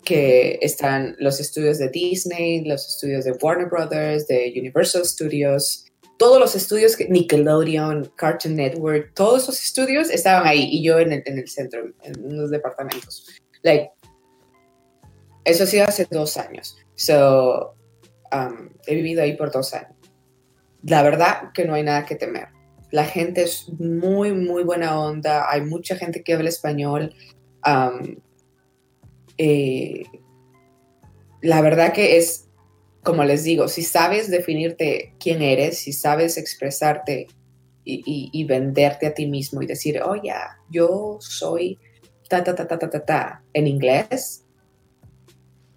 que 0.04 0.58
están 0.62 1.16
los 1.20 1.40
estudios 1.40 1.78
de 1.78 1.90
Disney, 1.90 2.64
los 2.66 2.88
estudios 2.88 3.26
de 3.26 3.34
Warner 3.34 3.68
Brothers, 3.68 4.28
de 4.28 4.54
Universal 4.58 5.06
Studios, 5.06 5.86
todos 6.18 6.40
los 6.40 6.56
estudios, 6.56 6.98
Nickelodeon, 7.10 8.12
Cartoon 8.16 8.56
Network, 8.56 9.14
todos 9.14 9.44
esos 9.44 9.62
estudios 9.62 10.10
estaban 10.10 10.48
ahí 10.48 10.70
y 10.72 10.84
yo 10.84 11.00
en 11.00 11.12
el, 11.12 11.24
en 11.26 11.40
el 11.40 11.48
centro, 11.48 11.84
en 12.04 12.38
los 12.38 12.50
departamentos. 12.52 13.28
Like, 13.64 13.92
eso 15.44 15.64
ha 15.64 15.68
sido 15.68 15.86
hace 15.86 16.08
dos 16.10 16.38
años. 16.38 16.78
So, 16.96 17.76
um, 18.32 18.70
he 18.88 18.96
vivido 18.96 19.22
ahí 19.22 19.36
por 19.36 19.52
dos 19.52 19.74
años. 19.74 19.96
La 20.84 21.04
verdad 21.04 21.52
que 21.54 21.66
no 21.66 21.74
hay 21.74 21.84
nada 21.84 22.06
que 22.06 22.16
temer. 22.16 22.48
La 22.92 23.06
gente 23.06 23.44
es 23.44 23.68
muy, 23.80 24.32
muy 24.32 24.64
buena 24.64 25.00
onda. 25.00 25.50
Hay 25.50 25.62
mucha 25.62 25.96
gente 25.96 26.24
que 26.24 26.34
habla 26.34 26.50
español. 26.50 27.14
Um, 27.66 28.18
eh, 29.38 30.04
la 31.42 31.62
verdad 31.62 31.94
que 31.94 32.18
es, 32.18 32.48
como 33.04 33.24
les 33.24 33.44
digo, 33.44 33.68
si 33.68 33.84
sabes 33.84 34.30
definirte 34.30 35.14
quién 35.20 35.42
eres, 35.42 35.78
si 35.78 35.94
sabes 35.94 36.38
expresarte 36.38 37.28
y, 37.84 38.44
venderte 38.46 39.06
a 39.06 39.14
ti 39.14 39.28
mismo 39.28 39.62
y 39.62 39.68
decir, 39.68 40.02
oh 40.02 40.16
ya, 40.16 40.58
yo 40.72 41.18
soy 41.20 41.78
ta, 42.28 42.44
ta, 42.44 42.56
ta, 42.56 42.68
ta, 42.68 42.80
ta, 42.80 42.90
ta, 42.90 43.06
ta, 43.06 43.44
en 43.54 43.68
inglés, 43.68 44.44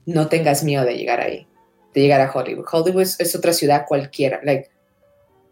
no 0.07 0.29
tengas 0.29 0.65
miedo 0.65 0.85
de 0.85 0.97
llegar 0.97 1.21
ahí, 1.21 1.47
de 1.93 2.01
llegar 2.01 2.23
a 2.23 2.33
Hollywood. 2.33 2.65
Hollywood 2.71 3.03
es, 3.03 3.37
otra 3.37 3.53
ciudad 3.53 3.85
cualquiera. 3.87 4.41
Like, 4.43 4.71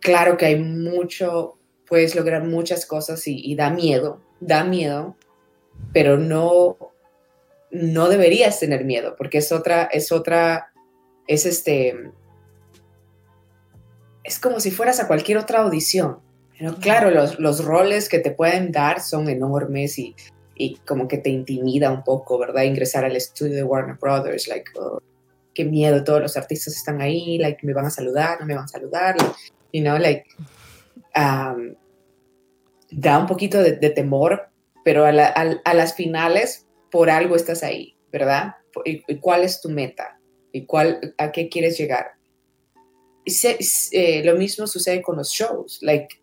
claro 0.00 0.38
que 0.38 0.46
hay 0.46 0.56
mucho, 0.58 1.58
puedes 1.86 2.14
lograr 2.14 2.42
muchas 2.42 2.86
cosas 2.86 3.26
y, 3.26 3.38
y 3.38 3.54
da 3.54 3.68
miedo, 3.68 4.22
da 4.40 4.64
miedo, 4.64 5.14
pero 5.92 6.16
no 6.16 6.78
no 7.76 8.08
deberías 8.08 8.58
tener 8.58 8.84
miedo, 8.84 9.14
porque 9.16 9.38
es 9.38 9.52
otra, 9.52 9.84
es 9.84 10.12
otra, 10.12 10.72
es 11.26 11.46
este, 11.46 12.10
es 14.24 14.38
como 14.38 14.60
si 14.60 14.70
fueras 14.70 15.00
a 15.00 15.06
cualquier 15.06 15.38
otra 15.38 15.60
audición. 15.60 16.18
Pero 16.58 16.76
claro, 16.76 17.10
los, 17.10 17.64
roles 17.64 18.08
que 18.08 18.18
te 18.18 18.30
pueden 18.30 18.72
dar 18.72 19.00
son 19.00 19.28
enormes 19.28 19.98
y, 19.98 20.14
como 20.86 21.06
que 21.06 21.18
te 21.18 21.28
intimida 21.28 21.90
un 21.90 22.02
poco, 22.02 22.38
¿verdad? 22.38 22.62
Ingresar 22.62 23.04
al 23.04 23.14
estudio 23.14 23.54
de 23.56 23.62
Warner 23.62 23.96
Brothers, 24.00 24.48
like, 24.48 24.70
oh, 24.78 25.02
qué 25.54 25.64
miedo, 25.64 26.02
todos 26.02 26.22
los 26.22 26.36
artistas 26.36 26.74
están 26.74 27.02
ahí, 27.02 27.36
like, 27.38 27.64
me 27.66 27.74
van 27.74 27.86
a 27.86 27.90
saludar, 27.90 28.40
no 28.40 28.46
me 28.46 28.54
van 28.54 28.64
a 28.64 28.68
saludar, 28.68 29.16
you 29.72 29.82
know, 29.82 29.98
like, 29.98 30.24
um, 31.14 31.74
da 32.90 33.18
un 33.18 33.26
poquito 33.26 33.62
de, 33.62 33.90
temor, 33.90 34.48
pero 34.82 35.04
a, 35.04 35.10
a 35.10 35.74
las 35.74 35.94
finales 35.94 36.65
por 36.90 37.10
algo 37.10 37.36
estás 37.36 37.62
ahí, 37.62 37.96
¿verdad? 38.12 38.54
¿Y, 38.84 39.00
cuál 39.18 39.44
es 39.44 39.60
tu 39.60 39.68
meta? 39.68 40.20
¿Y 40.52 40.66
cuál, 40.66 41.14
a 41.18 41.32
qué 41.32 41.48
quieres 41.48 41.78
llegar? 41.78 42.12
Eh, 43.24 44.22
lo 44.24 44.36
mismo 44.36 44.66
sucede 44.66 45.02
con 45.02 45.16
los 45.16 45.30
shows. 45.30 45.78
Like, 45.82 46.20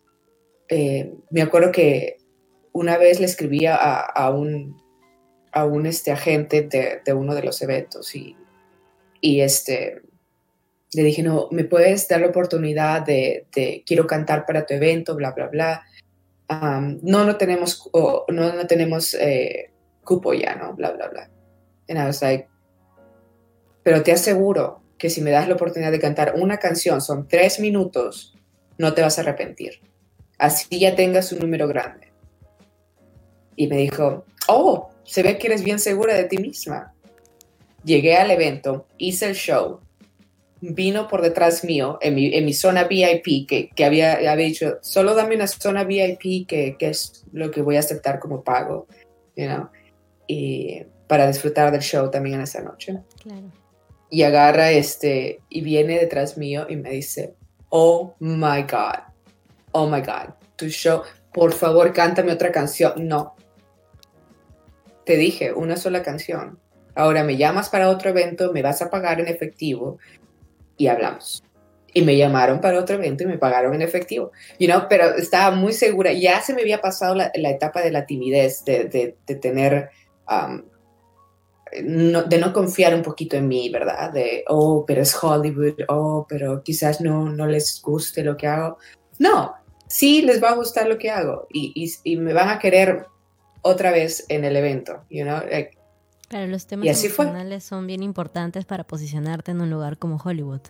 eh, 0.69 1.13
me 1.29 1.41
acuerdo 1.41 1.71
que 1.71 2.17
una 2.71 2.97
vez 2.97 3.19
le 3.19 3.25
escribí 3.25 3.65
a, 3.67 4.29
un, 4.33 4.81
a 5.51 5.65
un 5.65 5.85
este, 5.85 6.11
agente 6.11 6.63
de, 6.63 7.13
uno 7.13 7.35
de 7.35 7.43
los 7.43 7.61
eventos 7.61 8.15
y, 8.15 8.35
y 9.21 9.41
este, 9.41 10.01
le 10.93 11.03
dije, 11.03 11.23
no, 11.23 11.47
¿me 11.51 11.65
puedes 11.65 12.07
dar 12.07 12.21
la 12.21 12.27
oportunidad 12.27 13.05
de, 13.05 13.45
quiero 13.85 14.07
cantar 14.07 14.45
para 14.45 14.65
tu 14.65 14.73
evento, 14.73 15.15
bla, 15.15 15.31
bla, 15.31 15.47
bla? 15.47 15.83
no, 17.01 17.25
no 17.25 17.37
tenemos, 17.37 17.89
no, 17.93 18.53
no 18.53 18.67
tenemos 18.67 19.15
eh, 19.15 19.72
cupo 20.03 20.33
ya, 20.33 20.55
¿no? 20.55 20.73
Bla, 20.73 20.91
bla, 20.91 21.07
bla. 21.07 21.29
And 21.89 21.99
I 21.99 22.05
was 22.05 22.21
like, 22.21 22.47
pero 23.83 24.01
te 24.01 24.13
aseguro 24.13 24.81
que 24.97 25.09
si 25.09 25.21
me 25.21 25.31
das 25.31 25.47
la 25.47 25.55
oportunidad 25.55 25.91
de 25.91 25.99
cantar 25.99 26.35
una 26.37 26.57
canción, 26.57 27.01
son 27.01 27.27
tres 27.27 27.59
minutos, 27.59 28.33
no 28.77 28.93
te 28.93 29.01
vas 29.01 29.17
a 29.17 29.21
arrepentir. 29.21 29.81
Así 30.37 30.79
ya 30.79 30.95
tengas 30.95 31.31
un 31.31 31.39
número 31.39 31.67
grande. 31.67 32.11
Y 33.55 33.67
me 33.67 33.77
dijo, 33.77 34.25
oh, 34.47 34.89
se 35.03 35.21
ve 35.21 35.37
que 35.37 35.47
eres 35.47 35.63
bien 35.63 35.79
segura 35.79 36.13
de 36.13 36.23
ti 36.23 36.37
misma. 36.37 36.93
Llegué 37.83 38.15
al 38.15 38.31
evento, 38.31 38.87
hice 38.97 39.27
el 39.27 39.35
show, 39.35 39.81
vino 40.61 41.09
por 41.09 41.21
detrás 41.21 41.65
mío 41.65 41.97
en 42.01 42.15
mi, 42.15 42.33
en 42.33 42.45
mi 42.45 42.53
zona 42.53 42.85
VIP, 42.85 43.47
que, 43.47 43.69
que 43.75 43.85
había, 43.85 44.13
había, 44.13 44.35
dicho, 44.35 44.77
solo 44.81 45.13
dame 45.13 45.35
una 45.35 45.47
zona 45.47 45.83
VIP, 45.83 46.47
que, 46.47 46.77
que, 46.79 46.87
es 46.87 47.25
lo 47.33 47.51
que 47.51 47.61
voy 47.61 47.75
a 47.75 47.79
aceptar 47.79 48.19
como 48.19 48.43
pago. 48.43 48.87
You 49.35 49.47
know? 49.47 49.69
Y 50.27 50.83
para 51.07 51.27
disfrutar 51.27 51.71
del 51.71 51.81
show 51.81 52.09
también 52.09 52.35
en 52.35 52.41
esa 52.41 52.61
noche. 52.61 52.99
Y 54.09 54.23
agarra 54.23 54.71
este 54.71 55.41
y 55.49 55.61
viene 55.61 55.99
detrás 55.99 56.37
mío 56.37 56.65
y 56.69 56.75
me 56.75 56.91
dice, 56.91 57.35
oh 57.69 58.15
my 58.19 58.63
God, 58.63 58.99
oh 59.71 59.87
my 59.87 60.01
God, 60.01 60.33
tu 60.55 60.67
show, 60.67 61.01
por 61.33 61.53
favor 61.53 61.93
cántame 61.93 62.31
otra 62.31 62.51
canción. 62.51 62.93
No, 63.07 63.35
te 65.05 65.17
dije 65.17 65.53
una 65.53 65.77
sola 65.77 66.01
canción. 66.03 66.59
Ahora 66.95 67.23
me 67.23 67.37
llamas 67.37 67.69
para 67.69 67.89
otro 67.89 68.11
evento, 68.11 68.53
me 68.53 68.61
vas 68.61 68.81
a 68.81 68.89
pagar 68.89 69.19
en 69.19 69.27
efectivo 69.27 69.97
y 70.77 70.87
hablamos. 70.87 71.43
Y 71.95 72.01
me 72.01 72.17
llamaron 72.17 72.59
para 72.59 72.79
otro 72.79 72.95
evento 72.95 73.23
y 73.23 73.27
me 73.27 73.37
pagaron 73.37 73.75
en 73.75 73.83
efectivo. 73.83 74.31
You 74.57 74.67
know, 74.67 74.83
pero 74.89 75.15
estaba 75.15 75.55
muy 75.55 75.73
segura. 75.73 76.11
Ya 76.11 76.41
se 76.41 76.53
me 76.53 76.61
había 76.61 76.81
pasado 76.81 77.13
la, 77.13 77.31
etapa 77.35 77.81
de 77.81 77.91
la 77.91 78.05
timidez, 78.07 78.65
de, 78.65 78.85
de, 78.85 79.15
de 79.27 79.35
tener 79.35 79.91
de 81.81 82.37
no 82.37 82.53
confiar 82.53 82.93
un 82.93 83.01
poquito 83.01 83.35
en 83.35 83.47
mí, 83.47 83.69
¿verdad? 83.69 84.11
De, 84.11 84.43
oh, 84.47 84.85
pero 84.85 85.01
es 85.01 85.15
Hollywood, 85.21 85.75
oh, 85.87 86.25
pero 86.27 86.61
quizás 86.63 87.01
no, 87.01 87.29
no 87.29 87.47
les 87.47 87.81
guste 87.81 88.23
lo 88.23 88.37
que 88.37 88.47
hago. 88.47 88.77
No, 89.19 89.55
sí 89.87 90.21
les 90.21 90.41
va 90.41 90.49
a 90.49 90.55
gustar 90.55 90.87
lo 90.87 90.97
que 90.97 91.09
hago 91.09 91.47
y, 91.51 91.91
y, 92.03 92.17
me 92.17 92.33
van 92.33 92.49
a 92.49 92.59
querer 92.59 93.05
otra 93.61 93.91
vez 93.91 94.25
en 94.29 94.43
el 94.43 94.55
evento, 94.55 95.03
you 95.09 95.23
know? 95.23 95.39
claro, 96.27 96.47
los 96.47 96.65
temas 96.65 96.87
emocionales 96.87 97.63
son 97.63 97.87
bien 97.87 98.03
importantes 98.03 98.65
para 98.65 98.85
posicionarte 98.85 99.51
en 99.51 99.61
un 99.61 99.69
lugar 99.69 99.97
como 99.97 100.17
Hollywood. 100.17 100.61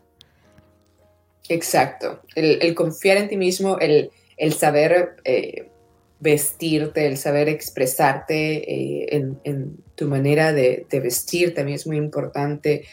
Exacto, 1.49 2.21
el, 2.35 2.59
el 2.61 2.75
confiar 2.75 3.17
en 3.17 3.29
ti 3.29 3.37
mismo, 3.37 3.77
el, 3.79 4.11
el 4.37 4.53
saber 4.53 5.17
eh, 5.23 5.69
vestirte, 6.23 7.05
el 7.05 7.17
saber 7.17 7.49
expresarte 7.49 9.03
eh, 9.03 9.07
en, 9.43 9.77
tu 9.95 10.07
manera 10.07 10.53
de, 10.53 10.87
vestir 10.89 11.53
también 11.53 11.75
es 11.75 11.85
muy 11.85 11.97
importante. 11.97 12.85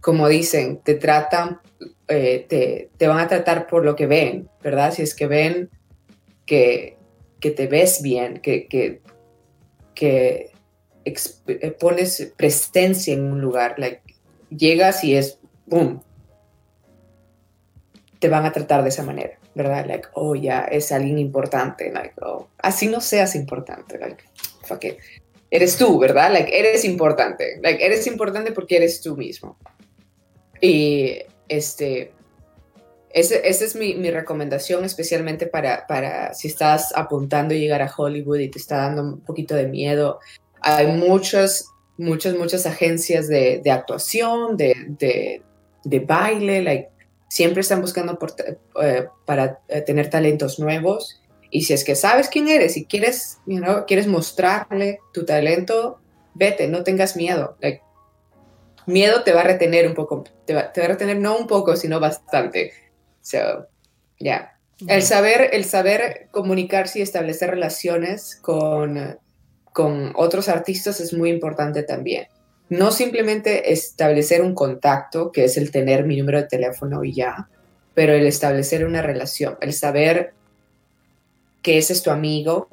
como 0.00 0.28
dicen, 0.28 0.80
te 0.82 0.94
tratan, 0.94 1.60
eh, 2.08 2.88
te, 2.96 3.08
van 3.08 3.18
a 3.18 3.28
tratar 3.28 3.66
por 3.66 3.84
lo 3.84 3.96
que 3.96 4.06
ven, 4.06 4.48
¿verdad? 4.62 4.94
Si 4.94 5.02
es 5.02 5.14
que 5.14 5.26
ven 5.26 5.68
que, 6.46 6.96
que 7.40 7.50
te 7.50 7.66
ves 7.66 8.00
bien, 8.02 8.38
que, 8.38 8.66
que, 8.68 9.02
que 9.94 10.52
eh, 11.04 11.70
pones 11.72 12.32
presencia 12.36 13.12
en 13.12 13.24
un 13.32 13.40
lugar, 13.40 13.76
llegas 14.48 15.02
y 15.02 15.16
es, 15.16 15.38
¡boom! 15.66 16.02
Te 18.20 18.28
van 18.28 18.46
a 18.46 18.52
tratar 18.52 18.82
de 18.84 18.90
esa 18.90 19.02
manera. 19.02 19.39
¿Verdad? 19.54 19.86
Like, 19.86 20.08
oh, 20.14 20.34
ya 20.34 20.60
es 20.64 20.92
alguien 20.92 21.18
importante, 21.18 21.90
like, 21.92 22.14
oh, 22.22 22.48
así 22.58 22.86
no 22.86 23.00
seas 23.00 23.34
importante, 23.34 23.98
like, 23.98 24.22
fuck 24.62 24.84
it. 24.84 24.98
Eres 25.50 25.76
tú, 25.76 25.98
¿verdad? 25.98 26.32
Like, 26.32 26.56
eres 26.56 26.84
importante, 26.84 27.58
like, 27.62 27.84
eres 27.84 28.06
importante 28.06 28.52
porque 28.52 28.76
eres 28.76 29.00
tú 29.00 29.16
mismo. 29.16 29.56
Y, 30.60 31.18
este, 31.48 32.12
esa 33.12 33.64
es 33.64 33.74
mi, 33.74 33.94
mi, 33.94 34.10
recomendación, 34.12 34.84
especialmente 34.84 35.48
para, 35.48 35.86
para 35.88 36.32
si 36.32 36.46
estás 36.46 36.92
apuntando 36.94 37.54
a 37.54 37.58
llegar 37.58 37.82
a 37.82 37.92
Hollywood 37.92 38.38
y 38.38 38.48
te 38.48 38.58
está 38.58 38.76
dando 38.76 39.02
un 39.02 39.20
poquito 39.20 39.56
de 39.56 39.66
miedo. 39.66 40.20
Hay 40.60 40.86
muchas, 40.86 41.66
muchas, 41.98 42.36
muchas 42.36 42.66
agencias 42.66 43.26
de, 43.26 43.60
de 43.64 43.70
actuación, 43.72 44.56
de, 44.56 44.76
de, 44.86 45.42
de 45.82 45.98
baile, 45.98 46.62
like, 46.62 46.90
siempre 47.30 47.60
están 47.60 47.80
buscando 47.80 48.18
eh, 48.82 49.06
para 49.24 49.60
eh, 49.68 49.80
tener 49.80 50.10
talentos 50.10 50.58
nuevos. 50.58 51.22
Y 51.50 51.62
si 51.62 51.72
es 51.72 51.84
que 51.84 51.94
sabes 51.94 52.28
quién 52.28 52.48
eres 52.48 52.76
y 52.76 52.84
quieres, 52.84 53.38
you 53.46 53.62
quieres 53.86 54.06
mostrarle 54.06 54.98
tu 55.14 55.24
talento, 55.24 56.00
vete, 56.34 56.68
no 56.68 56.82
tengas 56.82 57.16
miedo. 57.16 57.56
miedo 58.86 59.22
te 59.22 59.32
va 59.32 59.40
a 59.40 59.44
retener 59.44 59.86
un 59.86 59.94
poco, 59.94 60.24
te 60.44 60.54
va, 60.54 60.72
a 60.74 60.86
retener 60.86 61.18
no 61.18 61.38
un 61.38 61.46
poco, 61.46 61.76
sino 61.76 61.98
bastante. 61.98 62.72
So, 63.22 63.66
ya. 64.18 64.56
El 64.86 65.02
saber, 65.02 65.50
el 65.52 65.64
saber 65.64 66.28
comunicarse 66.30 66.98
y 66.98 67.02
establecer 67.02 67.50
relaciones 67.50 68.36
con, 68.36 69.18
con 69.72 70.12
otros 70.16 70.48
artistas 70.48 71.00
es 71.00 71.12
muy 71.12 71.30
importante 71.30 71.82
también 71.82 72.26
no 72.70 72.92
simplemente 72.92 73.72
establecer 73.72 74.42
un 74.42 74.54
contacto, 74.54 75.32
que 75.32 75.44
es 75.44 75.56
el 75.56 75.70
tener 75.70 76.06
mi 76.06 76.16
número 76.16 76.38
de 76.38 76.46
teléfono 76.46 77.04
y 77.04 77.12
ya, 77.12 77.48
pero 77.94 78.12
el 78.14 78.26
establecer 78.26 78.86
una 78.86 79.02
relación, 79.02 79.58
el 79.60 79.72
saber 79.72 80.32
que 81.62 81.78
ese 81.78 81.92
es 81.92 82.02
tu 82.02 82.10
amigo 82.10 82.68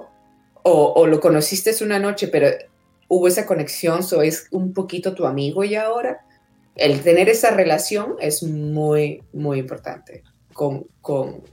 o, 0.63 1.07
lo 1.07 1.19
conociste 1.19 1.71
una 1.83 1.97
noche, 1.97 2.27
pero 2.27 2.49
hubo 3.07 3.27
esa 3.27 3.45
conexión, 3.45 4.03
so 4.03 4.21
es 4.21 4.47
un 4.51 4.73
poquito 4.73 5.15
tu 5.15 5.25
amigo 5.25 5.63
y 5.63 5.75
ahora. 5.75 6.25
El 6.75 7.01
tener 7.01 7.29
esa 7.29 7.51
relación 7.51 8.17
es 8.19 8.43
muy, 8.43 9.23
muy 9.33 9.59
importante 9.59 10.23
con, 10.53 10.85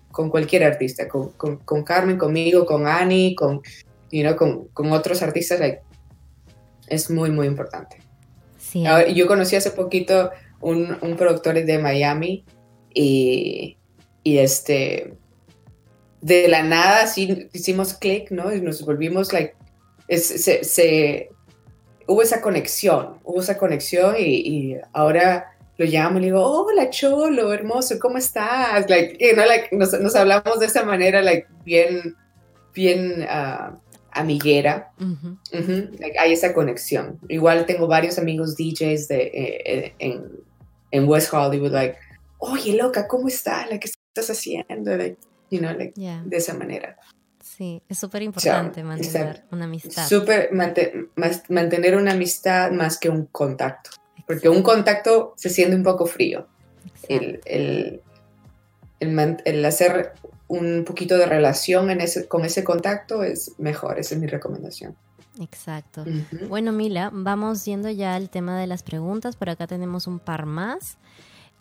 cualquier 0.09 0.65
artista, 0.65 1.07
con, 1.09 1.85
Carmen, 1.85 2.19
conmigo, 2.19 2.67
con 2.67 2.87
Annie, 2.87 3.35
con, 3.37 3.63
con, 4.73 4.93
otros 4.93 5.23
artistas, 5.23 5.61
es 6.89 7.11
muy, 7.11 7.31
muy 7.31 7.47
importante. 7.47 8.04
Yo 8.75 9.27
conocí 9.27 9.57
hace 9.57 9.71
poquito 9.71 10.31
un, 10.61 10.97
un 11.01 11.17
productor 11.17 11.55
de 11.65 11.79
Miami 11.79 12.45
y, 12.93 13.77
y, 14.23 14.39
este, 14.39 15.15
de 16.21 16.49
la 16.49 16.63
nada 16.63 17.07
sí 17.07 17.49
hicimos 17.53 17.95
clic, 17.95 18.31
¿no? 18.31 18.53
Y 18.55 18.61
nos 18.61 18.85
volvimos, 18.85 19.33
like, 19.33 19.55
se, 20.09 20.65
se, 20.65 21.31
hubo 22.07 22.23
esa 22.23 22.41
conexión, 22.41 23.19
hubo 23.25 23.41
esa 23.41 23.59
conexión 23.59 24.15
y, 24.19 24.77
ahora 24.93 25.51
lo 25.77 25.87
llamo 25.87 26.19
y 26.19 26.21
le 26.21 26.27
digo, 26.27 26.41
hola 26.43 26.89
Cholo, 26.91 27.53
hermoso, 27.53 27.99
¿cómo 27.99 28.17
estás? 28.17 28.89
Like, 28.89 29.19
you 29.19 29.35
know, 29.35 29.45
like, 29.45 29.75
nos, 29.75 29.93
nos, 30.01 30.15
hablamos 30.15 30.61
de 30.61 30.67
esa 30.67 30.85
manera, 30.85 31.21
like, 31.21 31.49
bien, 31.65 32.17
bien, 32.73 33.23
uh, 33.23 33.77
amiguera, 34.15 34.93
hay 36.19 36.33
esa 36.33 36.55
conexión. 36.55 37.19
Igual 37.29 37.67
tengo 37.67 37.87
varios 37.87 38.19
amigos 38.19 38.57
DJs 38.57 39.09
de, 39.09 39.23
eh, 39.23 39.95
eh, 39.99 40.21
en, 40.91 41.09
West 41.09 41.33
Hollywood, 41.33 41.73
like, 41.73 41.99
oye, 42.39 42.77
loca, 42.77 43.09
¿cómo 43.09 43.29
estás? 43.29 43.69
¿Qué 43.69 43.91
estás 44.17 44.31
haciendo? 44.31 44.97
you 45.51 45.59
know, 45.59 45.73
like, 45.77 45.95
De 45.97 46.37
esa 46.37 46.55
manera. 46.55 46.97
Sí, 47.43 47.83
es 47.89 47.99
súper 47.99 48.23
importante 48.23 48.83
mantener 48.83 49.45
una 49.51 49.65
amistad. 49.67 50.09
Súper 50.09 50.51
mantener 50.53 51.97
una 51.97 52.13
amistad 52.13 52.73
más 52.73 52.99
que 52.99 53.09
un 53.09 53.27
contacto, 53.27 53.91
porque 54.27 54.49
un 54.49 54.63
contacto 54.63 55.35
se 55.37 55.51
siente 55.51 55.77
un 55.77 55.83
poco 55.83 56.07
frío. 56.07 56.49
El, 57.09 57.41
el, 57.45 58.01
el, 59.01 59.65
hacer 59.65 60.15
un 60.49 60.85
poquito 60.85 61.17
de 61.17 61.27
relación 61.27 61.91
en 61.91 62.01
ese, 62.01 62.29
con 62.29 62.45
ese 62.45 62.65
contacto 62.65 63.23
es 63.23 63.53
mejor, 63.59 63.99
esa 63.99 64.15
es 64.15 64.21
mi 64.21 64.27
recomendación. 64.27 64.97
Exacto. 65.41 66.05
Bueno, 66.49 66.71
Mila, 66.71 67.11
vamos 67.13 67.65
yendo 67.65 67.91
ya 67.91 68.15
al 68.15 68.31
tema 68.31 68.59
de 68.59 68.67
las 68.67 68.83
preguntas. 68.83 69.35
Por 69.35 69.51
acá 69.51 69.67
tenemos 69.67 70.07
un 70.07 70.21
par 70.21 70.47
más. 70.47 70.97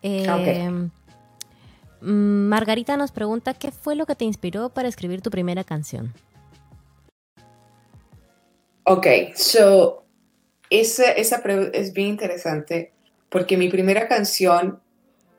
Eh, 0.03 0.69
mm, 2.01 2.47
Margarita 2.47 2.97
nos 2.97 3.11
pregunta, 3.11 3.53
¿qué 3.55 3.71
fue 3.71 3.95
lo 3.95 4.05
que 4.05 4.15
te 4.15 4.25
inspiró 4.25 4.69
para 4.69 4.87
escribir 4.87 5.21
tu 5.21 5.31
primera 5.31 5.63
canción? 5.63 6.13
Ok, 8.83 9.07
so, 9.35 10.03
esa, 10.69 11.11
esa 11.11 11.41
es 11.73 11.93
bien 11.93 12.09
interesante 12.09 12.91
porque 13.29 13.57
mi 13.57 13.69
primera 13.69 14.07
canción 14.07 14.82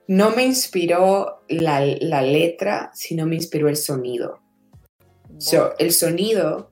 no 0.07 0.31
me 0.31 0.45
inspiró 0.45 1.41
la, 1.49 1.81
letra, 2.23 2.91
sino 2.95 3.27
me 3.27 3.37
inspiró 3.37 3.69
el 3.69 3.77
sonido. 3.77 4.41
el 5.79 5.93
sonido, 5.93 6.71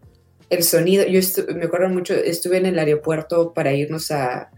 el 0.50 0.62
sonido, 0.62 1.06
yo 1.06 1.20
me 1.54 1.64
acuerdo 1.64 1.88
mucho, 1.88 2.14
estuve 2.14 2.58
en 2.58 2.66
el 2.66 2.78
aeropuerto 2.78 3.54
para 3.54 3.72
irnos 3.72 4.10
a, 4.10 4.50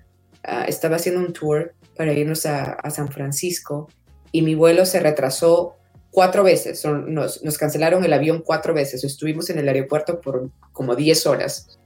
estaba 0.66 0.96
haciendo 0.96 1.20
un 1.20 1.32
tour 1.32 1.74
para 1.96 2.12
irnos 2.12 2.46
a, 2.46 2.78
San 2.90 3.08
Francisco 3.08 3.88
y 4.32 4.42
mi 4.42 4.54
vuelo 4.54 4.84
se 4.86 5.00
retrasó 5.00 5.76
cuatro 6.10 6.42
veces, 6.42 6.84
nos, 6.84 7.40
cancelaron 7.58 8.04
el 8.04 8.12
avión 8.12 8.42
cuatro 8.44 8.74
veces, 8.74 9.04
estuvimos 9.04 9.50
en 9.50 9.58
el 9.58 9.68
aeropuerto 9.68 10.20
por 10.20 10.50
como 10.72 10.96
10 10.96 11.26
horas. 11.26 11.78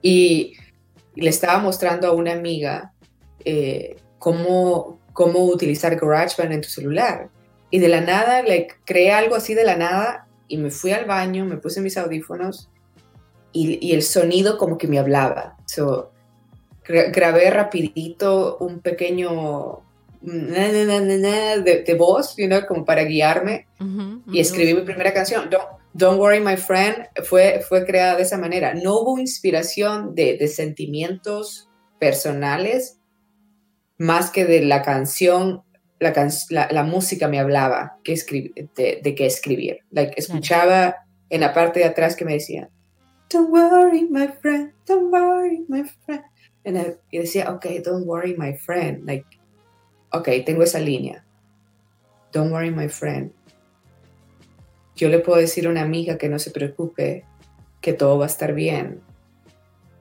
Y 0.00 0.54
le 1.16 1.30
estaba 1.30 1.58
mostrando 1.58 2.06
a 2.06 2.12
una 2.12 2.32
amiga 2.32 2.92
eh, 3.44 3.96
cómo, 4.18 5.00
cómo 5.18 5.46
utilizar 5.46 5.96
GarageBand 5.96 6.52
en 6.52 6.60
tu 6.60 6.68
celular. 6.68 7.28
Y 7.72 7.80
de 7.80 7.88
la 7.88 8.00
nada, 8.00 8.40
le 8.42 8.68
creé 8.84 9.10
algo 9.10 9.34
así 9.34 9.52
de 9.52 9.64
la 9.64 9.74
nada 9.74 10.28
y 10.46 10.58
me 10.58 10.70
fui 10.70 10.92
al 10.92 11.06
baño, 11.06 11.44
me 11.44 11.56
puse 11.56 11.80
mis 11.80 11.98
audífonos 11.98 12.70
y, 13.52 13.92
el 13.92 14.04
sonido 14.04 14.56
como 14.58 14.78
que 14.78 14.86
me 14.86 14.96
hablaba. 14.96 15.56
So, 15.66 16.12
grabé 16.84 17.50
rapidito 17.50 18.58
un 18.60 18.78
pequeño 18.78 19.82
de, 20.20 21.82
de 21.84 21.94
voz, 21.98 22.36
you 22.36 22.46
know, 22.46 22.64
como 22.68 22.84
para 22.84 23.02
guiarme 23.02 23.66
y 24.30 24.38
escribí 24.38 24.72
mi 24.72 24.82
primera 24.82 25.12
canción. 25.12 25.50
Don't, 25.94 26.20
Worry 26.20 26.38
My 26.38 26.56
Friend 26.56 27.08
fue, 27.24 27.60
fue 27.68 27.84
creada 27.84 28.14
de 28.14 28.22
esa 28.22 28.38
manera. 28.38 28.72
No 28.72 29.00
hubo 29.00 29.18
inspiración 29.18 30.14
de, 30.14 30.36
de 30.38 30.46
sentimientos 30.46 31.68
personales, 31.98 32.97
más 33.98 34.30
que 34.30 34.44
de 34.44 34.62
la 34.62 34.82
canción, 34.82 35.62
la, 35.98 36.12
la, 36.70 36.82
música 36.84 37.28
me 37.28 37.40
hablaba 37.40 37.98
que 38.04 38.14
de, 38.14 39.00
de 39.02 39.14
qué 39.14 39.26
escribir. 39.26 39.80
Like, 39.90 40.14
escuchaba 40.16 40.96
en 41.28 41.40
la 41.40 41.52
parte 41.52 41.80
de 41.80 41.86
atrás 41.86 42.16
que 42.16 42.24
me 42.24 42.34
decía, 42.34 42.70
Don't 43.30 43.50
worry, 43.50 44.08
my 44.08 44.28
friend, 44.40 44.72
don't 44.86 45.12
worry, 45.12 45.64
my 45.68 45.84
friend. 45.84 46.22
y 47.10 47.18
decía, 47.18 47.50
ok, 47.50 47.66
don't 47.84 48.06
worry, 48.06 48.34
my 48.38 48.54
friend. 48.54 49.04
Like, 49.06 49.26
ok, 50.12 50.28
tengo 50.46 50.62
esa 50.62 50.78
línea. 50.78 51.24
Don't 52.32 52.52
worry, 52.52 52.70
my 52.70 52.88
friend. 52.88 53.32
Yo 54.96 55.08
le 55.08 55.18
puedo 55.18 55.38
decir 55.38 55.66
a 55.66 55.70
una 55.70 55.82
amiga 55.82 56.16
que 56.16 56.28
no 56.28 56.38
se 56.38 56.50
preocupe, 56.50 57.24
que 57.80 57.92
todo 57.92 58.18
va 58.18 58.24
a 58.24 58.28
estar 58.28 58.54
bien. 58.54 59.02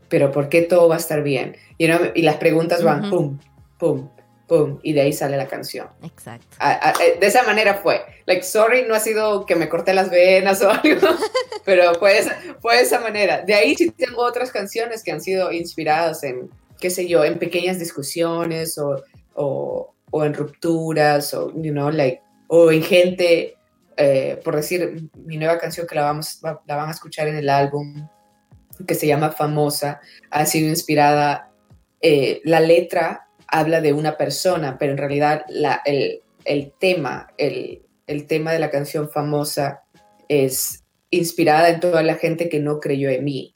pero 0.10 0.32
¿por 0.32 0.50
qué 0.50 0.62
todo 0.62 0.88
va 0.88 0.96
a 0.96 1.00
estar 1.00 1.24
bien? 1.24 1.56
You 1.80 1.88
know? 1.88 2.00
Y 2.16 2.22
las 2.22 2.38
preguntas 2.38 2.84
van 2.84 3.10
pum, 3.10 3.40
pum, 3.78 4.10
pum, 4.48 4.80
y 4.82 4.94
de 4.94 5.02
ahí 5.02 5.14
sale 5.14 5.38
la 5.38 5.48
canción. 5.48 5.88
Exacto. 6.02 6.58
Eh, 7.02 7.18
de 7.20 7.28
esa 7.28 7.44
manera 7.44 7.76
fue. 7.76 8.02
Like, 8.26 8.44
sorry, 8.44 8.86
no 8.88 8.96
ha 8.96 9.00
sido 9.00 9.46
que 9.46 9.56
me 9.56 9.70
corté 9.70 9.94
las 9.94 10.10
venas 10.10 10.62
o 10.62 10.70
algo, 10.70 11.08
pero 11.66 11.96
fue, 11.96 12.22
fue 12.62 12.78
de 12.78 12.84
esa 12.84 13.00
manera. 13.00 13.42
De 13.42 13.54
ahí 13.54 13.76
sí 13.76 13.92
tengo 13.92 14.24
otras 14.24 14.52
canciones 14.52 15.04
que 15.04 15.12
han 15.12 15.22
sido 15.22 15.52
inspiradas 15.52 16.24
en, 16.24 16.50
qué 16.80 16.90
sé 16.90 17.08
yo, 17.08 17.24
en 17.24 17.40
pequeñas 17.40 17.80
discusiones 17.80 18.78
o, 18.78 19.04
o, 19.34 19.94
o 20.12 20.26
en 20.26 20.34
rupturas 20.34 21.34
o, 21.34 21.52
you 21.54 21.72
know, 21.72 21.90
like, 21.92 22.22
o 22.48 22.72
en 22.72 22.82
gente, 22.82 23.58
eh, 23.98 24.40
por 24.44 24.56
decir, 24.56 25.10
mi 25.26 25.38
nueva 25.38 25.58
canción 25.58 25.86
que 25.86 25.96
la, 25.96 26.04
vamos, 26.04 26.40
la 26.42 26.76
van 26.76 26.88
a 26.88 26.92
escuchar 26.92 27.28
en 27.28 27.36
el 27.36 27.50
álbum, 27.50 28.08
que 28.88 28.96
se 28.96 29.08
llama 29.08 29.32
Famosa, 29.32 30.02
ha 30.30 30.46
sido 30.46 30.70
inspirada, 30.70 31.52
eh, 32.02 32.42
la 32.44 32.60
letra 32.60 33.27
habla 33.48 33.82
de 33.82 33.94
una 33.94 34.18
persona, 34.18 34.78
pero 34.78 34.92
en 34.92 34.98
realidad 34.98 35.46
la, 35.50 35.82
el, 35.86 36.22
el, 36.46 36.74
tema, 36.80 37.28
el, 37.38 37.84
el, 38.08 38.28
tema 38.28 38.52
de 38.52 38.60
la 38.60 38.70
canción 38.70 39.10
famosa 39.10 39.84
es 40.28 40.84
inspirada 41.10 41.70
en 41.70 41.80
toda 41.80 42.04
la 42.04 42.16
gente 42.16 42.50
que 42.50 42.60
no 42.60 42.80
creyó 42.80 43.10
en 43.10 43.24
mí, 43.24 43.56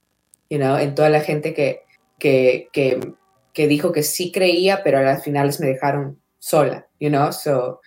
you 0.50 0.58
know, 0.58 0.78
en 0.78 0.96
toda 0.96 1.10
la 1.10 1.22
gente 1.22 1.54
que, 1.54 1.82
que, 2.18 2.70
que, 2.72 3.14
que 3.54 3.68
dijo 3.68 3.92
que 3.92 4.04
sí 4.04 4.32
creía, 4.32 4.84
pero 4.84 5.00
al 5.00 5.22
final 5.22 5.54
me 5.60 5.68
dejaron 5.68 6.22
sola, 6.40 6.88
you 7.00 7.10
know, 7.10 7.32
so 7.34 7.82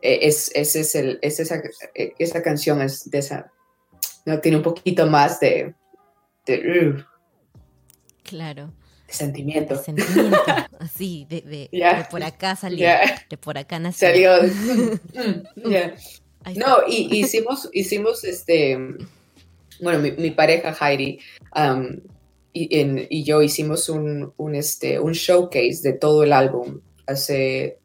e, 0.00 0.26
es, 0.28 0.50
ese 0.54 0.80
es 0.80 0.94
el, 0.94 1.18
es 1.22 1.40
esa, 1.40 1.60
e, 1.94 2.14
esa 2.18 2.42
canción 2.42 2.80
es 2.80 3.10
de 3.10 3.18
esa, 3.18 3.50
no 4.24 4.40
tiene 4.40 4.58
un 4.58 4.62
poquito 4.62 5.06
más 5.06 5.40
de, 5.40 5.74
de 6.46 6.88
uh, 6.88 7.04
claro 8.22 8.72
sentimiento. 9.12 9.82
sentimiento, 9.82 10.38
así, 10.78 11.26
de, 11.28 11.68
de, 11.70 12.06
por 12.10 12.22
acá 12.22 12.56
salió, 12.56 12.88
de 13.28 13.36
por 13.36 13.58
acá 13.58 13.78
nació. 13.78 14.08
Salió. 14.08 14.32
Mm, 16.44 16.58
no, 16.58 16.78
y 16.88 17.20
hicimos, 17.20 17.68
hicimos 17.72 18.24
este, 18.24 18.76
bueno, 19.80 20.00
mi, 20.00 20.30
pareja 20.32 20.74
Heidi 20.80 21.20
um, 21.54 22.00
y, 22.52 23.06
y, 23.08 23.22
yo 23.22 23.42
hicimos 23.42 23.88
un, 23.88 24.32
un, 24.36 24.54
este, 24.56 24.98
un 24.98 25.12
showcase 25.12 25.80
de 25.82 25.92
todo 25.92 26.24
el 26.24 26.32
álbum 26.32 26.80
hace, 27.06 27.78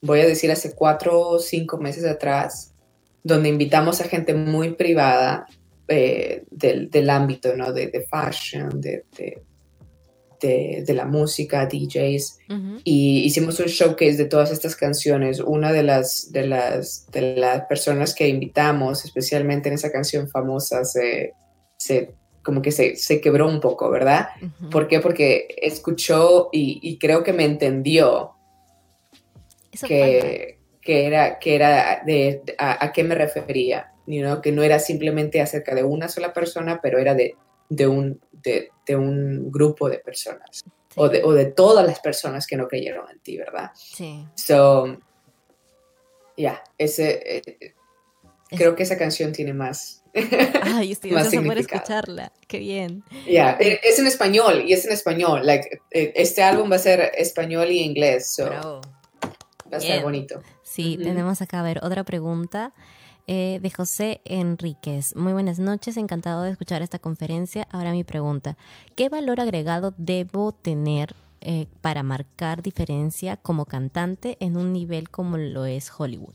voy 0.00 0.20
a 0.20 0.26
decir, 0.26 0.50
hace 0.50 0.74
cuatro 0.74 1.20
o 1.20 1.38
cinco 1.38 1.78
meses 1.78 2.04
atrás, 2.04 2.74
donde 3.22 3.48
invitamos 3.48 4.00
a 4.00 4.04
gente 4.04 4.34
muy 4.34 4.74
privada 4.74 5.46
eh, 5.88 6.44
del, 6.50 6.90
del, 6.90 7.10
ámbito, 7.10 7.54
¿no? 7.56 7.72
De, 7.72 7.88
de 7.88 8.06
fashion, 8.06 8.80
de, 8.80 9.04
de 9.16 9.42
de, 10.40 10.94
la 10.94 11.04
música, 11.04 11.66
DJs, 11.66 12.38
y 12.84 13.20
hicimos 13.20 13.60
un 13.60 13.66
showcase 13.66 14.16
de 14.16 14.24
todas 14.24 14.50
estas 14.50 14.76
canciones. 14.76 15.40
Una 15.40 15.72
de 15.72 15.82
las, 15.82 16.32
de 16.32 16.46
las, 16.46 17.10
de 17.10 17.36
las 17.36 17.66
personas 17.66 18.14
que 18.14 18.28
invitamos, 18.28 19.04
especialmente 19.04 19.68
en 19.68 19.74
esa 19.74 19.92
canción 19.92 20.28
famosa, 20.28 20.84
se, 20.84 21.32
se 21.76 22.14
como 22.42 22.62
que 22.62 22.72
se, 22.72 22.96
se, 22.96 23.20
quebró 23.20 23.48
un 23.48 23.60
poco, 23.60 23.90
¿verdad? 23.90 24.28
¿Por 24.70 24.88
qué? 24.88 25.00
Porque 25.00 25.48
escuchó 25.60 26.48
y, 26.52 26.98
creo 26.98 27.22
que 27.22 27.32
me 27.32 27.44
entendió 27.44 28.32
que, 29.86 30.58
que, 30.80 31.06
era, 31.06 31.38
que 31.38 31.54
era 31.54 32.02
de, 32.04 32.42
a, 32.58 32.92
qué 32.92 33.04
me 33.04 33.14
refería, 33.14 33.92
you 34.06 34.40
que 34.40 34.52
no 34.52 34.62
era 34.62 34.78
simplemente 34.78 35.40
acerca 35.40 35.74
de 35.74 35.84
una 35.84 36.08
sola 36.08 36.32
persona, 36.32 36.80
pero 36.82 36.98
era 36.98 37.14
de, 37.14 37.36
de 37.70 37.86
un, 37.86 38.20
de, 38.32 38.70
un 38.94 39.50
grupo 39.50 39.88
de 39.88 39.98
personas 39.98 40.64
o, 40.96 41.08
de, 41.08 41.22
o, 41.22 41.32
de, 41.32 41.46
todas 41.46 41.86
las 41.86 42.00
personas 42.00 42.46
que 42.46 42.56
no 42.56 42.66
creyeron 42.66 43.08
en 43.08 43.20
ti, 43.20 43.38
¿verdad? 43.38 43.70
Sí. 43.74 44.26
So, 44.34 44.98
ya, 46.36 46.62
ese, 46.76 47.20
eh, 47.24 47.74
creo 48.48 48.74
que 48.74 48.82
esa 48.82 48.98
canción 48.98 49.32
tiene 49.32 49.54
más. 49.54 50.02
Ay, 50.62 50.92
estoy 50.92 51.10
más 51.12 51.32
por 51.32 51.58
escucharla. 51.58 52.32
Qué 52.48 52.58
bien. 52.58 53.04
Ya, 53.28 53.56
eh, 53.60 53.80
es 53.84 54.00
en 54.00 54.08
español 54.08 54.64
y 54.66 54.72
es 54.72 54.84
en 54.84 54.92
español. 54.92 55.46
Like, 55.46 55.80
eh, 55.92 56.12
este 56.16 56.42
álbum 56.42 56.70
va 56.70 56.76
a 56.76 56.80
ser 56.80 57.12
español 57.16 57.70
y 57.70 57.80
inglés. 57.80 58.34
So, 58.34 58.80
Va 59.72 59.76
a 59.76 59.80
ser 59.80 60.02
bonito. 60.02 60.42
Sí, 60.64 60.98
tenemos 61.00 61.40
acá 61.42 61.60
a 61.60 61.62
ver 61.62 61.78
otra 61.84 62.02
pregunta. 62.02 62.72
Eh, 63.26 63.60
de 63.62 63.70
José 63.70 64.20
Enríquez. 64.24 65.14
Muy 65.14 65.32
buenas 65.32 65.58
noches, 65.58 65.96
encantado 65.96 66.42
de 66.42 66.50
escuchar 66.50 66.82
esta 66.82 66.98
conferencia. 66.98 67.66
Ahora 67.70 67.92
mi 67.92 68.04
pregunta, 68.04 68.56
¿qué 68.96 69.08
valor 69.08 69.40
agregado 69.40 69.94
debo 69.96 70.52
tener 70.52 71.14
eh, 71.40 71.66
para 71.80 72.02
marcar 72.02 72.62
diferencia 72.62 73.36
como 73.36 73.66
cantante 73.66 74.36
en 74.40 74.56
un 74.56 74.72
nivel 74.72 75.10
como 75.10 75.36
lo 75.36 75.64
es 75.64 75.90
Hollywood? 75.96 76.34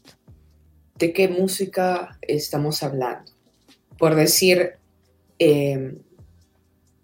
¿De 0.98 1.12
qué 1.12 1.28
música 1.28 2.18
estamos 2.22 2.82
hablando? 2.82 3.32
Por 3.98 4.16
decir, 4.16 4.74
em, 5.38 5.98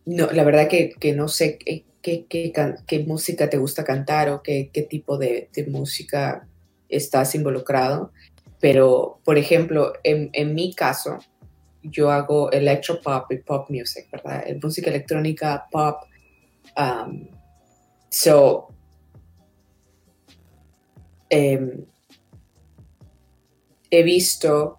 no, 0.06 0.32
la 0.32 0.44
verdad 0.44 0.68
que, 0.68 1.14
no 1.14 1.28
sé 1.28 1.58
qué, 1.58 1.84
qué, 2.02 3.00
música 3.06 3.50
te 3.50 3.58
gusta 3.58 3.84
cantar 3.84 4.30
o 4.30 4.42
qué, 4.42 4.70
tipo 4.90 5.18
de, 5.18 5.50
de 5.54 5.66
música 5.66 6.48
estás 6.88 7.36
involucrado 7.36 8.12
pero, 8.62 9.20
por 9.26 9.40
ejemplo, 9.40 9.94
en, 10.04 10.30
en 10.34 10.54
mi 10.54 10.74
caso, 10.76 11.18
yo 11.82 12.12
hago 12.12 12.52
electropop 12.52 13.32
y 13.32 13.38
pop 13.38 13.70
music, 13.70 14.08
¿verdad? 14.12 14.46
Música 14.62 14.92
electrónica, 14.92 15.68
pop. 15.72 16.04
Um, 16.78 17.28
so, 18.10 18.68
em, 21.28 21.86
he 23.90 24.04
visto 24.04 24.78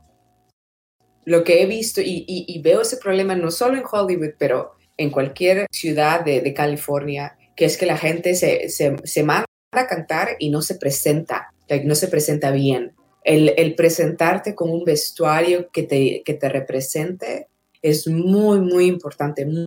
lo 1.24 1.42
que 1.42 1.62
he 1.62 1.66
visto 1.66 2.00
y, 2.00 2.24
y, 2.26 2.62
veo 2.62 2.82
ese 2.82 2.96
problema 2.96 3.34
no 3.34 3.50
solo 3.50 3.76
en 3.76 3.84
Hollywood, 3.90 4.34
pero 4.38 4.76
en 4.96 5.10
cualquier 5.10 5.66
ciudad 5.72 6.24
de, 6.24 6.40
de 6.40 6.54
California, 6.54 7.36
que 7.56 7.64
es 7.64 7.76
que 7.76 7.86
la 7.86 7.96
gente 7.96 8.34
se, 8.34 8.68
se, 8.68 8.96
se, 9.04 9.22
manda 9.22 9.46
a 9.72 9.86
cantar 9.86 10.36
y 10.38 10.50
no 10.50 10.62
se 10.62 10.76
presenta, 10.76 11.52
no 11.84 11.94
se 11.94 12.08
presenta 12.08 12.50
bien 12.50 12.92
el, 13.24 13.74
presentarte 13.74 14.54
con 14.54 14.70
un 14.70 14.84
vestuario 14.84 15.70
que 15.70 15.84
te, 15.84 16.22
que 16.24 16.34
te 16.34 16.48
represente 16.48 17.48
es 17.80 18.06
muy, 18.06 18.60
muy 18.60 18.86
importante, 18.86 19.46
muy, 19.46 19.66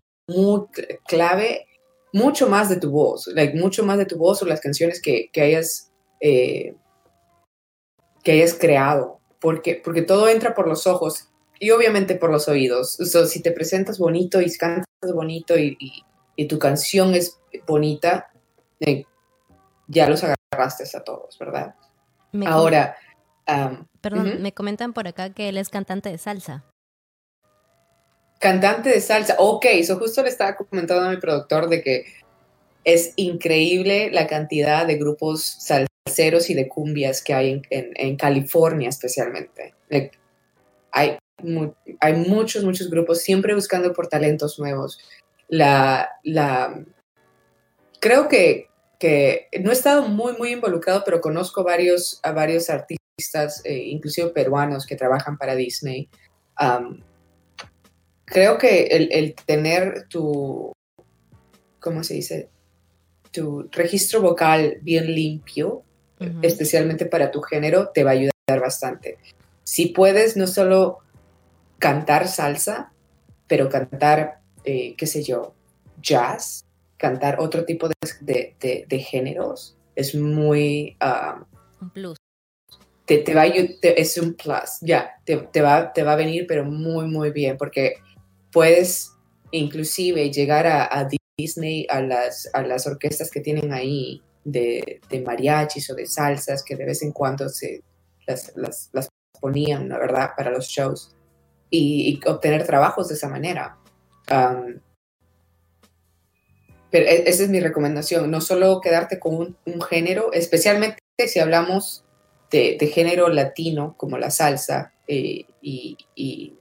clave, 1.08 1.68
mucho 2.14 2.48
más 2.50 2.70
de 2.70 2.78
tu 2.78 2.90
voz, 2.92 3.28
like, 3.28 3.58
mucho 3.58 3.86
más 3.86 3.98
de 3.98 4.06
tu 4.06 4.18
voz 4.18 4.42
o 4.42 4.46
las 4.46 4.62
canciones 4.62 5.02
que, 5.02 5.30
hayas, 5.36 5.92
eh, 6.22 6.76
que 8.24 8.32
hayas 8.32 8.54
creado, 8.54 9.20
porque, 9.40 9.82
porque 9.84 10.02
todo 10.02 10.30
entra 10.30 10.56
por 10.56 10.68
los 10.68 10.88
ojos 10.88 11.30
y 11.60 11.72
obviamente 11.72 12.16
por 12.16 12.32
los 12.32 12.48
oídos. 12.48 12.94
si 12.94 13.42
te 13.42 13.52
presentas 13.52 14.00
bonito 14.00 14.42
y 14.42 14.52
cantas 14.58 14.88
bonito 15.14 15.58
y, 15.58 15.78
tu 16.50 16.60
canción 16.60 17.14
es 17.16 17.40
bonita, 17.66 18.32
eh, 18.82 19.06
ya 19.88 20.10
los 20.10 20.24
agarraste 20.24 20.84
a 20.98 21.04
todos, 21.04 21.38
¿verdad? 21.40 21.76
Ahora, 22.46 22.98
Perdón, 24.02 24.42
me 24.42 24.54
comentan 24.54 24.94
por 24.94 25.08
acá 25.08 25.32
que 25.32 25.50
él 25.50 25.58
es 25.58 25.70
cantante 25.70 26.10
de 26.10 26.18
salsa. 26.18 26.64
Cantante 28.40 28.90
de 28.90 29.02
salsa, 29.02 29.36
ok, 29.40 29.66
eso 29.72 29.98
justo 29.98 30.22
le 30.24 30.30
estaba 30.30 30.56
comentando 30.56 31.06
a 31.06 31.10
mi 31.10 31.18
productor 31.18 31.70
de 31.70 31.82
que 31.82 32.06
es 32.84 33.14
increíble 33.16 34.12
la 34.12 34.28
cantidad 34.28 34.86
de 34.86 34.98
grupos 34.98 35.44
salseros 35.44 36.50
y 36.50 36.54
de 36.54 36.68
cumbias 36.68 37.24
que 37.24 37.34
hay 37.34 37.62
en, 37.70 38.16
California 38.18 38.90
especialmente. 38.90 39.74
hay, 40.92 41.18
hay 42.00 42.14
muchos, 42.14 42.64
muchos 42.64 42.90
grupos 42.90 43.22
siempre 43.22 43.56
buscando 43.56 43.94
por 43.94 44.08
talentos 44.08 44.60
nuevos. 44.60 45.00
La, 45.48 46.10
la, 46.24 46.84
creo 48.00 48.28
que, 48.28 48.70
que 49.00 49.48
no 49.62 49.72
he 49.72 49.74
estado 49.74 50.08
muy, 50.08 50.34
muy 50.38 50.52
involucrado, 50.52 51.04
pero 51.04 51.22
conozco 51.22 51.64
varios, 51.64 52.20
a 52.24 52.32
varios 52.32 52.70
artistas 52.70 53.05
eh, 53.18 53.74
inclusive 53.88 54.30
peruanos 54.32 54.86
que 54.86 54.98
trabajan 54.98 55.38
para 55.38 55.56
Disney, 55.56 56.10
creo 58.26 58.58
que 58.58 58.88
el, 58.88 59.36
tener 59.36 60.08
tu, 60.10 60.74
¿cómo 61.80 62.04
se 62.04 62.16
dice? 62.16 62.50
Tu 63.32 63.70
registro 63.72 64.22
vocal 64.22 64.80
bien 64.82 65.14
limpio, 65.14 65.84
especialmente 66.42 67.06
para 67.06 67.32
tu 67.32 67.42
género, 67.42 67.90
te 67.94 68.04
va 68.04 68.12
a 68.12 68.14
ayudar 68.14 68.62
bastante. 68.62 69.18
Si 69.64 69.88
puedes 69.88 70.36
no 70.36 70.48
solo 70.48 71.00
cantar 71.80 72.28
salsa, 72.28 72.92
pero 73.48 73.70
cantar, 73.70 74.40
eh, 74.66 74.96
qué 74.98 75.08
sé 75.08 75.24
yo, 75.24 75.54
jazz, 76.02 76.66
cantar 76.98 77.40
otro 77.40 77.64
tipo 77.64 77.88
de, 77.88 78.86
de, 78.88 79.00
géneros, 79.00 79.78
es 79.96 80.16
muy... 80.16 80.98
Un 81.82 81.90
plus 81.92 82.18
te, 83.06 83.20
te 83.20 83.34
va 83.34 83.46
es 83.46 84.18
un 84.18 84.34
plus, 84.34 84.80
ya, 84.82 85.12
te, 85.24 85.38
te, 85.38 85.62
va, 85.62 85.94
te 85.94 86.04
va 86.04 86.14
a 86.14 86.18
venir, 86.18 86.46
pero 86.48 86.66
muy, 86.66 87.08
muy 87.08 87.32
bien, 87.32 87.58
porque 87.58 87.96
puedes 88.52 89.12
inclusive 89.52 90.32
llegar 90.32 90.68
a, 90.68 91.08
Disney 91.38 91.86
a 91.90 92.02
las, 92.02 92.50
a 92.54 92.64
las 92.64 92.88
orquestas 92.88 93.30
que 93.30 93.42
tienen 93.42 93.74
ahí 93.74 94.22
de, 94.46 95.02
mariachis 95.26 95.90
o 95.90 95.96
de 95.96 96.06
salsas 96.06 96.64
que 96.64 96.76
de 96.76 96.86
vez 96.86 97.02
en 97.02 97.12
cuando 97.12 97.50
se 97.50 97.84
las, 98.26 98.54
las, 98.56 99.10
ponían, 99.42 99.90
la 99.90 100.00
verdad, 100.00 100.30
para 100.36 100.50
los 100.50 100.68
shows. 100.68 101.14
Y, 101.70 102.22
obtener 102.26 102.66
trabajos 102.66 103.10
de 103.10 103.16
esa 103.16 103.28
manera. 103.28 103.78
pero 106.90 107.06
e, 107.06 107.30
esa 107.30 107.44
es 107.44 107.50
mi 107.50 107.60
recomendación, 107.60 108.32
no 108.32 108.40
solo 108.40 108.80
quedarte 108.80 109.20
con 109.20 109.58
un, 109.66 109.82
género, 109.82 110.32
especialmente 110.32 111.00
si 111.28 111.40
hablamos 111.40 112.05
de, 112.52 112.78
de, 112.80 112.88
género 112.88 113.30
latino 113.30 113.96
como 113.98 114.18
la 114.18 114.32
salsa 114.32 114.94
eh, 115.08 115.46
y, 115.62 115.98
y 116.16 116.54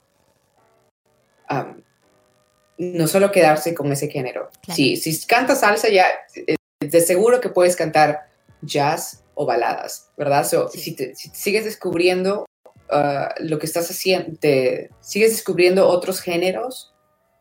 no 2.79 3.07
solo 3.07 3.31
quedarse 3.31 3.75
con 3.75 3.93
ese 3.93 4.09
género. 4.09 4.51
Si, 4.75 4.97
si 4.97 5.27
cantas 5.27 5.61
salsa 5.61 5.89
ya, 5.89 6.07
eh, 6.35 6.57
de 6.81 7.01
seguro 7.01 7.41
que 7.41 7.49
puedes 7.49 7.77
cantar 7.77 8.29
jazz 8.63 9.23
o 9.35 9.47
baladas, 9.47 10.11
¿verdad? 10.17 10.47
si, 10.73 10.95
te, 10.95 11.15
sigues 11.15 11.65
descubriendo 11.65 12.47
uh, 12.91 13.29
lo 13.41 13.59
que 13.59 13.67
estás 13.67 13.91
haciendo, 13.91 14.39
te, 14.39 14.91
sigues 15.01 15.33
descubriendo 15.33 15.89
otros 15.89 16.21
géneros 16.21 16.95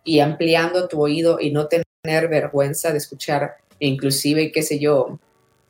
y 0.04 0.20
ampliando 0.20 0.88
tu 0.88 1.02
oído 1.02 1.40
y 1.40 1.52
no 1.52 1.68
tener 1.68 2.28
vergüenza 2.28 2.92
de 2.92 2.98
escuchar 2.98 3.56
inclusive, 3.80 4.52
qué 4.52 4.62
sé 4.62 4.80
yo, 4.80 5.20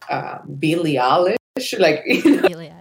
uh, 0.10 0.40
Billie 0.46 1.00
Eilish, 1.00 1.38
like, 1.78 2.04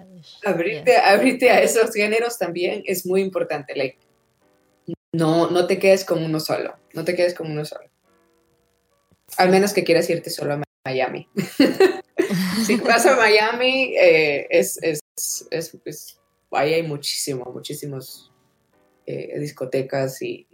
abrirte, 0.44 1.50
a 1.50 1.60
esos 1.62 1.92
géneros 1.94 2.38
también 2.38 2.82
es 2.86 3.06
muy 3.06 3.20
importante, 3.20 3.74
like, 3.76 3.98
no, 5.12 5.50
no 5.50 5.66
te 5.66 5.78
quedes 5.78 6.04
con 6.04 6.22
uno 6.22 6.40
solo, 6.40 6.74
no 6.94 7.04
te 7.04 7.14
quedes 7.14 7.34
con 7.34 7.50
uno 7.50 7.64
solo. 7.64 7.88
Al 9.36 9.50
menos 9.50 9.72
que 9.72 9.84
quieras 9.84 10.08
irte 10.10 10.30
solo 10.30 10.54
a 10.54 10.62
Miami. 10.84 11.28
si 12.66 12.76
vas 12.76 13.06
a 13.06 13.16
Miami, 13.16 13.94
eh, 13.96 14.46
es, 14.50 14.78
es, 14.82 15.00
es, 15.50 16.20
ahí 16.50 16.74
hay 16.74 16.82
muchísimo, 16.82 17.50
muchísimos 17.52 18.32
eh, 19.06 19.38
discotecas 19.38 20.20
y, 20.22 20.46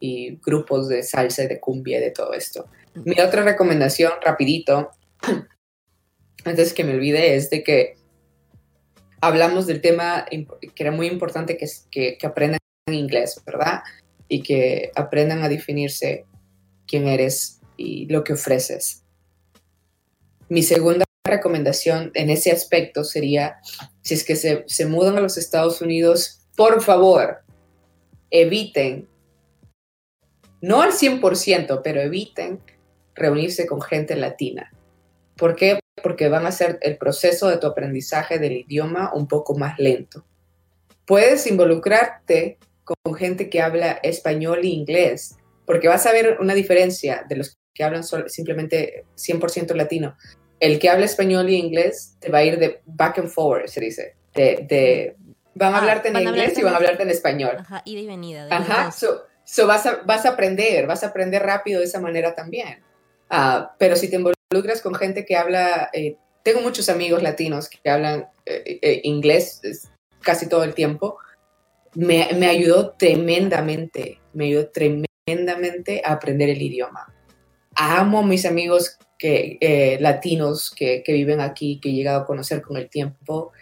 y 0.00 0.38
grupos 0.44 0.88
de 0.88 1.02
salsa 1.02 1.46
de 1.46 1.60
cumbia 1.60 2.00
de 2.00 2.10
todo 2.10 2.34
esto. 2.34 2.68
Mi 2.94 3.18
otra 3.20 3.42
recomendación, 3.42 4.12
rapidito, 4.22 4.90
antes 6.44 6.72
que 6.72 6.84
me 6.84 6.94
olvide, 6.94 7.36
es 7.36 7.50
de 7.50 7.62
que 7.62 7.96
hablamos 9.20 9.66
del 9.66 9.80
tema 9.80 10.26
que 10.28 10.82
era 10.82 10.90
muy 10.90 11.06
importante 11.06 11.56
que, 11.56 12.18
aprendan 12.22 12.58
inglés, 12.90 13.40
¿verdad? 13.44 13.82
Y 14.28 14.42
que 14.42 14.90
aprendan 14.94 15.42
a 15.42 15.48
definirse 15.48 16.26
quién 16.86 17.08
eres 17.08 17.60
y 17.76 18.06
lo 18.06 18.22
que 18.22 18.34
ofreces. 18.34 19.02
Mi 20.48 20.62
segunda 20.62 21.04
recomendación 21.26 22.10
en 22.14 22.28
ese 22.28 22.52
aspecto 22.52 23.02
sería, 23.02 23.56
si 24.02 24.14
es 24.14 24.24
que 24.24 24.36
se, 24.36 24.64
se 24.66 24.86
mudan 24.86 25.16
a 25.16 25.20
los 25.20 25.38
Estados 25.38 25.80
Unidos, 25.80 26.46
por 26.54 26.82
favor, 26.82 27.38
eviten, 28.30 29.08
no 30.60 30.82
al 30.82 30.92
100%, 30.92 31.80
pero 31.82 32.00
eviten 32.02 32.60
reunirse 33.14 33.66
con 33.66 33.80
gente 33.80 34.16
latina. 34.16 34.70
¿Por 35.36 35.56
qué? 35.56 35.80
Porque 36.02 36.28
van 36.28 36.46
a 36.46 36.48
hacer 36.48 36.78
el 36.82 36.96
proceso 36.96 37.48
de 37.48 37.58
tu 37.58 37.66
aprendizaje 37.66 38.38
del 38.38 38.52
idioma 38.52 39.12
un 39.14 39.26
poco 39.26 39.56
más 39.56 39.78
lento. 39.78 40.24
Puedes 41.06 41.46
involucrarte 41.46 42.58
con 42.84 43.14
gente 43.14 43.48
que 43.50 43.60
habla 43.60 43.98
español 44.02 44.60
e 44.62 44.68
inglés, 44.68 45.36
porque 45.66 45.88
vas 45.88 46.06
a 46.06 46.12
ver 46.12 46.38
una 46.40 46.54
diferencia 46.54 47.24
de 47.28 47.36
los 47.36 47.56
que 47.74 47.84
hablan 47.84 48.04
simplemente 48.04 49.04
100% 49.16 49.74
latino. 49.74 50.16
El 50.60 50.78
que 50.78 50.88
habla 50.88 51.04
español 51.04 51.48
e 51.48 51.54
inglés 51.54 52.16
te 52.20 52.30
va 52.30 52.38
a 52.38 52.44
ir 52.44 52.58
de 52.58 52.80
back 52.86 53.18
and 53.18 53.28
forward, 53.28 53.68
se 53.68 53.80
dice. 53.80 54.16
De, 54.34 55.16
van 55.54 55.74
a 55.74 55.78
ah, 55.78 55.80
hablarte 55.80 56.08
en 56.08 56.16
inglés 56.20 56.58
y 56.58 56.62
van 56.62 56.74
a 56.74 56.76
hablarte 56.76 57.02
en 57.02 57.10
español. 57.10 57.56
Ajá, 57.58 57.82
ida 57.84 58.00
y 58.00 58.06
venida. 58.06 58.46
Ajá, 58.50 58.92
so, 58.92 59.66
vas, 59.66 59.86
a, 59.86 60.02
vas 60.04 60.24
a 60.26 60.30
aprender, 60.30 60.86
vas 60.86 61.02
a 61.02 61.08
aprender 61.08 61.42
rápido 61.42 61.80
de 61.80 61.86
esa 61.86 62.00
manera 62.00 62.34
también. 62.34 62.82
Ah, 63.28 63.74
pero 63.78 63.96
si 63.96 64.08
te 64.08 64.16
involucras 64.50 64.80
con 64.80 64.94
gente 64.94 65.24
que 65.24 65.36
habla, 65.36 65.90
eh, 65.92 66.16
tengo 66.42 66.60
muchos 66.60 66.88
amigos 66.88 67.22
latinos 67.22 67.68
que 67.68 67.90
hablan 67.90 68.28
eh, 68.46 68.78
eh, 68.82 69.00
inglés 69.04 69.60
casi 70.20 70.48
todo 70.48 70.64
el 70.64 70.74
tiempo, 70.74 71.18
me, 71.94 72.28
me, 72.36 72.46
ayudó 72.46 72.92
tremendamente, 72.92 74.20
me 74.32 74.46
ayudó 74.46 74.68
tremendamente 74.70 76.02
a 76.04 76.12
aprender 76.12 76.48
el 76.50 76.60
idioma. 76.60 77.12
Amo 77.76 78.20
a 78.20 78.26
mis 78.26 78.46
amigos 78.46 78.98
que, 79.18 79.58
eh, 79.60 79.98
latinos 80.00 80.70
que, 80.70 81.02
que, 81.02 81.12
viven 81.12 81.40
aquí, 81.40 81.78
que 81.80 81.90
he 81.90 81.92
llegado 81.92 82.20
a 82.20 82.26
conocer 82.26 82.62
con 82.62 82.76
el 82.76 82.88
tiempo, 82.88 83.52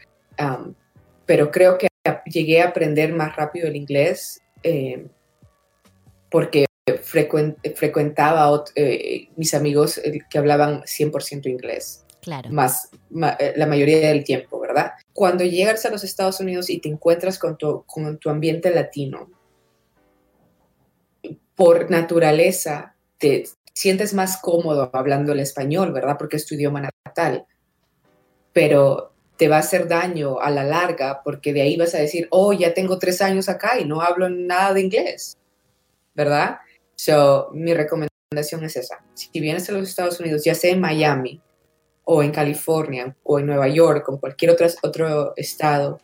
pero 1.26 1.50
creo 1.50 1.78
que 1.78 1.88
llegué 2.26 2.62
a 2.62 2.68
aprender 2.68 3.12
más 3.12 3.36
rápido 3.36 3.68
el 3.68 3.76
inglés 3.76 4.42
eh, 4.62 5.06
porque 6.30 6.66
frecuentaba 7.02 8.64
eh, 8.74 9.28
mis 9.36 9.54
amigos 9.54 10.00
que 10.28 10.38
hablaban 10.38 10.82
100% 10.82 11.46
inglés. 11.46 12.04
Claro. 12.20 12.50
Más, 12.50 12.90
la 13.10 13.66
mayoría 13.66 14.08
del 14.08 14.22
tiempo, 14.22 14.60
¿verdad? 14.60 14.92
Cuando 15.12 15.44
llegas 15.44 15.84
a 15.86 15.90
los 15.90 16.04
Estados 16.04 16.38
Unidos 16.40 16.70
y 16.70 16.78
te 16.78 16.88
encuentras 16.88 17.38
con 17.38 17.56
tu, 17.56 17.84
con 17.84 18.18
tu 18.18 18.30
ambiente 18.30 18.70
latino, 18.70 19.28
por 21.56 21.90
naturaleza 21.90 22.94
te 23.18 23.44
sientes 23.72 24.14
más 24.14 24.38
cómodo 24.40 24.90
hablando 24.92 25.32
el 25.32 25.40
español, 25.40 25.92
¿verdad? 25.92 26.16
Porque 26.18 26.36
es 26.36 26.46
tu 26.46 26.54
idioma 26.54 26.90
natal. 27.04 27.46
Pero 28.52 29.12
te 29.36 29.48
va 29.48 29.56
a 29.56 29.60
hacer 29.60 29.88
daño 29.88 30.38
a 30.40 30.50
la 30.50 30.62
larga 30.62 31.22
porque 31.24 31.52
de 31.52 31.62
ahí 31.62 31.76
vas 31.76 31.94
a 31.94 31.98
decir, 31.98 32.28
oh, 32.30 32.52
ya 32.52 32.74
tengo 32.74 32.98
tres 32.98 33.20
años 33.20 33.48
acá 33.48 33.78
y 33.78 33.84
no 33.84 34.00
hablo 34.00 34.28
nada 34.28 34.74
de 34.74 34.82
inglés, 34.82 35.36
¿verdad? 36.14 36.58
So, 36.94 37.50
mi 37.52 37.74
recomendación 37.74 38.64
es 38.64 38.76
esa. 38.76 39.04
Si 39.14 39.40
vienes 39.40 39.68
a 39.68 39.72
los 39.72 39.88
Estados 39.88 40.20
Unidos, 40.20 40.44
ya 40.44 40.54
sea 40.54 40.72
en 40.72 40.80
Miami 40.80 41.40
o 42.04 42.22
en 42.22 42.32
California 42.32 43.16
o 43.22 43.38
en 43.38 43.46
Nueva 43.46 43.68
York 43.68 44.08
o 44.08 44.12
en 44.12 44.18
cualquier 44.18 44.52
otro, 44.52 44.66
otro 44.82 45.32
estado, 45.36 45.98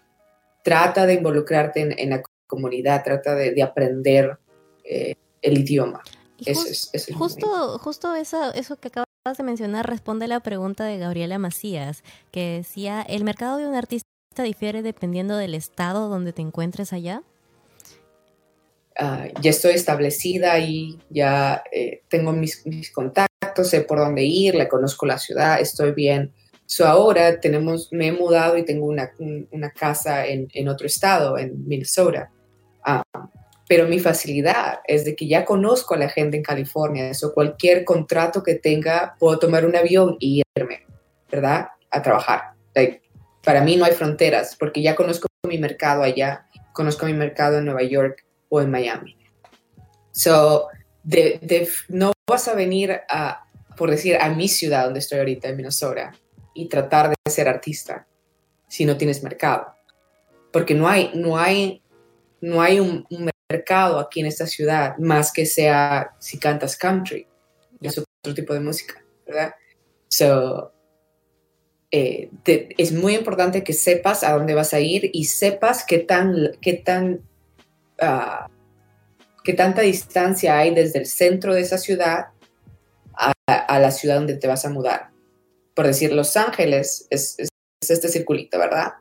trata 0.63 1.07
de 1.07 1.15
involucrarte 1.15 2.03
en, 2.03 2.11
la 2.11 2.23
comunidad, 2.47 3.03
trata 3.05 3.35
de, 3.35 3.63
aprender 3.63 4.39
eh, 4.85 5.15
el 5.43 5.59
idioma. 5.59 6.03
Eso 6.45 6.69
es, 6.93 7.09
justo, 7.15 7.79
justo 7.79 8.15
eso, 8.15 8.53
eso 8.55 8.77
que 8.77 8.89
acabas 8.89 9.07
de 9.37 9.43
mencionar 9.43 9.89
responde 9.89 10.27
a 10.27 10.29
la 10.29 10.41
pregunta 10.41 10.85
de 10.85 10.99
Gabriela 10.99 11.39
Macías, 11.39 12.05
que 12.31 12.59
decía, 12.59 13.03
¿el 13.03 13.25
mercado 13.25 13.57
de 13.57 13.67
un 13.67 13.75
artista 13.75 14.07
difiere 14.37 14.83
dependiendo 14.83 15.37
del 15.37 15.55
estado 15.55 16.09
donde 16.09 16.33
te 16.33 16.43
encuentres 16.43 16.93
allá? 16.93 17.23
Ah, 19.01 19.29
ya 19.41 19.51
estoy 19.51 19.75
establecida 19.75 20.59
y 20.59 20.99
ya 21.09 21.63
eh, 21.71 22.03
tengo 22.09 22.33
mis, 22.33 22.67
mis, 22.67 22.91
contactos, 22.91 23.69
sé 23.69 23.83
por 23.83 23.99
dónde 23.99 24.25
ir, 24.25 24.57
le 24.57 24.67
conozco 24.67 25.07
la 25.07 25.19
ciudad, 25.19 25.61
estoy 25.61 25.93
bien. 25.93 26.33
So 26.67 26.85
ahora 26.85 27.39
tenemos, 27.39 27.93
me 27.93 28.09
he 28.09 28.13
mudado 28.13 28.59
y 28.59 28.65
tengo 28.65 28.87
una, 28.87 29.13
una 29.53 29.71
casa 29.71 30.27
en, 30.27 30.49
en, 30.53 30.69
otro 30.69 30.89
estado, 30.89 31.39
en 31.39 31.67
Minnesota. 31.69 32.33
Ah, 32.85 33.05
pero 33.69 33.87
mi 33.87 34.01
facilidad 34.01 34.81
es 34.85 35.05
de 35.05 35.15
que 35.15 35.29
ya 35.29 35.45
conozco 35.45 35.95
a 35.95 35.99
la 35.99 36.09
gente 36.09 36.37
en 36.37 36.43
California, 36.43 37.09
eso 37.09 37.33
cualquier 37.33 37.85
contrato 37.85 38.43
que 38.43 38.57
tenga, 38.57 39.15
puedo 39.21 39.39
tomar 39.39 39.65
un 39.65 39.77
avión 39.77 40.17
y 40.19 40.43
irme, 40.57 40.87
¿verdad? 41.31 41.69
A 41.91 42.03
trabajar. 42.03 42.55
para 43.45 43.63
mí 43.63 43.77
no 43.77 43.85
hay 43.85 43.93
fronteras, 43.93 44.57
porque 44.59 44.83
ya 44.83 44.97
conozco 44.97 45.29
mi 45.47 45.59
mercado 45.59 46.03
allá, 46.03 46.49
conozco 46.73 47.07
mi 47.07 47.13
mercado 47.15 47.59
en 47.59 47.67
Nueva 47.67 47.85
York, 47.85 48.25
o 48.49 48.61
en 48.61 48.71
Miami. 48.71 49.17
So, 50.13 50.69
de, 51.03 51.69
no 51.89 52.13
vas 52.27 52.49
a 52.49 52.55
venir 52.55 53.01
a, 53.09 53.45
por 53.77 53.91
decir, 53.91 54.17
a 54.21 54.29
mi 54.31 54.49
ciudad 54.49 54.85
donde 54.85 55.01
estoy 55.01 55.19
ahorita, 55.19 55.49
en 55.49 55.57
Minnesota, 55.57 56.13
y 56.55 56.69
tratar 56.69 57.11
de 57.11 57.31
ser 57.31 57.49
artista 57.49 58.07
si 58.67 58.85
no 58.85 58.97
tienes 58.97 59.23
mercado. 59.23 59.75
Porque 60.53 60.75
no 60.75 60.89
hay, 60.89 61.13
no 61.15 61.39
hay, 61.39 61.83
no 62.41 62.61
hay 62.61 62.81
un, 62.81 63.07
mercado 63.51 63.99
aquí 63.99 64.21
en 64.21 64.27
esta 64.27 64.47
ciudad 64.47 64.99
más 64.99 65.33
que 65.33 65.47
sea 65.47 66.11
si 66.19 66.39
cantas 66.39 66.77
country. 66.77 67.27
Es 67.81 67.97
otro 67.97 68.35
tipo 68.35 68.53
de 68.53 68.61
música, 68.61 69.03
¿verdad? 69.27 69.55
So, 70.09 70.73
eh, 71.91 72.29
es 72.45 72.93
muy 72.93 73.15
importante 73.15 73.65
que 73.65 73.73
sepas 73.73 74.23
a 74.23 74.33
dónde 74.33 74.53
vas 74.53 74.75
a 74.75 74.81
ir 74.81 75.11
y 75.15 75.25
sepas 75.25 75.85
qué 75.87 75.99
tan, 75.99 76.51
qué 76.61 76.75
tan 76.75 77.23
uh, 78.03 78.49
qué 79.45 79.53
tanta 79.55 79.83
distancia 79.83 80.59
hay 80.59 80.75
desde 80.75 80.99
el 80.99 81.07
centro 81.07 81.55
de 81.55 81.63
esa 81.63 81.79
ciudad 81.79 82.29
a, 83.47 83.79
la 83.79 83.91
ciudad 83.91 84.17
donde 84.17 84.37
te 84.37 84.47
vas 84.47 84.65
a 84.65 84.71
mudar. 84.71 85.11
Por 85.75 85.87
decir, 85.87 86.13
Los 86.13 86.37
Ángeles 86.37 87.07
es, 87.11 87.37
este 87.81 88.09
circulito, 88.09 88.59
¿verdad? 88.59 88.95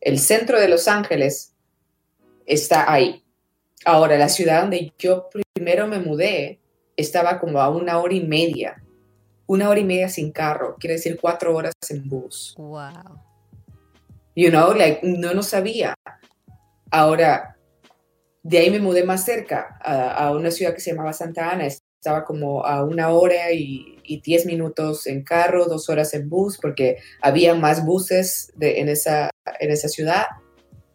El 0.00 0.18
centro 0.18 0.60
de 0.60 0.68
Los 0.68 0.88
Ángeles 0.88 1.54
está 2.46 2.90
ahí. 2.92 3.24
Ahora, 3.84 4.18
la 4.18 4.28
ciudad 4.28 4.62
donde 4.62 4.92
yo 4.98 5.28
primero 5.54 5.86
me 5.86 5.98
mudé 5.98 6.60
estaba 6.96 7.38
como 7.38 7.60
a 7.60 7.70
una 7.70 7.98
hora 7.98 8.14
y 8.14 8.20
media, 8.20 8.82
una 9.46 9.68
hora 9.68 9.80
y 9.80 9.84
media 9.84 10.08
sin 10.08 10.32
carro, 10.32 10.76
quiere 10.78 10.94
decir 10.94 11.18
cuatro 11.20 11.54
horas 11.54 11.72
en 11.88 12.08
bus. 12.08 12.54
Wow. 12.58 13.20
You 14.34 14.50
know, 14.50 14.74
like, 14.74 15.00
no 15.02 15.32
lo 15.32 15.42
sabía. 15.42 15.94
Ahora, 16.90 17.57
de 18.48 18.58
ahí 18.58 18.70
me 18.70 18.80
mudé 18.80 19.04
más 19.04 19.26
cerca, 19.26 19.76
a, 19.82 20.32
una 20.32 20.50
ciudad 20.50 20.72
que 20.72 20.80
se 20.80 20.90
llamaba 20.90 21.12
Santa 21.12 21.50
Ana. 21.50 21.66
Estaba 21.66 22.24
como 22.24 22.64
a 22.64 22.82
una 22.82 23.10
hora 23.10 23.52
y, 23.52 24.00
diez 24.24 24.46
minutos 24.46 25.06
en 25.06 25.22
carro, 25.22 25.66
dos 25.66 25.90
horas 25.90 26.14
en 26.14 26.30
bus, 26.30 26.56
porque 26.56 26.96
había 27.20 27.54
más 27.54 27.84
buses 27.84 28.50
en, 28.58 28.88
esa, 28.88 29.30
ciudad. 29.88 30.28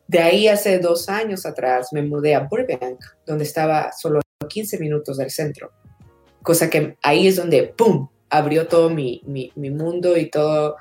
De 0.07 0.17
ahí 0.17 0.47
hace 0.47 0.79
dos 0.79 1.09
años 1.09 1.45
atrás 1.45 1.89
me 1.91 2.01
mudé 2.01 2.33
a 2.33 2.47
Burbank, 2.47 2.99
donde 3.27 3.43
estaba 3.43 3.91
solo 3.91 4.19
15 4.49 4.79
minutos 4.79 5.17
del 5.17 5.29
centro. 5.29 5.71
Cosa 6.41 6.71
que 6.71 6.97
ahí 7.03 7.27
es 7.27 7.35
donde, 7.35 7.71
¡pum!, 7.77 8.07
abrió 8.31 8.67
todo 8.67 8.89
mi, 8.89 9.21
mundo 9.55 10.17
y 10.17 10.31
todo, 10.31 10.77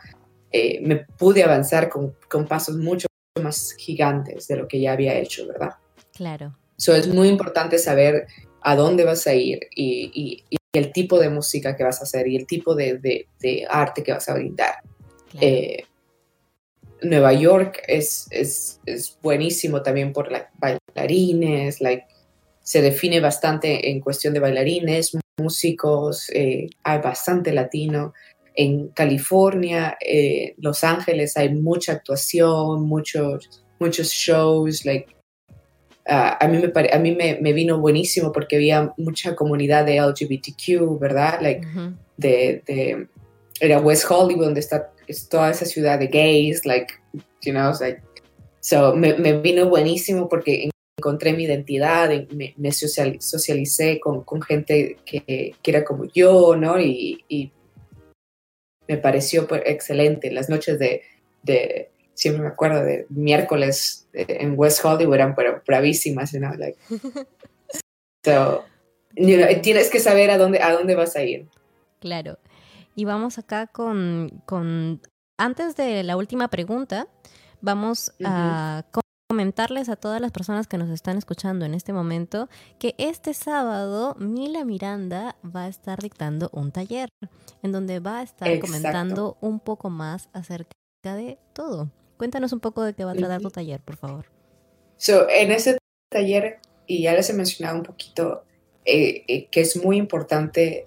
eh, 0.51 0.81
me 0.81 1.05
pude 1.19 1.43
avanzar 1.43 1.91
con 1.91 2.47
pasos 2.49 2.79
mucho 2.79 3.09
más 3.43 3.75
gigantes 3.77 4.49
de 4.49 4.57
lo 4.57 4.67
que 4.67 4.81
ya 4.81 4.93
había 4.93 5.19
hecho, 5.19 5.47
¿verdad? 5.47 5.73
Claro. 6.15 6.57
So, 6.83 6.97
es 6.97 7.07
muy 7.07 7.29
importante 7.29 7.79
saber 7.79 8.27
a 8.61 8.75
dónde 8.75 9.05
vas 9.05 9.25
a 9.29 9.35
ir 9.35 9.69
y, 9.73 10.11
y, 10.51 10.59
el 10.75 10.91
tipo 10.91 11.21
de 11.21 11.29
música 11.29 11.77
que 11.77 11.85
vas 11.85 12.01
a 12.01 12.05
hacer 12.05 12.27
y 12.27 12.35
el 12.35 12.47
tipo 12.47 12.75
de, 12.75 12.99
de, 12.99 13.29
de 13.41 13.67
arte 13.71 14.03
que 14.03 14.11
vas 14.11 14.29
a 14.29 14.35
brindar. 14.35 14.77
Eh, 15.41 15.85
Nueva 17.03 17.35
York 17.35 17.83
es, 17.87 18.27
es, 18.31 18.81
es, 18.85 19.17
buenísimo 19.23 19.83
también 19.83 20.13
por 20.13 20.33
like, 20.33 20.49
bailarines, 20.59 21.81
like, 21.81 22.07
se 22.63 22.83
define 22.83 23.21
bastante 23.21 23.91
en 23.91 24.01
cuestión 24.01 24.35
de 24.35 24.41
bailarines, 24.41 25.13
músicos, 25.37 26.31
eh, 26.31 26.69
hay 26.83 26.99
bastante 27.01 27.53
latino. 27.53 28.13
En 28.55 28.89
California, 28.89 29.99
eh, 30.01 30.55
Los 30.57 30.83
Ángeles 30.83 31.37
hay 31.37 31.55
mucha 31.55 31.93
actuación, 31.93 32.83
muchos, 32.83 33.63
muchos 33.79 34.09
shows, 34.09 34.85
like, 34.85 35.22
uh, 36.09 36.37
a 36.41 36.49
mí, 36.49 36.59
me, 36.59 36.89
a 36.93 36.99
mí 36.99 37.15
me, 37.15 37.39
me, 37.41 37.53
vino 37.53 37.79
buenísimo 37.79 38.33
porque 38.33 38.57
había 38.57 38.93
mucha 38.97 39.35
comunidad 39.35 39.85
de 39.85 40.01
LGBTQ, 40.01 40.99
¿verdad? 40.99 41.41
Like, 41.41 41.67
de, 42.17 42.63
de, 42.67 43.07
era 43.61 43.81
West 43.81 44.07
Hollywood, 44.09 44.45
donde 44.45 44.61
está 44.61 44.93
es 45.07 45.29
toda 45.29 45.51
esa 45.51 45.65
ciudad 45.65 45.99
de 45.99 46.07
gays, 46.07 46.65
like, 46.65 46.95
you 47.43 47.53
know, 47.53 47.73
like, 47.81 48.03
so 48.61 48.95
me, 48.95 49.15
me 49.15 49.39
vino 49.41 49.69
buenísimo 49.69 50.29
porque 50.29 50.71
encontré 50.99 51.33
mi 51.33 51.45
identidad, 51.45 52.11
me, 52.31 52.55
me 52.57 52.73
socialicé 52.73 53.99
con, 54.01 54.23
con 54.23 54.41
gente 54.43 54.99
que, 55.05 55.55
que, 55.61 55.71
era 55.71 55.85
como 55.85 56.05
yo, 56.05 56.57
¿no? 56.57 56.81
Y, 56.81 57.25
y 57.29 57.53
me 58.89 58.99
pareció 58.99 59.47
pues, 59.47 59.63
excelente. 59.67 60.31
Las 60.31 60.49
noches 60.49 60.79
de, 60.79 61.03
de, 61.43 61.91
siempre 62.15 62.43
me 62.43 62.49
acuerdo 62.49 62.85
de 62.85 63.07
miércoles 63.11 64.09
en 64.13 64.55
West 64.57 64.85
Hollywood 64.85 65.15
eran 65.15 65.35
pero 65.35 65.63
bravísimas, 65.67 66.33
you 66.33 66.39
know, 66.39 66.55
like. 66.55 66.79
So, 68.25 68.65
you 69.17 69.37
know, 69.37 69.49
tienes 69.63 69.91
que 69.91 69.99
saber 69.99 70.31
a 70.31 70.39
dónde, 70.39 70.63
a 70.63 70.73
dónde 70.73 70.95
vas 70.95 71.17
a 71.17 71.25
ir. 71.25 71.49
Claro. 71.99 72.39
Y 72.95 73.05
vamos 73.05 73.37
acá 73.39 73.67
con, 73.67 74.43
con 74.47 75.01
antes 75.39 75.75
de 75.75 76.05
la 76.05 76.17
última 76.17 76.47
pregunta, 76.49 77.09
vamos 77.61 78.13
a 78.25 78.85
comentarles 79.29 79.89
a 79.89 79.97
todas 79.97 80.21
las 80.21 80.31
personas 80.31 80.67
que 80.67 80.79
nos 80.79 80.91
están 80.91 81.17
escuchando 81.17 81.65
en 81.65 81.75
este 81.75 81.93
momento 81.93 82.49
que 82.79 82.95
este 82.99 83.33
sábado 83.33 84.15
Mila 84.19 84.65
Miranda 84.65 85.37
va 85.45 85.65
a 85.65 85.69
estar 85.69 85.99
dictando 86.01 86.51
un 86.53 86.71
taller 86.71 87.09
en 87.63 87.73
donde 87.73 87.99
va 87.99 88.19
a 88.19 88.23
estar 88.23 88.61
comentando 88.61 89.39
un 89.41 89.59
poco 89.59 89.89
más 89.89 90.29
acerca 90.33 90.77
de 91.03 91.39
todo. 91.55 91.89
Cuéntanos 92.23 92.53
un 92.53 92.61
poco 92.61 92.85
de 92.85 92.95
qué 92.95 93.05
va 93.05 93.11
a 93.11 93.15
tratar 93.17 93.41
tu 93.41 93.51
taller, 93.51 93.81
por 93.81 93.97
favor. 93.97 94.27
So, 94.97 95.29
en 95.29 95.51
ese 95.51 95.79
taller, 96.09 96.61
y 96.87 97.03
ya 97.03 97.15
les 97.15 97.29
he 97.29 97.33
mencionado 97.33 97.79
un 97.79 97.83
poquito, 97.83 98.45
eh, 98.85 99.25
eh, 99.27 99.49
que 99.49 99.61
es 99.61 99.83
muy 99.83 99.97
importante 99.97 100.87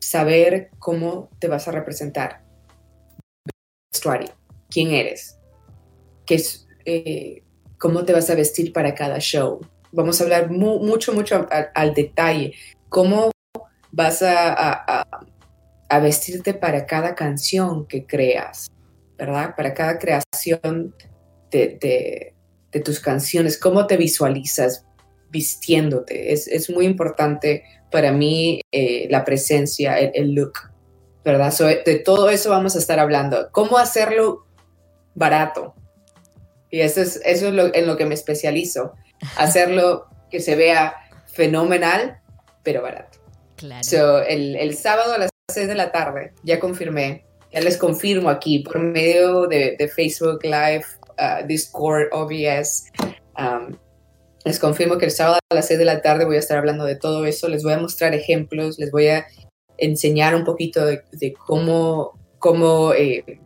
saber 0.00 0.70
cómo 0.78 1.28
te 1.38 1.48
vas 1.48 1.68
a 1.68 1.72
representar. 1.72 2.42
Vestuario, 3.92 4.30
quién 4.70 4.92
eres, 4.92 5.38
qué 6.24 6.36
es 6.36 6.66
eh, 6.86 7.42
cómo 7.78 8.06
te 8.06 8.14
vas 8.14 8.30
a 8.30 8.36
vestir 8.36 8.72
para 8.72 8.94
cada 8.94 9.18
show. 9.18 9.60
Vamos 9.92 10.18
a 10.18 10.24
hablar 10.24 10.50
mucho, 10.50 11.12
mucho 11.12 11.46
al 11.74 11.92
detalle. 11.92 12.54
Cómo 12.88 13.32
vas 13.92 14.22
a, 14.22 15.04
a, 15.90 15.98
vestirte 16.00 16.54
para 16.54 16.86
cada 16.86 17.14
canción 17.14 17.86
que 17.86 18.06
creas, 18.06 18.70
¿verdad? 19.18 19.54
Para 19.56 19.74
cada 19.74 19.98
creación 19.98 20.94
de, 21.50 21.78
de, 22.72 22.80
tus 22.80 23.00
canciones. 23.00 23.58
Cómo 23.58 23.86
te 23.86 23.96
visualizas 23.96 24.84
vistiéndote. 25.30 26.34
Es, 26.34 26.46
es 26.46 26.68
muy 26.68 26.84
importante 26.84 27.64
para 27.90 28.12
mí 28.12 28.60
eh, 28.70 29.06
la 29.10 29.24
presencia, 29.24 29.98
el, 29.98 30.34
look, 30.34 30.70
¿verdad? 31.24 31.54
de 31.86 31.98
todo 32.00 32.28
eso 32.28 32.50
vamos 32.50 32.76
a 32.76 32.78
estar 32.78 32.98
hablando. 32.98 33.48
¿Cómo 33.52 33.78
hacerlo 33.78 34.46
barato? 35.14 35.74
Y 36.70 36.80
eso 36.80 37.00
es, 37.00 37.20
eso 37.24 37.48
es 37.48 37.54
lo, 37.54 37.74
en 37.74 37.86
lo 37.86 37.96
que 37.96 38.04
me 38.04 38.14
especializo, 38.14 38.92
hacerlo 39.36 40.06
que 40.30 40.40
se 40.40 40.56
vea 40.56 40.94
fenomenal, 41.26 42.20
pero 42.62 42.82
barato. 42.82 43.18
Claro. 43.56 44.22
el, 44.22 44.56
el, 44.56 44.76
sábado 44.76 45.14
a 45.14 45.18
las 45.18 45.30
6 45.50 45.68
de 45.68 45.74
la 45.74 45.90
tarde, 45.90 46.34
ya 46.42 46.60
confirmé, 46.60 47.25
ya 47.56 47.62
les 47.62 47.78
confirmo 47.78 48.28
aquí 48.28 48.58
por 48.58 48.78
medio 48.78 49.46
de, 49.46 49.76
de 49.78 49.88
Facebook 49.88 50.40
Live, 50.44 50.84
uh, 51.18 51.46
Discord, 51.46 52.08
OBS. 52.12 52.92
Um, 53.38 53.76
les 54.44 54.58
confirmo 54.58 54.98
que 54.98 55.06
el 55.06 55.10
sábado 55.10 55.38
a 55.50 55.54
las 55.54 55.66
6 55.66 55.78
de 55.78 55.84
la 55.86 56.02
tarde 56.02 56.26
voy 56.26 56.36
a 56.36 56.40
estar 56.40 56.58
hablando 56.58 56.84
de 56.84 56.96
todo 56.96 57.24
eso, 57.24 57.48
les 57.48 57.62
voy 57.62 57.72
a 57.72 57.78
mostrar 57.78 58.14
ejemplos, 58.14 58.78
les 58.78 58.90
voy 58.90 59.08
a 59.08 59.26
enseñar 59.78 60.34
un 60.34 60.44
poquito 60.44 60.84
de, 60.84 61.02
de 61.12 61.32
cómo, 61.32 62.18
cómo 62.38 62.92
eh, 62.92 63.40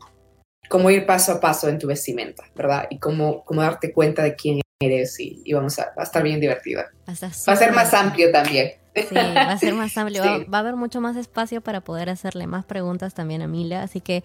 cómo 0.69 0.91
ir 0.91 1.07
paso 1.07 1.33
a 1.33 1.41
paso 1.41 1.69
en 1.69 1.79
tu 1.79 1.87
vestimenta, 1.87 2.45
¿verdad? 2.55 2.87
Y 2.91 2.99
cómo, 2.99 3.45
cómo 3.45 3.63
darte 3.63 3.93
cuenta 3.93 4.23
de 4.23 4.35
quién 4.35 4.61
eres 4.81 5.19
y, 5.21 5.43
y 5.45 5.53
vamos 5.53 5.79
a, 5.79 5.87
va 5.97 6.03
a 6.03 6.05
estar 6.05 6.23
bien 6.23 6.41
divertida. 6.41 6.91
Va 7.09 7.13
a, 7.53 7.57
ser 7.57 7.73
más 7.73 7.95
amplio 7.95 8.31
también. 8.31 8.73
Sí, 8.95 9.15
va 9.15 9.53
a 9.53 9.59
ser 9.59 9.75
más 9.75 9.97
amplio. 9.97 10.23
Va, 10.23 10.59
a 10.59 10.61
haber 10.61 10.77
mucho 10.77 11.01
más 11.01 11.17
espacio 11.17 11.61
para 11.61 11.81
poder 11.81 12.11
hacerle 12.11 12.47
más 12.47 12.65
preguntas 12.65 13.15
también 13.15 13.43
a 13.43 13.47
Mila, 13.47 13.83
así 13.83 14.01
que 14.01 14.25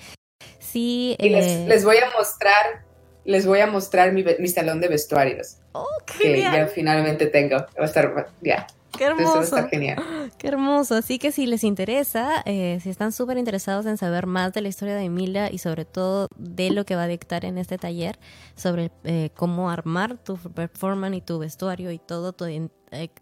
sí. 0.59 1.15
Eh, 1.19 1.65
les, 1.67 1.83
voy 1.85 1.97
a 1.97 2.09
mostrar, 2.17 2.83
les 3.23 3.45
voy 3.45 3.59
a 3.59 3.67
mostrar 3.67 4.11
mi, 4.11 4.23
mi 4.39 4.47
salón 4.47 4.81
de 4.81 4.87
vestuarios. 4.87 5.57
Oh, 5.73 5.87
que 6.05 6.41
ya 6.41 6.67
finalmente 6.67 7.27
tengo. 7.27 7.57
Va 7.57 7.83
a 7.83 7.85
estar, 7.85 8.29
ya. 8.41 8.67
Qué 8.97 9.05
hermoso. 9.05 9.55
Qué 10.37 10.47
hermoso. 10.47 10.95
Así 10.95 11.19
que 11.19 11.31
si 11.31 11.45
les 11.45 11.63
interesa, 11.63 12.41
eh, 12.45 12.79
si 12.81 12.89
están 12.89 13.11
súper 13.11 13.37
interesados 13.37 13.85
en 13.85 13.97
saber 13.97 14.25
más 14.27 14.53
de 14.53 14.61
la 14.61 14.69
historia 14.69 14.95
de 14.95 15.03
Emilia 15.03 15.51
y 15.51 15.59
sobre 15.59 15.85
todo 15.85 16.29
de 16.37 16.71
lo 16.71 16.85
que 16.85 16.95
va 16.95 17.03
a 17.03 17.07
dictar 17.07 17.45
en 17.45 17.57
este 17.57 17.77
taller 17.77 18.17
sobre 18.55 18.91
eh, 19.03 19.31
cómo 19.35 19.69
armar 19.69 20.17
tu 20.17 20.37
performance 20.37 21.17
y 21.17 21.21
tu 21.21 21.39
vestuario 21.39 21.91
y 21.91 21.99
todo 21.99 22.33
eh, 22.47 22.69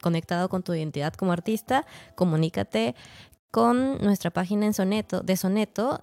conectado 0.02 0.50
con 0.50 0.64
tu 0.64 0.74
identidad 0.74 1.14
como 1.14 1.32
artista, 1.32 1.86
comunícate 2.16 2.96
con 3.52 4.00
nuestra 4.00 4.32
página 4.32 4.66
en 4.66 4.74
Soneto, 4.74 5.22
de 5.22 5.38
Soneto 5.38 6.02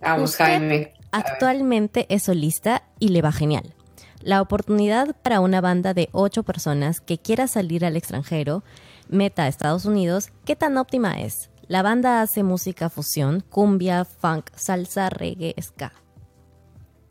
Vamos, 0.00 0.36
Jaime. 0.36 0.94
Actualmente 1.10 2.06
es 2.08 2.24
solista 2.24 2.84
y 2.98 3.08
le 3.08 3.22
va 3.22 3.32
genial. 3.32 3.74
La 4.20 4.42
oportunidad 4.42 5.16
para 5.22 5.40
una 5.40 5.60
banda 5.60 5.94
de 5.94 6.08
ocho 6.12 6.42
personas 6.42 7.00
que 7.00 7.18
quiera 7.18 7.46
salir 7.46 7.84
al 7.84 7.96
extranjero, 7.96 8.64
meta 9.08 9.44
a 9.44 9.48
Estados 9.48 9.84
Unidos, 9.84 10.30
¿qué 10.44 10.56
tan 10.56 10.76
óptima 10.76 11.20
es? 11.20 11.50
La 11.68 11.82
banda 11.82 12.20
hace 12.20 12.42
música 12.42 12.90
fusión, 12.90 13.44
cumbia, 13.48 14.04
funk, 14.04 14.50
salsa, 14.56 15.08
reggae, 15.10 15.54
ska. 15.60 15.92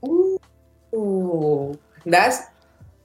Uh, 0.01 1.75
that's 2.09 2.43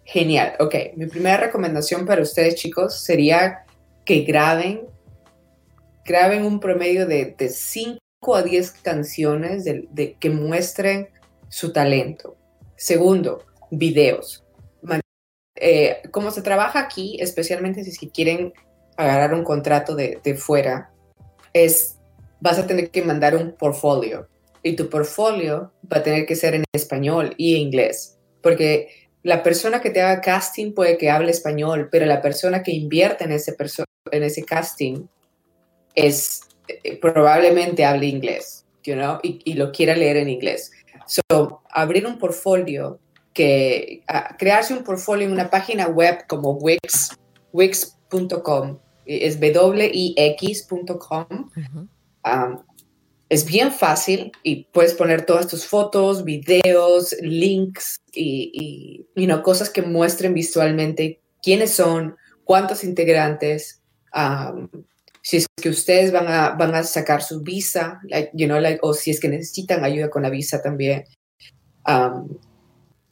genial. 0.05 0.53
Ok, 0.61 0.75
mi 0.97 1.07
primera 1.07 1.37
recomendación 1.37 2.07
para 2.07 2.23
ustedes, 2.23 2.57
chicos, 2.57 3.03
sería 3.03 3.65
que 4.05 4.23
graben 4.23 4.92
graben 6.05 6.45
un 6.45 6.61
promedio 6.61 7.07
de, 7.07 7.35
5 7.49 7.99
a 8.35 8.43
10 8.43 8.71
canciones 8.83 9.65
de, 9.65 10.17
que 10.19 10.31
muestren 10.31 11.09
su 11.49 11.73
talento. 11.73 12.37
Segundo, 12.77 13.45
videos. 13.71 14.45
Eh, 15.55 16.03
como 16.11 16.31
se 16.31 16.43
trabaja 16.43 16.81
aquí, 16.81 17.19
especialmente 17.21 17.85
si 17.85 18.09
quieren 18.09 18.53
agarrar 18.97 19.35
un 19.35 19.45
contrato 19.45 19.95
de, 19.95 20.35
fuera, 20.37 20.91
es 21.53 21.99
vas 22.41 22.59
a 22.59 22.67
tener 22.67 22.91
que 22.91 23.03
mandar 23.03 23.37
un 23.37 23.53
portfolio. 23.53 24.29
y 24.65 24.77
tu 24.77 24.89
portfolio 24.89 25.73
va 25.93 25.99
a 25.99 26.03
tener 26.05 26.25
que 26.25 26.37
ser 26.37 26.55
en 26.55 26.65
español 26.73 27.35
y 27.37 27.57
inglés, 27.57 28.19
porque 28.41 28.89
la 29.25 29.43
persona 29.43 29.81
que 29.81 29.91
te 29.91 30.01
haga 30.01 30.21
casting 30.21 30.73
puede 30.73 30.99
que 30.99 31.11
hable 31.11 31.33
español, 31.33 31.89
pero 31.91 32.07
la 32.07 32.23
persona 32.23 32.63
que 32.63 32.73
invierte 32.73 33.25
en 33.25 33.33
ese, 33.33 33.57
en 34.13 34.23
ese 34.23 34.45
casting 34.45 35.07
es 35.95 36.43
eh, 36.69 36.99
probablemente 36.99 37.85
hable 37.85 38.07
inglés, 38.07 38.65
you 38.85 38.95
know, 38.95 39.19
y, 39.23 39.41
y, 39.45 39.55
lo 39.55 39.73
quiera 39.73 39.97
leer 39.97 40.17
en 40.17 40.29
inglés. 40.29 40.73
So, 41.07 41.63
abrir 41.71 42.07
un 42.07 42.19
portfolio 42.19 42.99
que 43.33 44.03
crearse 44.39 44.75
un 44.75 44.85
portfolio 44.85 45.27
en 45.27 45.33
una 45.33 45.51
página 45.51 45.89
web 45.89 46.27
como 46.29 46.53
Wix, 46.53 47.19
wix.com, 47.53 48.79
es 49.07 49.41
wix.com. 49.41 51.27
Um, 52.25 52.63
es 53.29 53.45
bien 53.47 53.73
fácil 53.73 54.31
y 54.43 54.65
puedes 54.65 54.95
poner 54.95 55.25
todas 55.25 55.49
tus 55.49 55.67
fotos, 55.67 56.23
videos, 56.25 57.17
links 57.23 57.97
y, 58.13 59.07
y 59.15 59.27
cosas 59.43 59.71
que 59.71 59.81
muestren 59.83 60.35
visualmente 60.35 61.23
quiénes 61.43 61.73
son, 61.73 62.17
cuántos 62.45 62.85
integrantes, 62.85 63.83
um, 64.15 64.69
si 65.23 65.37
es 65.39 65.47
que 65.61 65.69
ustedes 65.69 66.13
van 66.13 66.27
a, 66.29 66.51
van 66.51 66.75
a 66.75 66.83
sacar 66.83 67.23
su 67.23 67.41
visa, 67.41 68.01
you 68.33 68.47
know, 68.47 68.61
o 68.83 68.93
si 68.93 69.13
es 69.13 69.21
que 69.21 69.29
necesitan 69.29 69.85
ayuda 69.85 70.11
con 70.11 70.23
la 70.23 70.31
visa 70.31 70.61
también. 70.61 71.05
Um, 71.87 72.37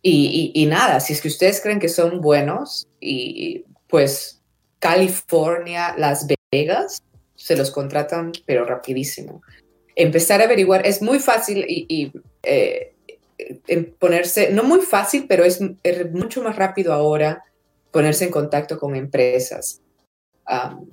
y, 0.02 0.66
nada, 0.66 0.98
si 1.00 1.12
es 1.12 1.20
que 1.20 1.28
ustedes 1.28 1.60
creen 1.60 1.78
que 1.78 1.88
son 1.88 2.20
buenos, 2.20 2.88
y 3.00 3.64
pues 3.86 4.40
California, 4.78 5.94
Las 5.96 6.26
Vegas, 6.50 7.02
se 7.36 7.56
los 7.56 7.70
contratan, 7.70 8.32
pero 8.46 8.64
rapidísimo. 8.64 9.42
Empezar 9.94 10.40
a 10.40 10.44
averiguar, 10.44 10.86
es 10.86 11.02
muy 11.02 11.18
fácil 11.18 11.64
y, 11.68 12.12
eh, 12.42 12.92
ponerse, 13.98 14.50
no 14.52 14.62
muy 14.62 14.80
fácil, 14.80 15.26
pero 15.28 15.44
es, 15.44 15.60
mucho 16.12 16.42
más 16.42 16.56
rápido 16.56 16.92
ahora 16.92 17.44
ponerse 17.90 18.24
en 18.24 18.30
contacto 18.30 18.78
con 18.78 18.96
empresas. 18.96 19.80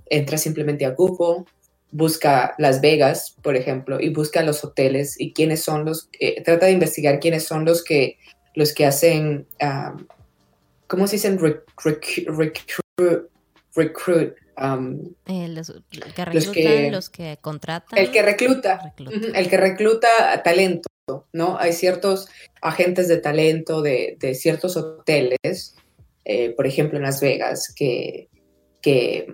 Entra 0.09 0.37
simplemente 0.37 0.85
a 0.85 0.91
Google, 0.91 1.45
busca 1.91 2.53
Las 2.57 2.81
Vegas, 2.81 3.35
por 3.41 3.55
ejemplo, 3.55 3.99
y 3.99 4.09
busca 4.09 4.43
los 4.43 4.63
hoteles 4.63 5.19
y 5.19 5.33
quiénes 5.33 5.63
son 5.63 5.85
los, 5.85 6.09
eh, 6.19 6.41
trata 6.43 6.65
de 6.67 6.73
investigar 6.73 7.19
quiénes 7.19 7.45
son 7.45 7.65
los 7.65 7.83
que 7.83 8.17
los 8.57 8.73
que 8.73 8.85
hacen, 8.87 9.47
um, 9.61 10.07
¿cómo 10.87 11.05
se 11.05 11.17
dicen? 11.17 11.39
recruit. 13.75 14.33
Um, 14.59 15.13
eh, 15.27 15.47
los, 15.49 15.71
que 16.15 16.25
reclutan, 16.25 16.91
los 16.91 17.11
que, 17.11 17.37
contratan. 17.39 17.99
El 17.99 18.09
que 18.09 18.23
recluta, 18.23 18.93
el 19.35 19.47
que 19.47 19.57
recluta 19.57 20.07
talento, 20.43 20.89
¿no? 21.31 21.59
Hay 21.59 21.73
ciertos 21.73 22.27
agentes 22.59 23.07
de 23.07 23.17
talento 23.17 23.83
de, 23.83 24.17
de 24.19 24.33
ciertos 24.33 24.75
hoteles, 24.75 25.75
eh, 26.25 26.49
por 26.49 26.65
ejemplo 26.65 26.97
en 26.97 27.03
Las 27.03 27.21
Vegas, 27.21 27.71
que, 27.75 28.27
que 28.81 29.27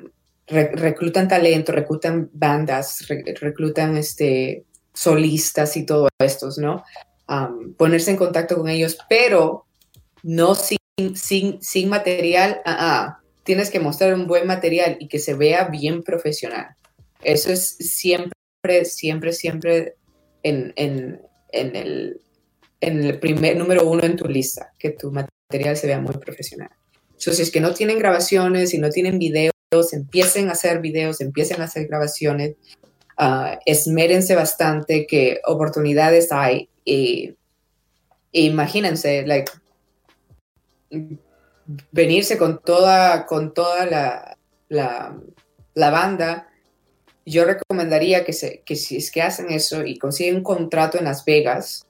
reclutan 0.48 1.28
talento, 1.28 1.72
reclutan 1.72 2.30
bandas, 2.34 3.06
reclutan 3.08 3.98
este, 3.98 4.66
solistas 4.94 5.78
y 5.78 5.86
todo 5.86 6.10
estos, 6.20 6.58
¿no? 6.58 6.84
ponerse 7.78 8.12
en 8.12 8.18
contacto 8.18 8.58
con 8.58 8.70
ellos, 8.70 8.98
pero 9.10 9.66
no 10.22 10.56
sin, 10.56 10.78
sin, 11.16 11.62
sin 11.62 11.90
material. 11.90 12.62
Ah, 12.66 13.20
tienes 13.44 13.70
que 13.70 13.80
mostrar 13.80 14.14
un 14.14 14.28
buen 14.28 14.46
material 14.46 14.98
y 15.00 15.08
que 15.08 15.20
se 15.20 15.34
vea 15.34 15.66
bien 15.66 16.04
profesional. 16.04 16.76
Eso 17.24 17.52
es 17.52 17.76
siempre, 17.80 18.86
siempre, 18.86 19.34
siempre 19.34 19.96
en, 20.44 20.74
en, 20.76 21.22
en, 21.52 21.76
el, 21.76 22.22
en 22.82 23.04
el 23.04 23.20
primer 23.20 23.58
número 23.58 23.88
uno 23.90 24.04
en 24.04 24.16
tu 24.16 24.28
lista, 24.28 24.72
que 24.78 24.92
tu 24.92 25.12
material 25.12 25.78
se 25.78 25.88
vea 25.88 26.00
muy 26.00 26.16
profesional. 26.18 26.70
Entonces, 27.08 27.38
si 27.38 27.42
es 27.44 27.52
que 27.52 27.62
no 27.62 27.74
tienen 27.74 28.00
grabaciones 28.00 28.74
y 28.74 28.78
no 28.78 28.90
tienen 28.90 29.18
videos, 29.18 29.53
empiecen 29.94 30.50
a 30.50 30.54
hacer 30.54 30.80
videos, 30.80 31.22
empiecen 31.22 31.62
a 31.62 31.66
hacer 31.66 31.88
grabaciones, 31.88 32.56
uh, 33.20 33.58
esmérense 33.66 34.36
bastante 34.36 35.08
que 35.08 35.42
oportunidades 35.46 36.32
hay 36.32 36.70
y, 36.86 37.36
imagínense, 38.32 39.26
like, 39.26 39.52
venirse 41.92 42.38
con 42.38 42.62
toda, 42.62 43.26
con 43.26 43.54
toda 43.54 43.86
la, 43.86 44.38
la, 44.70 45.90
banda, 45.90 46.50
yo 47.26 47.46
recomendaría 47.46 48.26
que, 48.26 48.34
se, 48.34 48.62
que 48.62 48.76
si 48.76 48.98
es 48.98 49.12
que 49.12 49.22
hacen 49.22 49.50
eso 49.52 49.86
y 49.86 49.98
consiguen 49.98 50.38
un 50.38 50.44
contrato 50.44 50.98
en 50.98 51.06
Las 51.06 51.24
Vegas, 51.26 51.86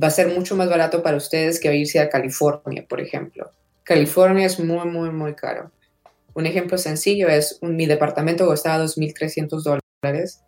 va 0.00 0.08
a 0.08 0.10
ser 0.10 0.28
mucho 0.28 0.56
más 0.56 0.68
barato 0.68 1.02
para 1.02 1.16
ustedes 1.16 1.60
que 1.60 1.74
irse 1.74 1.98
a 1.98 2.08
California, 2.08 2.84
por 2.88 3.00
ejemplo. 3.00 3.50
California 3.84 4.46
es 4.46 4.58
muy, 4.58 4.86
muy, 4.86 5.10
muy 5.10 5.34
caro. 5.34 5.70
Un 6.34 6.46
ejemplo 6.46 6.78
sencillo 6.78 7.28
es, 7.28 7.58
mi 7.62 7.86
departamento 7.86 8.46
costaba 8.46 8.84
2.300 8.84 9.80
dólares. 10.02 10.40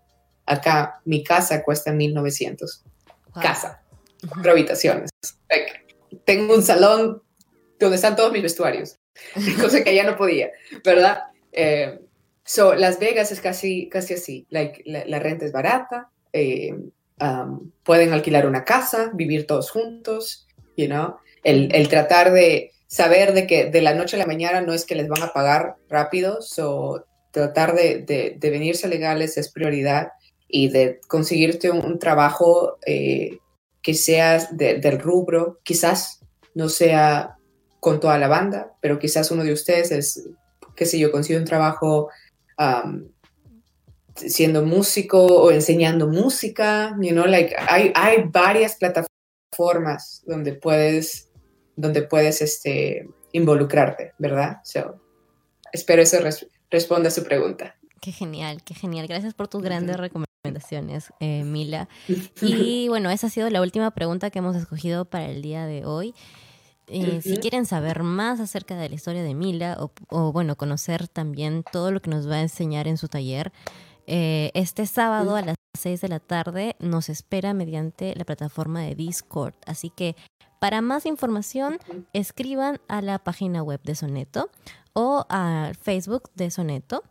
Acá 0.45 1.01
mi 1.05 1.25
casa 1.25 1.63
cuesta 1.63 1.93
1.900 1.93 2.83
casa, 3.41 3.83
cuatro 4.29 4.53
habitaciones. 4.53 5.11
Tengo 6.25 6.55
un 6.55 6.63
salón 6.63 7.23
donde 7.79 7.97
están 7.97 8.17
todos 8.17 8.33
mis 8.33 8.43
vestuarios, 8.43 8.99
cosa 9.61 9.85
que 9.85 9.95
ya 9.95 10.05
no 10.05 10.17
podía, 10.17 10.51
¿verdad? 10.85 11.25
Eh, 11.53 12.01
so, 12.45 12.75
Las 12.75 12.99
Vegas 12.99 13.33
es 13.33 13.41
casi, 13.41 13.89
casi 13.89 14.15
así, 14.15 14.47
like, 14.51 14.83
la, 14.87 15.19
renta 15.19 15.45
es 15.45 15.53
barata, 15.53 16.11
eh, 16.33 16.75
um, 17.21 17.71
pueden 17.83 18.13
alquilar 18.13 18.47
una 18.47 18.65
casa, 18.65 19.11
vivir 19.15 19.47
todos 19.47 19.71
juntos, 19.71 20.47
you 20.77 20.87
know? 20.87 21.17
el, 21.45 21.75
el, 21.75 21.89
tratar 21.89 22.33
de 22.33 22.73
saber 22.87 23.33
de 23.33 23.47
que 23.47 23.71
de 23.71 23.83
la 23.83 23.95
noche 23.95 24.17
a 24.17 24.19
la 24.19 24.27
mañana 24.27 24.61
no 24.61 24.73
es 24.73 24.85
que 24.85 24.95
les 24.95 25.09
van 25.09 25.23
a 25.23 25.33
pagar 25.33 25.77
rápido, 25.89 26.41
so, 26.43 27.07
tratar 27.31 27.75
de, 27.75 27.99
de, 27.99 28.37
de 28.39 28.51
venirse 28.51 28.89
legales 28.89 29.37
es 29.37 29.51
prioridad 29.51 30.09
y 30.49 30.69
de 30.69 31.01
conseguirte 31.09 31.71
un, 31.71 31.99
trabajo 31.99 32.79
eh, 32.87 33.39
que 33.83 33.95
sea 33.95 34.49
del 34.53 34.99
rubro, 35.01 35.61
quizás 35.63 36.21
no 36.55 36.69
sea 36.69 37.37
con 37.81 38.01
toda 38.01 38.19
la 38.19 38.29
banda, 38.29 38.73
pero 38.81 38.99
quizás 38.99 39.31
uno 39.31 39.45
de 39.45 39.53
ustedes 39.53 39.93
es, 39.93 40.29
qué 40.75 40.87
sé 40.87 40.99
yo, 40.99 41.13
consigue 41.13 41.39
un 41.39 41.45
trabajo 41.45 42.09
siendo 44.15 44.65
músico 44.65 45.27
o 45.27 45.51
enseñando 45.51 46.09
música, 46.09 46.97
you 47.01 47.11
know, 47.11 47.27
like, 47.27 47.55
hay, 47.69 47.93
hay 47.95 48.25
varias 48.25 48.77
plataformas 48.77 50.23
donde 50.27 50.55
puedes, 50.55 51.26
donde 51.77 52.03
puedes 52.03 52.43
este, 52.43 53.09
involucrarte, 53.33 54.15
¿verdad? 54.19 54.59
So, 54.65 55.01
espero 55.73 56.03
eso 56.03 56.19
responda 56.71 57.09
a 57.09 57.13
su 57.13 57.23
pregunta. 57.23 57.77
Qué 58.01 58.13
genial, 58.13 58.63
qué 58.63 58.75
genial. 58.75 59.07
Gracias 59.07 59.35
por 59.35 59.49
tus 59.49 59.63
grandes 59.63 59.97
recomendaciones, 59.97 61.13
eh, 61.21 61.45
Mila. 61.45 61.89
Y 62.43 62.89
bueno, 62.89 63.11
esa 63.11 63.29
ha 63.29 63.31
sido 63.31 63.51
la 63.51 63.61
última 63.61 63.91
pregunta 63.93 64.31
que 64.31 64.39
hemos 64.39 64.57
escogido 64.57 65.05
para 65.05 65.27
el 65.27 65.43
día 65.43 65.67
de 65.67 65.85
hoy. 65.85 66.15
Eh, 66.89 67.21
si 67.21 67.39
quieren 67.39 67.67
saber 67.67 68.05
más 68.05 68.39
acerca 68.39 68.77
de 68.77 68.89
la 68.89 68.95
historia 68.95 69.25
de 69.25 69.35
Mila 69.35 69.77
o, 70.09 70.33
bueno, 70.33 70.57
conocer 70.57 71.09
también 71.09 71.65
todo 71.73 71.91
lo 71.91 72.01
que 72.01 72.11
nos 72.11 72.31
va 72.31 72.37
a 72.37 72.43
enseñar 72.43 72.87
en 72.87 72.97
su 72.97 73.09
taller, 73.09 73.53
eh, 74.07 74.53
este 74.55 74.87
sábado 74.87 75.35
a 75.35 75.43
las 75.43 75.57
6 75.77 76.01
de 76.01 76.09
la 76.09 76.21
tarde 76.21 76.77
nos 76.79 77.09
espera 77.09 77.55
mediante 77.55 78.15
la 78.15 78.25
plataforma 78.25 78.83
de 78.83 78.95
Discord. 78.95 79.55
Así 79.67 79.91
que 79.91 80.15
para 80.59 80.81
más 80.81 81.07
información, 81.07 81.79
escriban 82.13 82.81
a 82.89 83.03
la 83.03 83.19
página 83.19 83.63
web 83.63 83.81
de 83.83 83.95
Soneto 83.95 84.51
o 84.93 85.25
al 85.29 85.77
Facebook 85.77 86.31
de 86.35 86.51
Soneto. 86.51 87.05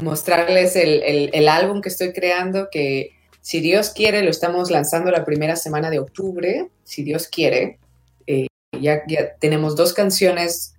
mostrarles 0.00 0.76
el, 0.76 1.48
álbum 1.48 1.80
que 1.80 1.88
estoy 1.88 2.12
creando 2.12 2.68
que 2.70 3.12
Si 3.40 3.60
Dios 3.60 3.90
quiere, 3.90 4.22
lo 4.22 4.30
estamos 4.30 4.70
lanzando 4.70 5.10
la 5.10 5.24
primera 5.24 5.56
semana 5.56 5.90
de 5.90 5.98
octubre, 5.98 6.68
si 6.84 7.02
Dios 7.02 7.26
quiere. 7.26 7.78
Eh, 8.26 8.46
ya, 8.78 9.02
ya 9.06 9.34
tenemos 9.38 9.76
dos 9.76 9.94
canciones 9.94 10.74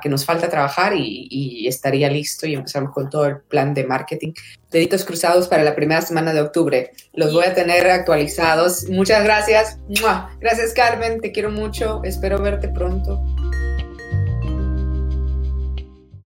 que 0.00 0.08
nos 0.08 0.24
falta 0.24 0.48
trabajar 0.48 0.94
y, 0.96 1.66
estaría 1.66 2.08
listo 2.10 2.46
y 2.46 2.54
empezamos 2.54 2.92
con 2.92 3.10
todo 3.10 3.26
el 3.26 3.40
plan 3.40 3.74
de 3.74 3.84
marketing. 3.84 4.32
Deditos 4.70 5.04
cruzados 5.04 5.48
para 5.48 5.62
la 5.62 5.74
primera 5.74 6.02
semana 6.02 6.32
de 6.32 6.40
octubre. 6.40 6.92
Los 7.14 7.32
voy 7.32 7.44
a 7.44 7.54
tener 7.54 7.88
actualizados. 7.90 8.88
Muchas 8.88 9.24
gracias. 9.24 9.78
Gracias 10.40 10.72
Carmen, 10.74 11.20
te 11.20 11.32
quiero 11.32 11.50
mucho. 11.50 12.00
Espero 12.04 12.40
verte 12.40 12.68
pronto. 12.68 13.20